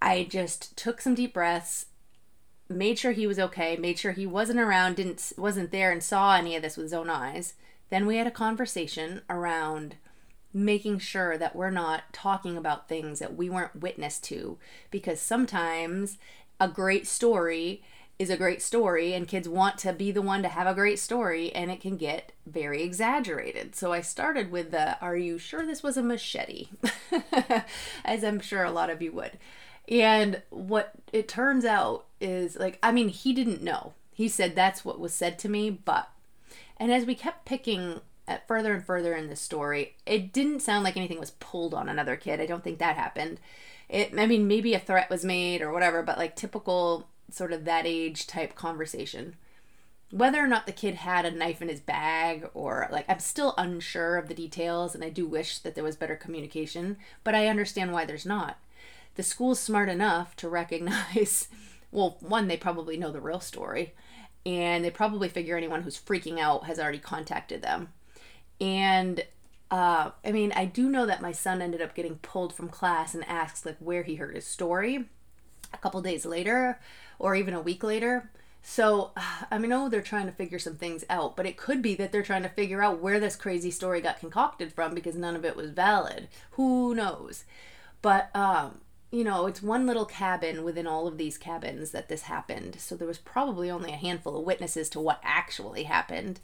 i 0.00 0.26
just 0.28 0.74
took 0.76 1.00
some 1.00 1.14
deep 1.14 1.34
breaths 1.34 1.86
made 2.66 2.98
sure 2.98 3.12
he 3.12 3.26
was 3.26 3.38
okay 3.38 3.76
made 3.76 3.98
sure 3.98 4.12
he 4.12 4.26
wasn't 4.26 4.58
around 4.58 4.96
didn't 4.96 5.32
wasn't 5.36 5.70
there 5.70 5.92
and 5.92 6.02
saw 6.02 6.34
any 6.34 6.56
of 6.56 6.62
this 6.62 6.76
with 6.78 6.84
his 6.84 6.94
own 6.94 7.10
eyes 7.10 7.54
then 7.90 8.06
we 8.06 8.16
had 8.16 8.26
a 8.26 8.32
conversation 8.32 9.22
around 9.28 9.96
making 10.52 10.98
sure 10.98 11.38
that 11.38 11.54
we're 11.54 11.70
not 11.70 12.04
talking 12.12 12.56
about 12.56 12.88
things 12.88 13.18
that 13.18 13.36
we 13.36 13.48
weren't 13.48 13.80
witness 13.80 14.18
to 14.18 14.58
because 14.90 15.20
sometimes 15.20 16.18
a 16.58 16.68
great 16.68 17.06
story 17.06 17.82
is 18.18 18.28
a 18.28 18.36
great 18.36 18.60
story 18.60 19.14
and 19.14 19.26
kids 19.28 19.48
want 19.48 19.78
to 19.78 19.94
be 19.94 20.10
the 20.10 20.20
one 20.20 20.42
to 20.42 20.48
have 20.48 20.66
a 20.66 20.74
great 20.74 20.98
story 20.98 21.50
and 21.54 21.70
it 21.70 21.80
can 21.80 21.96
get 21.96 22.32
very 22.44 22.82
exaggerated. 22.82 23.74
So 23.74 23.92
I 23.92 24.02
started 24.02 24.50
with 24.50 24.72
the 24.72 25.00
are 25.00 25.16
you 25.16 25.38
sure 25.38 25.64
this 25.64 25.82
was 25.82 25.96
a 25.96 26.02
machete? 26.02 26.68
As 28.04 28.22
I'm 28.22 28.40
sure 28.40 28.62
a 28.62 28.70
lot 28.70 28.90
of 28.90 29.00
you 29.00 29.12
would. 29.12 29.38
And 29.88 30.42
what 30.50 30.92
it 31.12 31.28
turns 31.28 31.64
out 31.64 32.04
is 32.20 32.56
like 32.56 32.78
I 32.82 32.92
mean 32.92 33.08
he 33.08 33.32
didn't 33.32 33.62
know 33.62 33.94
He 34.12 34.28
said 34.28 34.54
that's 34.54 34.84
what 34.84 35.00
was 35.00 35.14
said 35.14 35.38
to 35.40 35.48
me, 35.48 35.70
but. 35.70 36.10
And 36.80 36.90
as 36.90 37.04
we 37.04 37.14
kept 37.14 37.44
picking 37.44 38.00
at 38.26 38.48
further 38.48 38.72
and 38.72 38.84
further 38.84 39.14
in 39.14 39.28
this 39.28 39.40
story, 39.40 39.96
it 40.06 40.32
didn't 40.32 40.60
sound 40.60 40.82
like 40.82 40.96
anything 40.96 41.20
was 41.20 41.32
pulled 41.32 41.74
on 41.74 41.90
another 41.90 42.16
kid. 42.16 42.40
I 42.40 42.46
don't 42.46 42.64
think 42.64 42.78
that 42.78 42.96
happened. 42.96 43.38
It, 43.90 44.18
I 44.18 44.26
mean, 44.26 44.48
maybe 44.48 44.72
a 44.72 44.78
threat 44.78 45.10
was 45.10 45.24
made 45.24 45.60
or 45.60 45.72
whatever, 45.72 46.02
but 46.02 46.16
like 46.16 46.34
typical 46.34 47.08
sort 47.30 47.52
of 47.52 47.66
that 47.66 47.86
age 47.86 48.26
type 48.26 48.54
conversation. 48.54 49.36
Whether 50.10 50.42
or 50.42 50.46
not 50.46 50.66
the 50.66 50.72
kid 50.72 50.96
had 50.96 51.26
a 51.26 51.30
knife 51.30 51.60
in 51.60 51.68
his 51.68 51.80
bag 51.80 52.48
or 52.54 52.88
like, 52.90 53.04
I'm 53.08 53.20
still 53.20 53.54
unsure 53.58 54.16
of 54.16 54.28
the 54.28 54.34
details, 54.34 54.94
and 54.94 55.04
I 55.04 55.10
do 55.10 55.26
wish 55.26 55.58
that 55.58 55.74
there 55.74 55.84
was 55.84 55.96
better 55.96 56.16
communication, 56.16 56.96
but 57.22 57.34
I 57.34 57.46
understand 57.46 57.92
why 57.92 58.06
there's 58.06 58.26
not. 58.26 58.58
The 59.16 59.22
school's 59.22 59.60
smart 59.60 59.88
enough 59.88 60.34
to 60.36 60.48
recognize, 60.48 61.48
well, 61.92 62.16
one, 62.20 62.48
they 62.48 62.56
probably 62.56 62.96
know 62.96 63.12
the 63.12 63.20
real 63.20 63.40
story, 63.40 63.92
and 64.46 64.84
they 64.84 64.90
probably 64.90 65.28
figure 65.28 65.56
anyone 65.56 65.82
who's 65.82 66.00
freaking 66.00 66.38
out 66.38 66.64
has 66.66 66.78
already 66.78 66.98
contacted 66.98 67.62
them 67.62 67.92
and 68.60 69.24
uh, 69.70 70.10
I 70.24 70.32
mean, 70.32 70.52
I 70.56 70.64
do 70.64 70.88
know 70.90 71.06
that 71.06 71.22
my 71.22 71.32
son 71.32 71.62
ended 71.62 71.80
up 71.80 71.94
getting 71.94 72.16
pulled 72.16 72.52
from 72.52 72.68
class 72.68 73.14
and 73.14 73.24
asked 73.28 73.64
like 73.64 73.76
where 73.78 74.02
he 74.02 74.16
heard 74.16 74.34
his 74.34 74.46
story 74.46 75.04
a 75.72 75.78
couple 75.78 76.02
days 76.02 76.26
later 76.26 76.80
or 77.18 77.36
even 77.36 77.54
a 77.54 77.60
week 77.60 77.84
later. 77.84 78.30
So, 78.62 79.12
I 79.50 79.58
mean, 79.58 79.70
know 79.70 79.88
they're 79.88 80.02
trying 80.02 80.26
to 80.26 80.32
figure 80.32 80.58
some 80.58 80.74
things 80.74 81.04
out, 81.08 81.36
but 81.36 81.46
it 81.46 81.56
could 81.56 81.82
be 81.82 81.94
that 81.96 82.10
they're 82.10 82.22
trying 82.22 82.42
to 82.42 82.48
figure 82.48 82.82
out 82.82 83.00
where 83.00 83.20
this 83.20 83.36
crazy 83.36 83.70
story 83.70 84.00
got 84.00 84.18
concocted 84.18 84.72
from 84.72 84.92
because 84.92 85.14
none 85.14 85.36
of 85.36 85.44
it 85.44 85.56
was 85.56 85.70
valid. 85.70 86.28
Who 86.52 86.94
knows? 86.94 87.44
But, 88.02 88.34
um, 88.34 88.80
you 89.10 89.24
know, 89.24 89.46
it's 89.46 89.62
one 89.62 89.86
little 89.86 90.04
cabin 90.04 90.62
within 90.62 90.86
all 90.86 91.06
of 91.08 91.18
these 91.18 91.36
cabins 91.36 91.90
that 91.90 92.08
this 92.08 92.22
happened. 92.22 92.76
So 92.78 92.94
there 92.94 93.08
was 93.08 93.18
probably 93.18 93.70
only 93.70 93.92
a 93.92 93.96
handful 93.96 94.36
of 94.36 94.44
witnesses 94.44 94.88
to 94.90 95.00
what 95.00 95.20
actually 95.24 95.84
happened. 95.84 96.40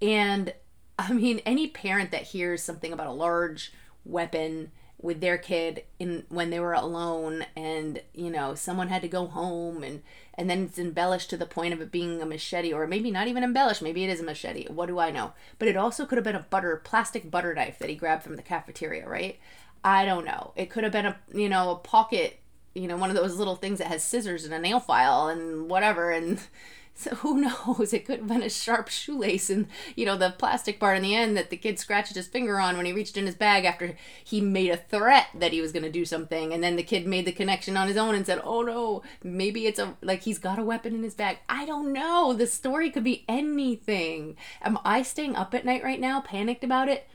And 0.00 0.54
I 0.98 1.12
mean, 1.12 1.40
any 1.44 1.66
parent 1.66 2.10
that 2.12 2.22
hears 2.22 2.62
something 2.62 2.92
about 2.92 3.08
a 3.08 3.12
large 3.12 3.72
weapon 4.04 4.70
with 5.00 5.20
their 5.20 5.36
kid 5.36 5.84
in 5.98 6.24
when 6.30 6.50
they 6.50 6.58
were 6.58 6.72
alone 6.72 7.44
and 7.54 8.00
you 8.14 8.30
know 8.30 8.54
someone 8.54 8.88
had 8.88 9.02
to 9.02 9.08
go 9.08 9.26
home 9.26 9.82
and 9.82 10.02
and 10.34 10.48
then 10.48 10.62
it's 10.64 10.78
embellished 10.78 11.28
to 11.28 11.36
the 11.36 11.44
point 11.44 11.74
of 11.74 11.82
it 11.82 11.92
being 11.92 12.22
a 12.22 12.26
machete 12.26 12.72
or 12.72 12.86
maybe 12.86 13.10
not 13.10 13.28
even 13.28 13.44
embellished 13.44 13.82
maybe 13.82 14.04
it 14.04 14.10
is 14.10 14.20
a 14.20 14.24
machete 14.24 14.66
what 14.68 14.86
do 14.86 14.98
i 14.98 15.10
know 15.10 15.32
but 15.58 15.68
it 15.68 15.76
also 15.76 16.06
could 16.06 16.16
have 16.16 16.24
been 16.24 16.34
a 16.34 16.46
butter 16.48 16.80
plastic 16.82 17.30
butter 17.30 17.52
knife 17.54 17.78
that 17.78 17.90
he 17.90 17.94
grabbed 17.94 18.22
from 18.22 18.36
the 18.36 18.42
cafeteria 18.42 19.06
right 19.06 19.38
i 19.86 20.04
don't 20.04 20.24
know 20.24 20.52
it 20.56 20.70
could 20.70 20.84
have 20.84 20.92
been 20.92 21.06
a 21.06 21.16
you 21.32 21.48
know 21.48 21.70
a 21.70 21.76
pocket 21.76 22.40
you 22.74 22.86
know 22.86 22.96
one 22.96 23.10
of 23.10 23.16
those 23.16 23.36
little 23.36 23.56
things 23.56 23.78
that 23.78 23.88
has 23.88 24.02
scissors 24.02 24.44
and 24.44 24.52
a 24.52 24.58
nail 24.58 24.80
file 24.80 25.28
and 25.28 25.70
whatever 25.70 26.10
and 26.10 26.40
so 26.98 27.14
who 27.16 27.42
knows? 27.42 27.92
It 27.92 28.06
could 28.06 28.20
have 28.20 28.28
been 28.28 28.42
a 28.42 28.48
sharp 28.48 28.88
shoelace 28.88 29.50
and, 29.50 29.66
you 29.94 30.06
know, 30.06 30.16
the 30.16 30.30
plastic 30.30 30.80
part 30.80 30.96
in 30.96 31.02
the 31.02 31.14
end 31.14 31.36
that 31.36 31.50
the 31.50 31.56
kid 31.58 31.78
scratched 31.78 32.14
his 32.14 32.26
finger 32.26 32.58
on 32.58 32.76
when 32.76 32.86
he 32.86 32.92
reached 32.92 33.18
in 33.18 33.26
his 33.26 33.34
bag 33.34 33.66
after 33.66 33.96
he 34.24 34.40
made 34.40 34.70
a 34.70 34.78
threat 34.78 35.26
that 35.34 35.52
he 35.52 35.60
was 35.60 35.72
going 35.72 35.82
to 35.82 35.90
do 35.90 36.06
something. 36.06 36.54
And 36.54 36.64
then 36.64 36.76
the 36.76 36.82
kid 36.82 37.06
made 37.06 37.26
the 37.26 37.32
connection 37.32 37.76
on 37.76 37.86
his 37.86 37.98
own 37.98 38.14
and 38.14 38.24
said, 38.24 38.40
oh 38.42 38.62
no, 38.62 39.02
maybe 39.22 39.66
it's 39.66 39.78
a, 39.78 39.94
like 40.00 40.22
he's 40.22 40.38
got 40.38 40.58
a 40.58 40.64
weapon 40.64 40.94
in 40.94 41.02
his 41.02 41.14
bag. 41.14 41.38
I 41.50 41.66
don't 41.66 41.92
know. 41.92 42.32
The 42.32 42.46
story 42.46 42.90
could 42.90 43.04
be 43.04 43.26
anything. 43.28 44.36
Am 44.62 44.78
I 44.82 45.02
staying 45.02 45.36
up 45.36 45.52
at 45.54 45.66
night 45.66 45.84
right 45.84 46.00
now, 46.00 46.22
panicked 46.22 46.64
about 46.64 46.88
it? 46.88 47.06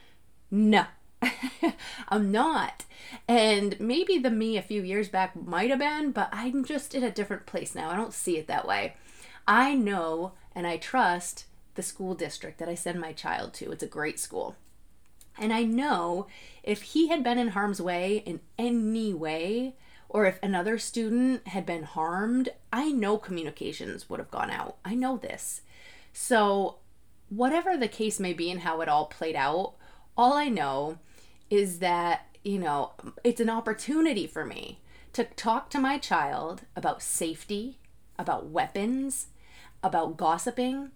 No. 0.51 0.85
I'm 2.09 2.31
not. 2.31 2.85
And 3.27 3.79
maybe 3.79 4.17
the 4.17 4.29
me 4.29 4.57
a 4.57 4.61
few 4.61 4.81
years 4.81 5.09
back 5.09 5.35
might 5.35 5.69
have 5.69 5.79
been, 5.79 6.11
but 6.11 6.29
I'm 6.31 6.65
just 6.65 6.93
in 6.93 7.03
a 7.03 7.11
different 7.11 7.45
place 7.45 7.75
now. 7.75 7.89
I 7.89 7.95
don't 7.95 8.13
see 8.13 8.37
it 8.37 8.47
that 8.47 8.67
way. 8.67 8.95
I 9.47 9.75
know 9.75 10.33
and 10.55 10.67
I 10.67 10.77
trust 10.77 11.45
the 11.75 11.81
school 11.81 12.13
district 12.13 12.59
that 12.59 12.69
I 12.69 12.75
send 12.75 12.99
my 12.99 13.13
child 13.13 13.53
to. 13.55 13.71
It's 13.71 13.83
a 13.83 13.87
great 13.87 14.19
school. 14.19 14.55
And 15.37 15.53
I 15.53 15.63
know 15.63 16.27
if 16.63 16.81
he 16.81 17.07
had 17.07 17.23
been 17.23 17.37
in 17.37 17.49
harm's 17.49 17.81
way 17.81 18.17
in 18.25 18.41
any 18.57 19.13
way, 19.13 19.75
or 20.09 20.25
if 20.25 20.39
another 20.43 20.77
student 20.77 21.47
had 21.47 21.65
been 21.65 21.83
harmed, 21.83 22.49
I 22.73 22.91
know 22.91 23.17
communications 23.17 24.09
would 24.09 24.19
have 24.19 24.29
gone 24.29 24.51
out. 24.51 24.75
I 24.83 24.93
know 24.93 25.15
this. 25.15 25.61
So, 26.11 26.79
whatever 27.29 27.77
the 27.77 27.87
case 27.87 28.19
may 28.19 28.33
be 28.33 28.51
and 28.51 28.59
how 28.59 28.81
it 28.81 28.89
all 28.89 29.05
played 29.05 29.37
out, 29.37 29.75
all 30.17 30.33
I 30.33 30.49
know 30.49 30.99
is 31.51 31.79
that, 31.79 32.25
you 32.43 32.57
know, 32.57 32.93
it's 33.23 33.41
an 33.41 33.49
opportunity 33.49 34.25
for 34.25 34.45
me 34.45 34.79
to 35.13 35.25
talk 35.25 35.69
to 35.69 35.79
my 35.79 35.97
child 35.97 36.61
about 36.75 37.03
safety, 37.03 37.77
about 38.17 38.47
weapons, 38.47 39.27
about 39.83 40.15
gossiping, 40.15 40.91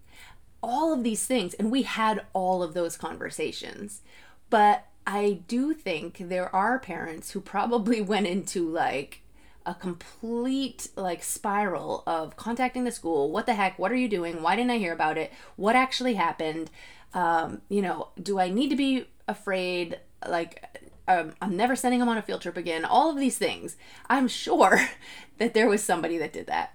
all 0.62 0.92
of 0.92 1.04
these 1.04 1.26
things. 1.26 1.52
And 1.54 1.70
we 1.70 1.82
had 1.82 2.24
all 2.32 2.62
of 2.62 2.72
those 2.72 2.96
conversations. 2.96 4.00
But 4.48 4.86
I 5.06 5.40
do 5.46 5.74
think 5.74 6.16
there 6.18 6.52
are 6.54 6.78
parents 6.78 7.32
who 7.32 7.40
probably 7.40 8.00
went 8.00 8.26
into 8.26 8.68
like 8.68 9.20
a 9.66 9.74
complete 9.74 10.88
like 10.96 11.22
spiral 11.22 12.02
of 12.06 12.36
contacting 12.36 12.84
the 12.84 12.92
school. 12.92 13.30
What 13.30 13.44
the 13.44 13.54
heck? 13.54 13.78
What 13.78 13.92
are 13.92 13.96
you 13.96 14.08
doing? 14.08 14.42
Why 14.42 14.56
didn't 14.56 14.70
I 14.70 14.78
hear 14.78 14.94
about 14.94 15.18
it? 15.18 15.32
What 15.56 15.76
actually 15.76 16.14
happened? 16.14 16.70
Um, 17.12 17.60
you 17.68 17.82
know, 17.82 18.08
do 18.20 18.38
I 18.38 18.48
need 18.48 18.70
to 18.70 18.76
be 18.76 19.08
afraid? 19.28 19.98
Like, 20.26 20.80
um, 21.08 21.32
I'm 21.40 21.56
never 21.56 21.76
sending 21.76 22.00
them 22.00 22.08
on 22.08 22.18
a 22.18 22.22
field 22.22 22.42
trip 22.42 22.56
again. 22.56 22.84
All 22.84 23.10
of 23.10 23.18
these 23.18 23.38
things. 23.38 23.76
I'm 24.08 24.28
sure 24.28 24.80
that 25.38 25.54
there 25.54 25.68
was 25.68 25.82
somebody 25.82 26.18
that 26.18 26.32
did 26.32 26.46
that. 26.46 26.74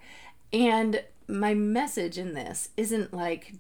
And 0.54 1.04
my 1.28 1.54
message 1.54 2.18
in 2.18 2.34
this 2.34 2.70
isn't 2.78 3.14
like, 3.14 3.54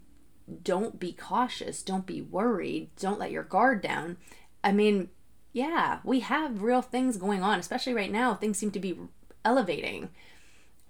don't 0.63 0.99
be 0.99 1.13
cautious, 1.13 1.81
don't 1.81 2.05
be 2.05 2.21
worried, 2.21 2.89
don't 2.99 3.19
let 3.19 3.31
your 3.31 3.43
guard 3.43 3.81
down. 3.81 4.17
I 4.63 4.71
mean, 4.71 5.09
yeah, 5.53 5.99
we 6.03 6.21
have 6.21 6.61
real 6.61 6.81
things 6.81 7.17
going 7.17 7.41
on, 7.41 7.59
especially 7.59 7.93
right 7.93 8.11
now. 8.11 8.35
Things 8.35 8.57
seem 8.57 8.71
to 8.71 8.79
be 8.79 8.97
elevating. 9.43 10.09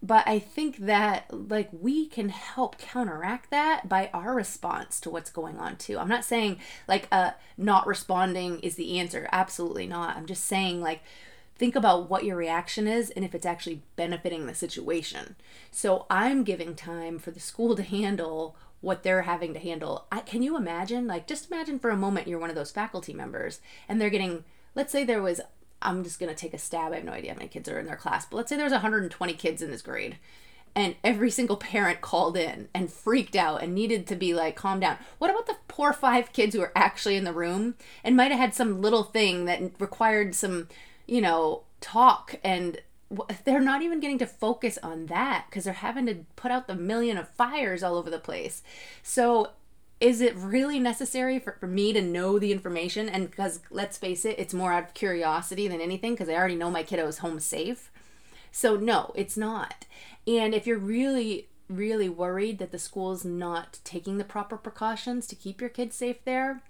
But 0.03 0.27
I 0.27 0.39
think 0.39 0.77
that 0.77 1.25
like 1.31 1.69
we 1.71 2.07
can 2.07 2.29
help 2.29 2.77
counteract 2.77 3.51
that 3.51 3.87
by 3.87 4.09
our 4.13 4.33
response 4.33 4.99
to 5.01 5.09
what's 5.09 5.29
going 5.31 5.57
on 5.57 5.77
too. 5.77 5.99
I'm 5.99 6.09
not 6.09 6.25
saying 6.25 6.57
like 6.87 7.07
uh 7.11 7.31
not 7.57 7.85
responding 7.85 8.59
is 8.59 8.75
the 8.75 8.99
answer. 8.99 9.29
Absolutely 9.31 9.85
not. 9.85 10.15
I'm 10.15 10.25
just 10.25 10.45
saying 10.45 10.81
like 10.81 11.01
think 11.55 11.75
about 11.75 12.09
what 12.09 12.25
your 12.25 12.35
reaction 12.35 12.87
is 12.87 13.11
and 13.11 13.23
if 13.23 13.35
it's 13.35 13.45
actually 13.45 13.83
benefiting 13.95 14.47
the 14.47 14.55
situation. 14.55 15.35
So 15.69 16.07
I'm 16.09 16.43
giving 16.43 16.73
time 16.73 17.19
for 17.19 17.29
the 17.29 17.39
school 17.39 17.75
to 17.75 17.83
handle 17.83 18.55
what 18.81 19.03
they're 19.03 19.21
having 19.21 19.53
to 19.53 19.59
handle. 19.59 20.07
I, 20.11 20.21
can 20.21 20.41
you 20.41 20.57
imagine? 20.57 21.05
Like, 21.05 21.27
just 21.27 21.51
imagine 21.51 21.77
for 21.77 21.91
a 21.91 21.95
moment 21.97 22.27
you're 22.27 22.39
one 22.39 22.49
of 22.49 22.55
those 22.55 22.71
faculty 22.71 23.13
members 23.13 23.61
and 23.87 24.01
they're 24.01 24.09
getting, 24.09 24.43
let's 24.73 24.91
say 24.91 25.03
there 25.03 25.21
was, 25.21 25.39
I'm 25.81 26.03
just 26.03 26.19
going 26.19 26.29
to 26.29 26.35
take 26.35 26.53
a 26.53 26.57
stab. 26.57 26.91
I 26.91 26.97
have 26.97 27.05
no 27.05 27.11
idea 27.11 27.31
how 27.31 27.37
many 27.37 27.49
kids 27.49 27.69
are 27.69 27.79
in 27.79 27.85
their 27.85 27.95
class, 27.95 28.25
but 28.25 28.37
let's 28.37 28.49
say 28.49 28.57
there's 28.57 28.71
120 28.71 29.33
kids 29.33 29.61
in 29.61 29.71
this 29.71 29.81
grade 29.81 30.17
and 30.73 30.95
every 31.03 31.29
single 31.29 31.57
parent 31.57 31.99
called 31.99 32.37
in 32.37 32.69
and 32.73 32.91
freaked 32.91 33.35
out 33.35 33.61
and 33.61 33.75
needed 33.75 34.07
to 34.07 34.15
be 34.15 34.33
like 34.33 34.55
calm 34.55 34.79
down 34.79 34.95
what 35.17 35.29
about 35.29 35.45
the 35.45 35.57
poor 35.67 35.91
five 35.91 36.31
kids 36.31 36.55
who 36.55 36.61
are 36.61 36.71
actually 36.77 37.17
in 37.17 37.25
the 37.25 37.33
room 37.33 37.75
and 38.05 38.15
might 38.15 38.31
have 38.31 38.39
had 38.39 38.55
some 38.55 38.81
little 38.81 39.03
thing 39.03 39.43
that 39.43 39.61
required 39.79 40.33
some 40.33 40.69
you 41.11 41.19
know, 41.19 41.63
talk 41.81 42.35
and 42.41 42.79
they're 43.43 43.59
not 43.59 43.81
even 43.81 43.99
getting 43.99 44.17
to 44.17 44.25
focus 44.25 44.79
on 44.81 45.07
that 45.07 45.45
because 45.49 45.65
they're 45.65 45.73
having 45.73 46.05
to 46.05 46.15
put 46.37 46.51
out 46.51 46.67
the 46.67 46.75
million 46.75 47.17
of 47.17 47.27
fires 47.27 47.83
all 47.83 47.97
over 47.97 48.09
the 48.09 48.17
place. 48.17 48.63
So, 49.03 49.49
is 50.01 50.19
it 50.19 50.35
really 50.35 50.79
necessary 50.79 51.37
for, 51.37 51.55
for 51.59 51.67
me 51.67 51.93
to 51.93 52.01
know 52.01 52.39
the 52.39 52.51
information? 52.51 53.07
And 53.07 53.29
because 53.29 53.59
let's 53.69 53.99
face 53.99 54.25
it, 54.25 54.39
it's 54.39 54.53
more 54.53 54.73
out 54.73 54.83
of 54.83 54.93
curiosity 54.95 55.67
than 55.67 55.79
anything 55.79 56.13
because 56.13 56.27
I 56.27 56.33
already 56.33 56.55
know 56.55 56.71
my 56.71 56.81
kiddo 56.81 57.07
is 57.07 57.19
home 57.19 57.39
safe. 57.39 57.91
So, 58.51 58.75
no, 58.75 59.11
it's 59.15 59.37
not. 59.37 59.85
And 60.27 60.55
if 60.55 60.65
you're 60.65 60.79
really, 60.79 61.49
really 61.69 62.09
worried 62.09 62.57
that 62.57 62.71
the 62.71 62.79
school's 62.79 63.23
not 63.23 63.77
taking 63.83 64.17
the 64.17 64.23
proper 64.23 64.57
precautions 64.57 65.27
to 65.27 65.35
keep 65.35 65.61
your 65.61 65.69
kids 65.69 65.95
safe 65.95 66.17
there, 66.25 66.63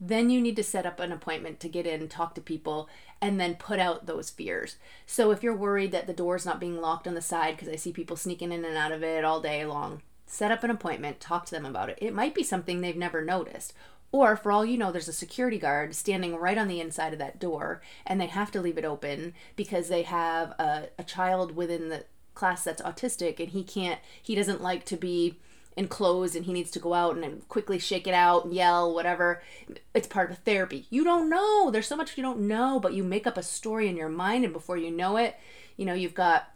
then 0.00 0.30
you 0.30 0.40
need 0.40 0.54
to 0.54 0.62
set 0.62 0.86
up 0.86 1.00
an 1.00 1.10
appointment 1.10 1.58
to 1.58 1.68
get 1.68 1.84
in, 1.84 2.08
talk 2.08 2.36
to 2.36 2.40
people, 2.40 2.88
and 3.20 3.40
then 3.40 3.56
put 3.56 3.80
out 3.80 4.06
those 4.06 4.30
fears. 4.30 4.76
So 5.04 5.32
if 5.32 5.42
you're 5.42 5.56
worried 5.56 5.90
that 5.90 6.06
the 6.06 6.12
door's 6.12 6.46
not 6.46 6.60
being 6.60 6.80
locked 6.80 7.08
on 7.08 7.14
the 7.14 7.20
side 7.20 7.56
because 7.56 7.68
I 7.68 7.76
see 7.76 7.92
people 7.92 8.16
sneaking 8.16 8.52
in 8.52 8.64
and 8.64 8.76
out 8.76 8.92
of 8.92 9.02
it 9.02 9.24
all 9.24 9.40
day 9.40 9.66
long, 9.66 10.02
set 10.28 10.52
up 10.52 10.62
an 10.62 10.70
appointment, 10.70 11.20
talk 11.20 11.46
to 11.46 11.52
them 11.52 11.64
about 11.64 11.88
it. 11.88 11.98
It 12.00 12.14
might 12.14 12.34
be 12.34 12.42
something 12.42 12.80
they've 12.80 12.96
never 12.96 13.24
noticed. 13.24 13.72
Or 14.10 14.36
for 14.36 14.52
all 14.52 14.64
you 14.64 14.78
know, 14.78 14.90
there's 14.90 15.08
a 15.08 15.12
security 15.12 15.58
guard 15.58 15.94
standing 15.94 16.36
right 16.36 16.56
on 16.56 16.68
the 16.68 16.80
inside 16.80 17.12
of 17.12 17.18
that 17.18 17.38
door 17.38 17.82
and 18.06 18.20
they 18.20 18.26
have 18.26 18.50
to 18.52 18.60
leave 18.60 18.78
it 18.78 18.84
open 18.84 19.34
because 19.54 19.88
they 19.88 20.02
have 20.02 20.50
a, 20.58 20.88
a 20.98 21.04
child 21.04 21.54
within 21.54 21.88
the 21.88 22.04
class 22.34 22.64
that's 22.64 22.80
autistic 22.80 23.38
and 23.38 23.50
he 23.50 23.62
can't, 23.62 24.00
he 24.22 24.34
doesn't 24.34 24.62
like 24.62 24.84
to 24.86 24.96
be 24.96 25.38
enclosed 25.78 26.34
and 26.34 26.46
he 26.46 26.52
needs 26.52 26.70
to 26.72 26.80
go 26.80 26.92
out 26.92 27.16
and 27.16 27.48
quickly 27.48 27.78
shake 27.78 28.06
it 28.06 28.14
out 28.14 28.44
and 28.44 28.54
yell, 28.54 28.92
whatever. 28.92 29.42
It's 29.94 30.08
part 30.08 30.30
of 30.30 30.38
therapy. 30.38 30.86
You 30.90 31.04
don't 31.04 31.30
know. 31.30 31.70
There's 31.70 31.86
so 31.86 31.96
much 31.96 32.16
you 32.16 32.22
don't 32.22 32.40
know, 32.40 32.80
but 32.80 32.94
you 32.94 33.04
make 33.04 33.26
up 33.26 33.36
a 33.36 33.42
story 33.42 33.88
in 33.88 33.96
your 33.96 34.08
mind, 34.08 34.44
and 34.44 34.52
before 34.52 34.76
you 34.76 34.90
know 34.90 35.16
it, 35.16 35.36
you 35.76 35.86
know, 35.86 35.94
you've 35.94 36.14
got 36.14 36.52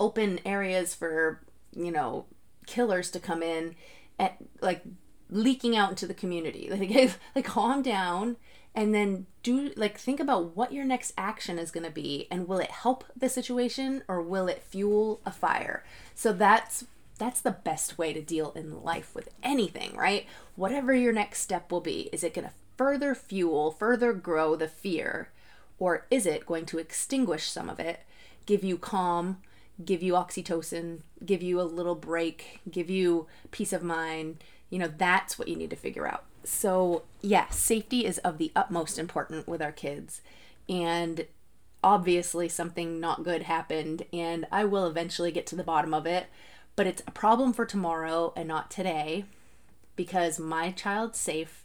open 0.00 0.40
areas 0.44 0.94
for, 0.94 1.40
you 1.74 1.92
know, 1.92 2.26
killers 2.66 3.10
to 3.10 3.20
come 3.20 3.42
in 3.42 3.74
at 4.18 4.36
like 4.60 4.82
leaking 5.30 5.76
out 5.76 5.90
into 5.90 6.06
the 6.06 6.14
community. 6.14 6.68
Like, 6.70 7.12
like 7.34 7.44
calm 7.44 7.82
down 7.82 8.36
and 8.74 8.94
then 8.94 9.26
do 9.42 9.72
like 9.76 9.98
think 9.98 10.20
about 10.20 10.56
what 10.56 10.72
your 10.72 10.84
next 10.84 11.12
action 11.18 11.58
is 11.58 11.70
going 11.70 11.84
to 11.84 11.92
be 11.92 12.26
and 12.30 12.48
will 12.48 12.58
it 12.58 12.70
help 12.70 13.04
the 13.16 13.28
situation 13.28 14.02
or 14.08 14.22
will 14.22 14.48
it 14.48 14.62
fuel 14.62 15.20
a 15.26 15.30
fire 15.30 15.84
so 16.14 16.32
that's 16.32 16.84
that's 17.18 17.40
the 17.40 17.50
best 17.50 17.98
way 17.98 18.12
to 18.12 18.22
deal 18.22 18.52
in 18.52 18.82
life 18.82 19.14
with 19.14 19.28
anything 19.42 19.94
right 19.96 20.26
whatever 20.56 20.94
your 20.94 21.12
next 21.12 21.40
step 21.40 21.70
will 21.70 21.80
be 21.80 22.08
is 22.12 22.24
it 22.24 22.34
going 22.34 22.46
to 22.46 22.54
further 22.76 23.14
fuel 23.14 23.70
further 23.70 24.12
grow 24.12 24.56
the 24.56 24.68
fear 24.68 25.30
or 25.78 26.06
is 26.10 26.26
it 26.26 26.46
going 26.46 26.64
to 26.64 26.78
extinguish 26.78 27.44
some 27.44 27.68
of 27.68 27.78
it 27.78 28.00
give 28.46 28.64
you 28.64 28.78
calm 28.78 29.38
give 29.84 30.02
you 30.02 30.12
oxytocin 30.14 31.00
give 31.24 31.42
you 31.42 31.60
a 31.60 31.62
little 31.62 31.94
break 31.94 32.60
give 32.70 32.90
you 32.90 33.26
peace 33.50 33.72
of 33.72 33.82
mind 33.82 34.42
you 34.70 34.78
know 34.78 34.90
that's 34.96 35.38
what 35.38 35.48
you 35.48 35.56
need 35.56 35.70
to 35.70 35.76
figure 35.76 36.06
out 36.06 36.24
so, 36.44 37.02
yeah, 37.20 37.48
safety 37.50 38.04
is 38.04 38.18
of 38.18 38.38
the 38.38 38.52
utmost 38.56 38.98
important 38.98 39.46
with 39.46 39.62
our 39.62 39.72
kids. 39.72 40.22
And 40.68 41.26
obviously, 41.84 42.48
something 42.48 43.00
not 43.00 43.24
good 43.24 43.42
happened, 43.42 44.04
and 44.12 44.46
I 44.50 44.64
will 44.64 44.86
eventually 44.86 45.30
get 45.30 45.46
to 45.48 45.56
the 45.56 45.64
bottom 45.64 45.94
of 45.94 46.06
it. 46.06 46.26
But 46.74 46.86
it's 46.86 47.02
a 47.06 47.12
problem 47.12 47.52
for 47.52 47.66
tomorrow 47.66 48.32
and 48.34 48.48
not 48.48 48.70
today 48.70 49.24
because 49.94 50.38
my 50.38 50.70
child's 50.70 51.18
safe. 51.18 51.64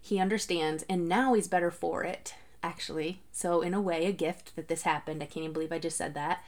He 0.00 0.18
understands, 0.18 0.84
and 0.88 1.08
now 1.08 1.34
he's 1.34 1.48
better 1.48 1.70
for 1.70 2.02
it, 2.04 2.34
actually. 2.62 3.20
So, 3.32 3.60
in 3.60 3.72
a 3.74 3.80
way, 3.80 4.06
a 4.06 4.12
gift 4.12 4.54
that 4.56 4.68
this 4.68 4.82
happened. 4.82 5.22
I 5.22 5.26
can't 5.26 5.44
even 5.44 5.52
believe 5.52 5.72
I 5.72 5.78
just 5.78 5.96
said 5.96 6.14
that. 6.14 6.44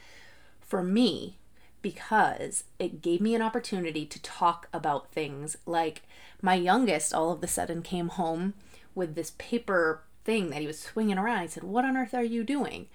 For 0.65 0.83
me, 0.83 1.37
because 1.81 2.63
it 2.79 3.01
gave 3.01 3.21
me 3.21 3.35
an 3.35 3.41
opportunity 3.41 4.05
to 4.05 4.21
talk 4.21 4.67
about 4.73 5.11
things 5.11 5.55
like 5.65 6.01
my 6.41 6.55
youngest 6.55 7.13
all 7.13 7.31
of 7.31 7.43
a 7.43 7.47
sudden 7.47 7.81
came 7.81 8.09
home 8.09 8.55
with 8.95 9.15
this 9.15 9.33
paper 9.37 10.03
thing 10.23 10.49
that 10.49 10.61
he 10.61 10.67
was 10.67 10.79
swinging 10.79 11.17
around. 11.17 11.37
I 11.37 11.47
said, 11.47 11.63
What 11.63 11.85
on 11.85 11.95
earth 11.95 12.13
are 12.13 12.23
you 12.23 12.43
doing? 12.43 12.87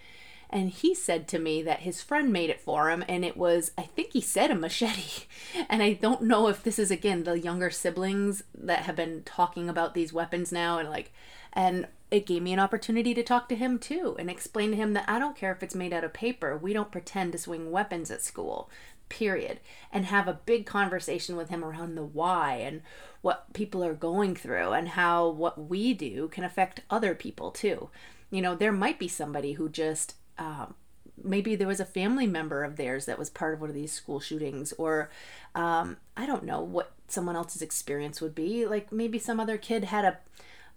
And 0.52 0.70
he 0.70 0.94
said 0.96 1.28
to 1.28 1.38
me 1.38 1.62
that 1.62 1.80
his 1.80 2.02
friend 2.02 2.32
made 2.32 2.50
it 2.50 2.60
for 2.60 2.90
him, 2.90 3.04
and 3.08 3.24
it 3.24 3.36
was, 3.36 3.70
I 3.78 3.82
think 3.82 4.12
he 4.12 4.20
said 4.20 4.50
a 4.50 4.54
machete. 4.56 5.26
And 5.68 5.82
I 5.82 5.92
don't 5.92 6.22
know 6.22 6.48
if 6.48 6.64
this 6.64 6.78
is, 6.78 6.90
again, 6.90 7.22
the 7.22 7.38
younger 7.38 7.70
siblings 7.70 8.42
that 8.54 8.80
have 8.80 8.96
been 8.96 9.22
talking 9.24 9.68
about 9.68 9.94
these 9.94 10.12
weapons 10.12 10.50
now, 10.50 10.78
and 10.78 10.88
like, 10.88 11.12
and 11.52 11.86
it 12.10 12.26
gave 12.26 12.42
me 12.42 12.52
an 12.52 12.58
opportunity 12.58 13.14
to 13.14 13.22
talk 13.22 13.48
to 13.48 13.54
him 13.54 13.78
too 13.78 14.16
and 14.18 14.28
explain 14.28 14.70
to 14.70 14.76
him 14.76 14.94
that 14.94 15.08
I 15.08 15.18
don't 15.18 15.36
care 15.36 15.52
if 15.52 15.62
it's 15.62 15.74
made 15.74 15.92
out 15.92 16.04
of 16.04 16.12
paper. 16.12 16.56
We 16.56 16.72
don't 16.72 16.90
pretend 16.90 17.32
to 17.32 17.38
swing 17.38 17.70
weapons 17.70 18.10
at 18.10 18.22
school, 18.22 18.68
period. 19.08 19.60
And 19.92 20.06
have 20.06 20.26
a 20.26 20.40
big 20.44 20.66
conversation 20.66 21.36
with 21.36 21.50
him 21.50 21.64
around 21.64 21.94
the 21.94 22.04
why 22.04 22.54
and 22.56 22.82
what 23.20 23.52
people 23.52 23.84
are 23.84 23.94
going 23.94 24.34
through 24.34 24.72
and 24.72 24.88
how 24.88 25.28
what 25.28 25.68
we 25.68 25.94
do 25.94 26.28
can 26.28 26.42
affect 26.42 26.80
other 26.90 27.14
people 27.14 27.50
too. 27.50 27.90
You 28.30 28.42
know, 28.42 28.54
there 28.54 28.72
might 28.72 28.98
be 28.98 29.08
somebody 29.08 29.52
who 29.52 29.68
just, 29.68 30.14
um, 30.38 30.74
maybe 31.22 31.54
there 31.54 31.68
was 31.68 31.80
a 31.80 31.84
family 31.84 32.26
member 32.26 32.64
of 32.64 32.76
theirs 32.76 33.06
that 33.06 33.18
was 33.18 33.28
part 33.28 33.54
of 33.54 33.60
one 33.60 33.68
of 33.68 33.74
these 33.74 33.92
school 33.92 34.20
shootings, 34.20 34.72
or 34.78 35.10
um, 35.54 35.98
I 36.16 36.26
don't 36.26 36.44
know 36.44 36.60
what 36.60 36.92
someone 37.08 37.36
else's 37.36 37.62
experience 37.62 38.20
would 38.20 38.34
be. 38.34 38.66
Like 38.66 38.90
maybe 38.90 39.18
some 39.18 39.38
other 39.38 39.58
kid 39.58 39.84
had 39.84 40.04
a, 40.04 40.18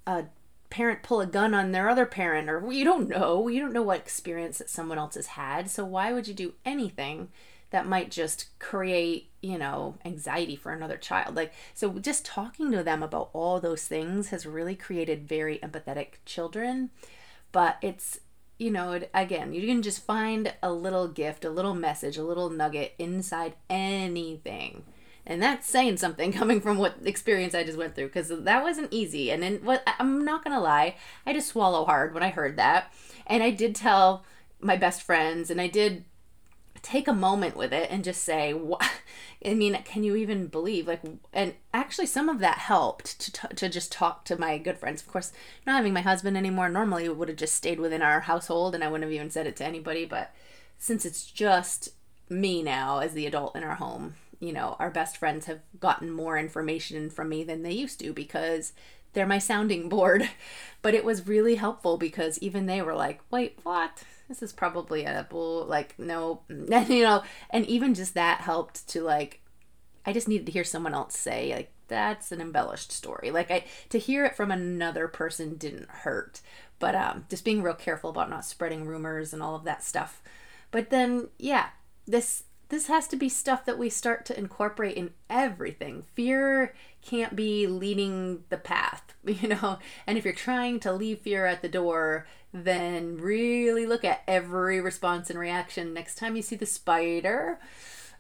a 0.06 0.26
parent 0.74 1.04
pull 1.04 1.22
a 1.22 1.28
gun 1.28 1.54
on 1.54 1.72
their 1.72 1.88
other 1.88 2.08
parent 2.08 2.50
or 2.50 2.74
you 2.74 2.84
don't 2.84 3.08
know. 3.08 3.48
You 3.48 3.60
don't 3.60 3.74
know 3.74 3.84
what 3.84 4.00
experience 4.00 4.58
that 4.58 4.72
someone 4.72 4.98
else 4.98 5.14
has 5.14 5.28
had. 5.28 5.70
So 5.70 5.86
why 5.86 6.12
would 6.12 6.28
you 6.28 6.34
do 6.34 6.56
anything 6.66 7.30
that 7.70 7.86
might 7.86 8.10
just 8.10 8.48
create 8.58 9.30
you 9.40 9.60
know 9.60 9.96
anxiety 10.04 10.56
for 10.56 10.72
another 10.72 10.98
child? 10.98 11.36
Like 11.36 11.54
so 11.76 12.00
just 12.00 12.26
talking 12.26 12.72
to 12.72 12.82
them 12.82 13.04
about 13.04 13.30
all 13.34 13.60
those 13.60 13.88
things 13.88 14.30
has 14.30 14.48
really 14.48 14.76
created 14.76 15.30
very 15.30 15.60
empathetic 15.60 16.14
children. 16.26 16.90
But 17.52 17.78
it's 17.84 18.22
you 18.58 18.72
know 18.72 19.00
again 19.14 19.54
you 19.54 19.68
can 19.68 19.84
just 19.84 20.04
find 20.04 20.56
a 20.64 20.74
little 20.74 21.08
gift 21.08 21.44
a 21.44 21.50
little 21.50 21.74
message 21.74 22.18
a 22.18 22.24
little 22.24 22.52
nugget 22.52 22.94
inside 23.00 23.56
anything 23.68 24.84
and 25.26 25.42
that's 25.42 25.68
saying 25.68 25.98
something 25.98 26.32
coming 26.34 26.62
from 26.62 26.78
what 26.78 26.96
experience 27.04 27.56
I 27.56 27.64
just 27.64 27.78
went 27.78 27.96
through 27.96 28.08
because 28.08 28.30
that 28.30 28.64
wasn't 28.64 28.94
easy. 28.94 29.32
And 29.32 29.42
then 29.42 29.60
what 29.64 29.84
I'm 30.00 30.26
not 30.26 30.44
gonna 30.44 30.62
lie, 30.62 30.96
I 31.26 31.34
just 31.34 31.50
swallow 31.50 31.86
hard 31.86 32.14
when 32.14 32.24
I 32.24 32.30
heard 32.30 32.58
that, 32.58 32.94
and 33.28 33.44
I 33.44 33.52
did 33.52 33.76
tell 33.76 34.24
my 34.60 34.78
best 34.78 35.02
friends, 35.02 35.50
and 35.50 35.60
I 35.60 35.68
did 35.68 36.06
take 36.82 37.08
a 37.08 37.14
moment 37.14 37.56
with 37.56 37.74
it 37.74 37.90
and 37.90 38.04
just 38.04 38.24
say, 38.24 38.54
"What?" 38.54 38.84
I 39.46 39.54
mean, 39.54 39.76
can 39.84 40.04
you 40.04 40.16
even 40.16 40.48
believe? 40.48 40.88
Like, 40.88 41.02
and 41.34 41.56
actually, 41.74 42.06
some 42.06 42.30
of 42.30 42.40
that 42.40 42.60
helped 42.60 43.20
to 43.20 43.32
t- 43.32 43.56
to 43.56 43.70
just 43.70 43.92
talk 43.92 44.26
to 44.26 44.40
my 44.40 44.58
good 44.58 44.78
friends. 44.78 45.02
Of 45.02 45.08
course, 45.08 45.32
not 45.66 45.76
having 45.76 45.94
my 45.94 46.02
husband 46.02 46.38
anymore. 46.38 46.70
Normally, 46.70 47.10
would 47.10 47.30
have 47.30 47.38
just 47.38 47.56
stayed 47.56 47.80
within 47.80 48.02
our 48.02 48.22
household, 48.22 48.76
and 48.76 48.84
I 48.84 48.88
wouldn't 48.88 49.10
have 49.10 49.14
even 49.14 49.32
said 49.32 49.48
it 49.48 49.56
to 49.58 49.66
anybody. 49.66 50.06
But 50.06 50.34
since 50.78 51.06
it's 51.06 51.26
just 51.26 51.90
me 52.30 52.64
now 52.64 53.00
as 53.00 53.14
the 53.14 53.26
adult 53.26 53.56
in 53.56 53.64
our 53.64 53.76
home, 53.76 54.16
you 54.44 54.54
know, 54.54 54.76
our 54.80 54.90
best 54.90 55.18
friends 55.18 55.46
have 55.46 55.62
gotten 55.80 56.12
more 56.12 56.38
information 56.38 57.10
from 57.10 57.30
me 57.30 57.44
than 57.44 57.64
they 57.64 57.72
used 57.72 58.00
to 58.02 58.14
because 58.14 58.74
they're 59.14 59.26
my 59.26 59.40
sounding 59.40 59.90
board. 59.90 60.30
But 60.82 60.94
it 60.94 61.06
was 61.06 61.28
really 61.28 61.56
helpful 61.56 61.98
because 61.98 62.38
even 62.40 62.66
they 62.66 62.82
were 62.82 62.94
like, 62.94 63.22
wait, 63.32 63.58
what? 63.64 64.04
This 64.28 64.44
is 64.44 64.52
probably 64.52 65.06
a 65.06 65.26
bull, 65.30 65.66
like, 65.66 65.98
no, 65.98 66.42
and, 66.50 66.90
you 66.90 67.04
know, 67.04 67.24
and 67.52 67.66
even 67.68 67.94
just 67.94 68.16
that 68.16 68.42
helped 68.42 68.86
to 68.90 69.02
like, 69.02 69.40
I 70.06 70.12
just 70.12 70.28
needed 70.28 70.46
to 70.48 70.52
hear 70.52 70.66
someone 70.66 70.94
else 70.94 71.18
say, 71.18 71.54
like, 71.56 71.72
that's 71.88 72.34
an 72.34 72.42
embellished 72.42 72.92
story. 72.92 73.32
Like, 73.32 73.50
I, 73.50 73.64
to 73.92 73.98
hear 73.98 74.26
it 74.26 74.36
from 74.36 74.52
another 74.52 75.08
person 75.08 75.56
didn't 75.56 75.90
hurt. 75.90 76.42
But 76.80 76.94
um, 76.96 77.26
just 77.30 77.46
being 77.46 77.64
real 77.64 77.76
careful 77.76 78.10
about 78.10 78.30
not 78.30 78.44
spreading 78.44 78.86
rumors 78.86 79.32
and 79.32 79.42
all 79.42 79.56
of 79.56 79.64
that 79.64 79.84
stuff. 79.86 80.22
But 80.70 80.90
then, 80.90 81.30
yeah, 81.38 81.68
this 82.06 82.44
this 82.70 82.88
has 82.88 83.08
to 83.10 83.16
be 83.16 83.30
stuff 83.30 83.66
that 83.66 83.78
we 83.78 83.90
start 83.90 84.26
to 84.26 84.38
incorporate 84.38 84.98
in 84.98 85.12
everything. 85.30 86.04
Fear 86.16 86.74
can't 87.02 87.36
be 87.36 87.68
leading 87.68 88.44
the 88.50 88.58
path, 88.58 89.14
you 89.26 89.48
know? 89.50 89.80
And 90.08 90.18
if 90.18 90.26
you're 90.26 90.34
trying 90.34 90.80
to 90.82 90.94
leave 90.94 91.20
fear 91.20 91.46
at 91.46 91.62
the 91.62 91.70
door, 91.70 92.28
then 92.54 93.18
really 93.18 93.86
look 93.86 94.06
at 94.06 94.24
every 94.28 94.80
response 94.80 95.30
and 95.30 95.40
reaction. 95.40 95.94
Next 95.94 96.16
time 96.16 96.36
you 96.36 96.42
see 96.42 96.56
the 96.56 96.66
spider, 96.66 97.60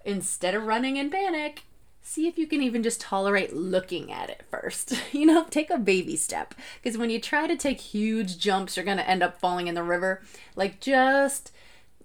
instead 0.05 0.55
of 0.55 0.63
running 0.63 0.97
in 0.97 1.09
panic, 1.09 1.63
see 2.01 2.27
if 2.27 2.37
you 2.37 2.45
can 2.45 2.61
even 2.61 2.83
just 2.83 2.99
tolerate 2.99 3.55
looking 3.55 4.11
at 4.11 4.29
it 4.29 4.43
first. 4.49 4.93
You 5.13 5.27
know, 5.27 5.45
take 5.49 5.69
a 5.69 5.77
baby 5.77 6.15
step. 6.15 6.53
Because 6.81 6.97
when 6.97 7.09
you 7.09 7.21
try 7.21 7.47
to 7.47 7.55
take 7.55 7.79
huge 7.79 8.39
jumps, 8.39 8.75
you're 8.75 8.85
going 8.85 8.97
to 8.97 9.09
end 9.09 9.23
up 9.23 9.39
falling 9.39 9.67
in 9.67 9.75
the 9.75 9.83
river. 9.83 10.21
Like, 10.55 10.81
just 10.81 11.51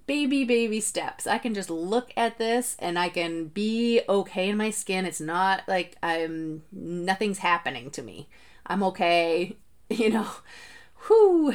baby, 0.09 0.43
baby 0.43 0.81
steps. 0.81 1.27
I 1.27 1.37
can 1.37 1.55
just 1.55 1.69
look 1.69 2.13
at 2.17 2.39
this 2.39 2.77
and 2.81 2.99
I 2.99 3.11
can 3.11 3.45
be 3.49 4.01
okay 4.09 4.49
in 4.49 4.57
my 4.57 4.71
skin. 4.71 5.05
It's 5.05 5.21
not 5.21 5.63
like 5.69 5.97
I'm, 6.03 6.63
nothing's 6.73 7.39
happening 7.39 7.91
to 7.93 8.03
me. 8.03 8.29
I'm 8.67 8.83
okay, 8.85 9.57
you 9.91 10.11
know. 10.11 10.27
Whew. 11.07 11.55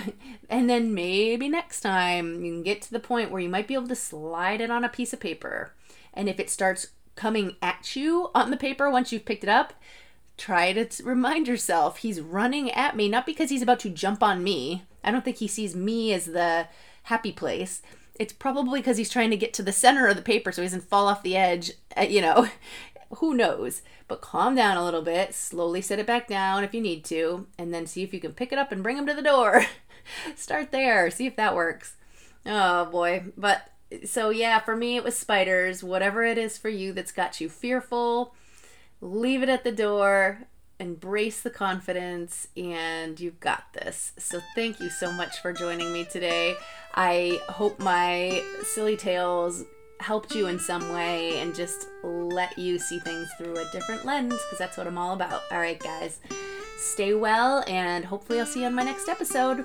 And 0.50 0.70
then 0.70 0.94
maybe 0.94 1.50
next 1.50 1.82
time 1.82 2.46
you 2.46 2.52
can 2.54 2.64
get 2.64 2.82
to 2.84 2.92
the 2.92 3.00
point 3.00 3.32
where 3.32 3.42
you 3.42 3.50
might 3.50 3.68
be 3.68 3.74
able 3.74 3.88
to 3.90 3.96
slide 3.96 4.62
it 4.62 4.72
on 4.72 4.86
a 4.86 4.90
piece 4.90 5.12
of 5.14 5.20
paper. 5.20 5.74
And 6.14 6.30
if 6.30 6.40
it 6.40 6.50
starts 6.50 6.88
coming 7.16 7.56
at 7.62 7.96
you 7.96 8.30
on 8.34 8.52
the 8.52 8.58
paper 8.58 8.90
once 8.90 9.12
you've 9.12 9.26
picked 9.26 9.44
it 9.44 9.50
up, 9.50 9.74
try 10.38 10.72
to 10.74 11.04
remind 11.04 11.48
yourself 11.48 11.98
he's 11.98 12.22
running 12.22 12.72
at 12.72 12.96
me, 12.96 13.10
not 13.10 13.26
because 13.26 13.50
he's 13.50 13.62
about 13.64 13.80
to 13.80 13.90
jump 13.90 14.22
on 14.22 14.44
me. 14.44 14.84
I 15.04 15.12
don't 15.12 15.26
think 15.26 15.38
he 15.38 15.48
sees 15.48 15.76
me 15.76 16.14
as 16.14 16.28
the 16.28 16.68
happy 17.04 17.32
place 17.32 17.82
it's 18.16 18.34
probably 18.34 18.80
because 18.80 18.98
he's 18.98 19.10
trying 19.10 19.32
to 19.32 19.38
get 19.38 19.54
to 19.54 19.64
the 19.64 19.72
center 19.72 20.08
of 20.08 20.16
the 20.16 20.22
paper 20.22 20.52
so 20.52 20.62
he 20.62 20.68
doesn't 20.68 20.84
fall 20.84 21.08
off 21.08 21.24
the 21.24 21.36
edge. 21.36 21.72
Uh, 21.98 22.02
you 22.02 22.22
know, 22.22 22.48
who 23.18 23.34
knows? 23.34 23.82
But 24.08 24.22
calm 24.22 24.56
down 24.56 24.78
a 24.78 24.84
little 24.84 25.02
bit, 25.02 25.34
slowly 25.34 25.82
set 25.82 26.00
it 26.00 26.08
back 26.08 26.28
down 26.28 26.64
if 26.64 26.74
you 26.74 26.82
need 26.82 27.04
to, 27.06 27.48
and 27.58 27.74
then 27.74 27.88
see 27.88 28.04
if 28.04 28.14
you 28.14 28.20
can 28.20 28.34
pick 28.34 28.52
it 28.52 28.60
up 28.60 28.72
and 28.72 28.84
bring 28.84 28.98
him 28.98 29.08
to 29.08 29.14
the 29.14 29.22
door. 29.22 29.66
Start 30.36 30.72
there, 30.72 31.10
see 31.10 31.26
if 31.26 31.36
that 31.38 31.56
works. 31.56 31.96
Oh 32.46 32.86
boy. 32.86 33.26
But 33.38 33.70
so 34.06 34.30
yeah, 34.30 34.60
for 34.60 34.76
me 34.76 34.98
it 34.98 35.04
was 35.04 35.18
spiders. 35.18 35.84
Whatever 35.84 36.24
it 36.24 36.38
is 36.38 36.58
for 36.58 36.70
you 36.70 36.94
that's 36.94 37.12
got 37.12 37.40
you 37.40 37.50
fearful, 37.50 38.36
leave 39.02 39.42
it 39.42 39.50
at 39.50 39.64
the 39.64 39.72
door 39.72 40.48
embrace 40.80 41.42
the 41.42 41.50
confidence 41.50 42.48
and 42.58 43.20
you've 43.20 43.40
got 43.40 43.72
this. 43.74 44.12
So 44.18 44.40
thank 44.56 44.80
you 44.80 44.90
so 44.90 45.12
much 45.12 45.40
for 45.42 45.54
joining 45.54 45.94
me 45.94 46.06
today. 46.06 46.56
I 46.94 47.40
hope 47.50 47.80
my 47.80 48.44
silly 48.64 48.98
tales 48.98 49.64
helped 50.00 50.36
you 50.36 50.48
in 50.48 50.60
some 50.60 50.92
way 50.92 51.40
and 51.40 51.56
just 51.56 51.88
let 52.04 52.58
you 52.58 52.78
see 52.80 53.00
things 53.00 53.30
through 53.38 53.58
a 53.58 53.72
different 53.72 54.06
lens 54.06 54.34
because 54.34 54.60
that's 54.60 54.78
what 54.78 54.88
I'm 54.88 54.98
all 54.98 55.14
about. 55.14 55.42
All 55.52 55.60
right, 55.60 55.80
guys. 55.80 56.20
Stay 56.78 57.14
well 57.14 57.64
and 57.68 58.04
hopefully 58.04 58.40
I'll 58.40 58.46
see 58.46 58.62
you 58.62 58.66
on 58.66 58.76
my 58.76 58.84
next 58.84 59.08
episode. 59.08 59.64